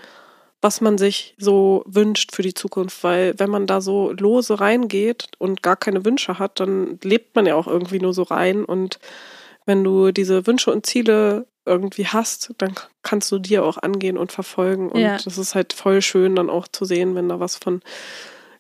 was 0.62 0.82
man 0.82 0.98
sich 0.98 1.36
so 1.38 1.84
wünscht 1.88 2.34
für 2.36 2.42
die 2.42 2.54
Zukunft, 2.54 3.04
weil 3.04 3.34
wenn 3.38 3.50
man 3.50 3.66
da 3.68 3.80
so 3.80 4.12
lose 4.12 4.60
reingeht 4.60 5.28
und 5.38 5.64
gar 5.64 5.78
keine 5.78 6.04
Wünsche 6.04 6.38
hat, 6.40 6.60
dann 6.60 7.00
lebt 7.04 7.36
man 7.36 7.46
ja 7.46 7.56
auch 7.56 7.68
irgendwie 7.68 8.00
nur 8.00 8.14
so 8.14 8.24
rein 8.24 8.66
und 8.66 9.00
wenn 9.66 9.84
du 9.84 10.12
diese 10.12 10.48
Wünsche 10.48 10.72
und 10.72 10.86
Ziele 10.86 11.46
irgendwie 11.66 12.08
hast, 12.08 12.52
dann 12.58 12.74
kannst 13.04 13.32
du 13.32 13.38
dir 13.38 13.64
auch 13.64 13.78
angehen 13.78 14.18
und 14.18 14.32
verfolgen 14.32 14.90
und 14.92 15.00
Ja. 15.00 15.18
das 15.24 15.38
ist 15.38 15.54
halt 15.56 15.72
voll 15.74 16.02
schön 16.02 16.36
dann 16.36 16.50
auch 16.50 16.68
zu 16.68 16.84
sehen, 16.86 17.14
wenn 17.16 17.30
da 17.30 17.40
was 17.40 17.56
von 17.56 17.82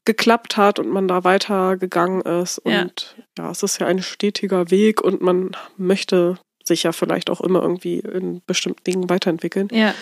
geklappt 0.05 0.55
hat 0.57 0.79
und 0.79 0.87
man 0.89 1.07
da 1.07 1.23
weitergegangen 1.23 2.21
ist. 2.21 2.61
Ja. 2.65 2.83
Und 2.83 3.15
ja. 3.37 3.49
es 3.51 3.63
ist 3.63 3.79
ja 3.79 3.87
ein 3.87 4.01
stetiger 4.01 4.71
Weg 4.71 5.01
und 5.01 5.21
man 5.21 5.51
möchte 5.77 6.37
sich 6.69 6.83
ja 6.83 6.93
vielleicht 6.93 7.29
auch 7.29 7.41
immer 7.41 7.61
irgendwie 7.61 7.99
in 7.99 8.41
bestimmten 8.47 8.83
Dingen 8.85 9.09
weiterentwickeln. 9.09 9.67
Ja. 9.73 9.93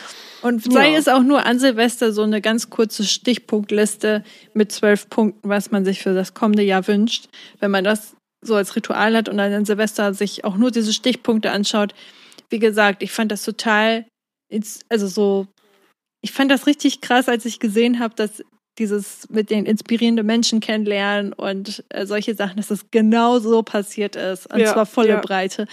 Und 0.43 0.71
sei 0.71 0.91
Ja. 0.91 0.99
es 0.99 1.07
auch 1.07 1.23
nur 1.23 1.47
an 1.47 1.57
Silvester 1.57 2.13
so 2.13 2.21
eine 2.21 2.41
ganz 2.41 2.69
kurze 2.69 3.03
Stichpunktliste 3.03 4.23
mit 4.53 4.71
zwölf 4.71 5.09
Punkten, 5.09 5.49
was 5.49 5.71
man 5.71 5.83
sich 5.83 6.03
für 6.03 6.13
das 6.13 6.35
kommende 6.35 6.61
Jahr 6.61 6.87
wünscht. 6.87 7.29
Wenn 7.59 7.71
man 7.71 7.83
das 7.83 8.15
so 8.45 8.53
als 8.53 8.75
Ritual 8.75 9.17
hat 9.17 9.29
und 9.29 9.37
dann 9.37 9.51
an 9.51 9.65
Silvester 9.65 10.13
sich 10.13 10.45
auch 10.45 10.55
nur 10.57 10.69
diese 10.69 10.93
Stichpunkte 10.93 11.49
anschaut. 11.49 11.95
Wie 12.51 12.59
gesagt, 12.59 13.01
ich 13.01 13.11
fand 13.11 13.31
das 13.31 13.43
total, 13.43 14.05
also 14.89 15.07
so, 15.07 15.47
ich 16.21 16.31
fand 16.31 16.51
das 16.51 16.67
richtig 16.67 17.01
krass, 17.01 17.27
als 17.27 17.45
ich 17.45 17.59
gesehen 17.59 17.99
habe, 17.99 18.13
dass 18.15 18.43
dieses 18.79 19.27
mit 19.29 19.49
den 19.49 19.65
inspirierenden 19.65 20.25
Menschen 20.25 20.59
kennenlernen 20.59 21.33
und 21.33 21.83
äh, 21.89 22.05
solche 22.05 22.35
Sachen, 22.35 22.57
dass 22.57 22.67
das 22.67 22.91
genau 22.91 23.39
so 23.39 23.63
passiert 23.63 24.15
ist. 24.15 24.51
Und 24.53 24.59
Ja, 24.59 24.73
zwar 24.73 24.85
volle 24.85 25.09
ja. 25.09 25.19
Breite. 25.21 25.65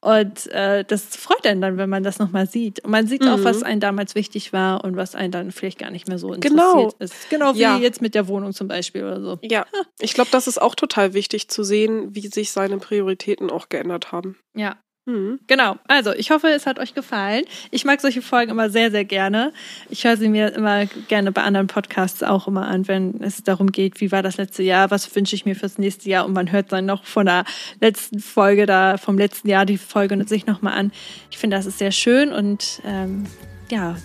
Und 0.00 0.46
äh, 0.52 0.84
das 0.84 1.02
freut 1.16 1.46
einen 1.46 1.60
dann, 1.60 1.76
wenn 1.78 1.88
man 1.88 2.02
das 2.02 2.18
nochmal 2.18 2.48
sieht. 2.48 2.84
Und 2.84 2.90
man 2.90 3.06
sieht 3.06 3.22
auch, 3.26 3.38
Mhm. 3.38 3.44
was 3.44 3.62
einem 3.62 3.80
damals 3.80 4.14
wichtig 4.14 4.52
war 4.52 4.84
und 4.84 4.96
was 4.96 5.14
einen 5.14 5.30
dann 5.32 5.50
vielleicht 5.52 5.78
gar 5.78 5.90
nicht 5.90 6.08
mehr 6.08 6.18
so 6.18 6.32
interessiert 6.32 6.58
Genau. 6.60 6.92
ist. 6.98 7.14
Genau 7.30 7.54
wie 7.54 7.60
Ja. 7.60 7.78
jetzt 7.78 8.02
mit 8.02 8.14
der 8.14 8.28
Wohnung 8.28 8.52
zum 8.52 8.68
Beispiel 8.68 9.04
oder 9.04 9.20
so. 9.20 9.38
Ja, 9.42 9.64
ich 10.00 10.14
glaube, 10.14 10.30
das 10.32 10.46
ist 10.46 10.60
auch 10.60 10.74
total 10.74 11.14
wichtig 11.14 11.48
zu 11.48 11.62
sehen, 11.62 12.14
wie 12.14 12.26
sich 12.28 12.50
seine 12.52 12.78
Prioritäten 12.78 13.50
auch 13.50 13.68
geändert 13.68 14.12
haben. 14.12 14.36
Ja. 14.54 14.76
Mhm. 15.08 15.40
Genau, 15.46 15.76
also 15.88 16.12
ich 16.12 16.30
hoffe, 16.30 16.48
es 16.48 16.66
hat 16.66 16.78
euch 16.78 16.92
gefallen. 16.94 17.44
Ich 17.70 17.86
mag 17.86 17.98
solche 18.02 18.20
Folgen 18.20 18.50
immer 18.50 18.68
sehr, 18.68 18.90
sehr 18.90 19.06
gerne. 19.06 19.54
Ich 19.88 20.04
höre 20.04 20.18
sie 20.18 20.28
mir 20.28 20.52
immer 20.52 20.84
gerne 20.84 21.32
bei 21.32 21.42
anderen 21.42 21.66
Podcasts 21.66 22.22
auch 22.22 22.46
immer 22.46 22.68
an, 22.68 22.86
wenn 22.88 23.22
es 23.22 23.42
darum 23.42 23.72
geht, 23.72 24.02
wie 24.02 24.12
war 24.12 24.22
das 24.22 24.36
letzte 24.36 24.62
Jahr, 24.62 24.90
was 24.90 25.14
wünsche 25.16 25.34
ich 25.34 25.46
mir 25.46 25.56
fürs 25.56 25.78
nächste 25.78 26.10
Jahr 26.10 26.26
und 26.26 26.34
man 26.34 26.52
hört 26.52 26.72
dann 26.72 26.84
noch 26.84 27.04
von 27.04 27.24
der 27.24 27.44
letzten 27.80 28.18
Folge 28.20 28.66
da, 28.66 28.98
vom 28.98 29.16
letzten 29.16 29.48
Jahr 29.48 29.64
die 29.64 29.78
Folge 29.78 30.22
sich 30.28 30.44
nochmal 30.46 30.74
an. 30.74 30.92
Ich 31.30 31.38
finde, 31.38 31.56
das 31.56 31.64
ist 31.64 31.78
sehr 31.78 31.92
schön 31.92 32.30
und 32.30 32.82
ähm, 32.84 33.24
ja, 33.70 33.96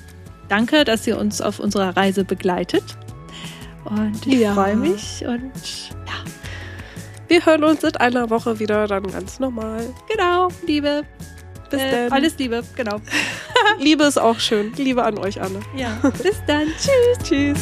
danke, 0.47 0.86
dass 0.86 1.06
ihr 1.06 1.18
uns 1.18 1.41
auf 1.41 1.60
unserer 1.60 1.97
Reise 1.97 2.24
begleitet. 2.24 2.84
Und 3.84 4.26
ich 4.26 4.39
Ja. 4.39 4.54
freue 4.54 4.78
mich 4.78 5.26
und 5.28 5.51
ja, 6.08 6.14
Wir 7.28 7.45
hören 7.45 7.63
uns 7.63 7.84
in 7.84 7.95
einer 7.97 8.30
Woche 8.30 8.59
wieder, 8.59 8.88
dann 8.88 9.03
ganz 9.11 9.39
normal. 9.39 9.88
genau, 10.09 10.49
Liebe. 10.65 11.03
Bis 11.69 11.82
Äh, 11.82 11.91
dann. 11.91 12.11
alles 12.11 12.38
Liebe, 12.38 12.63
genau. 12.76 12.97
Liebe 13.80 14.03
ist 14.03 14.19
auch 14.19 14.39
schön. 14.39 14.74
Liebe 14.76 15.03
an 15.03 15.17
euch, 15.17 15.41
Anne. 15.41 15.59
Ja, 15.76 15.97
bis 16.21 16.36
dann. 16.45 16.67
Tschüss. 16.78 17.28
Tschüss. 17.28 17.59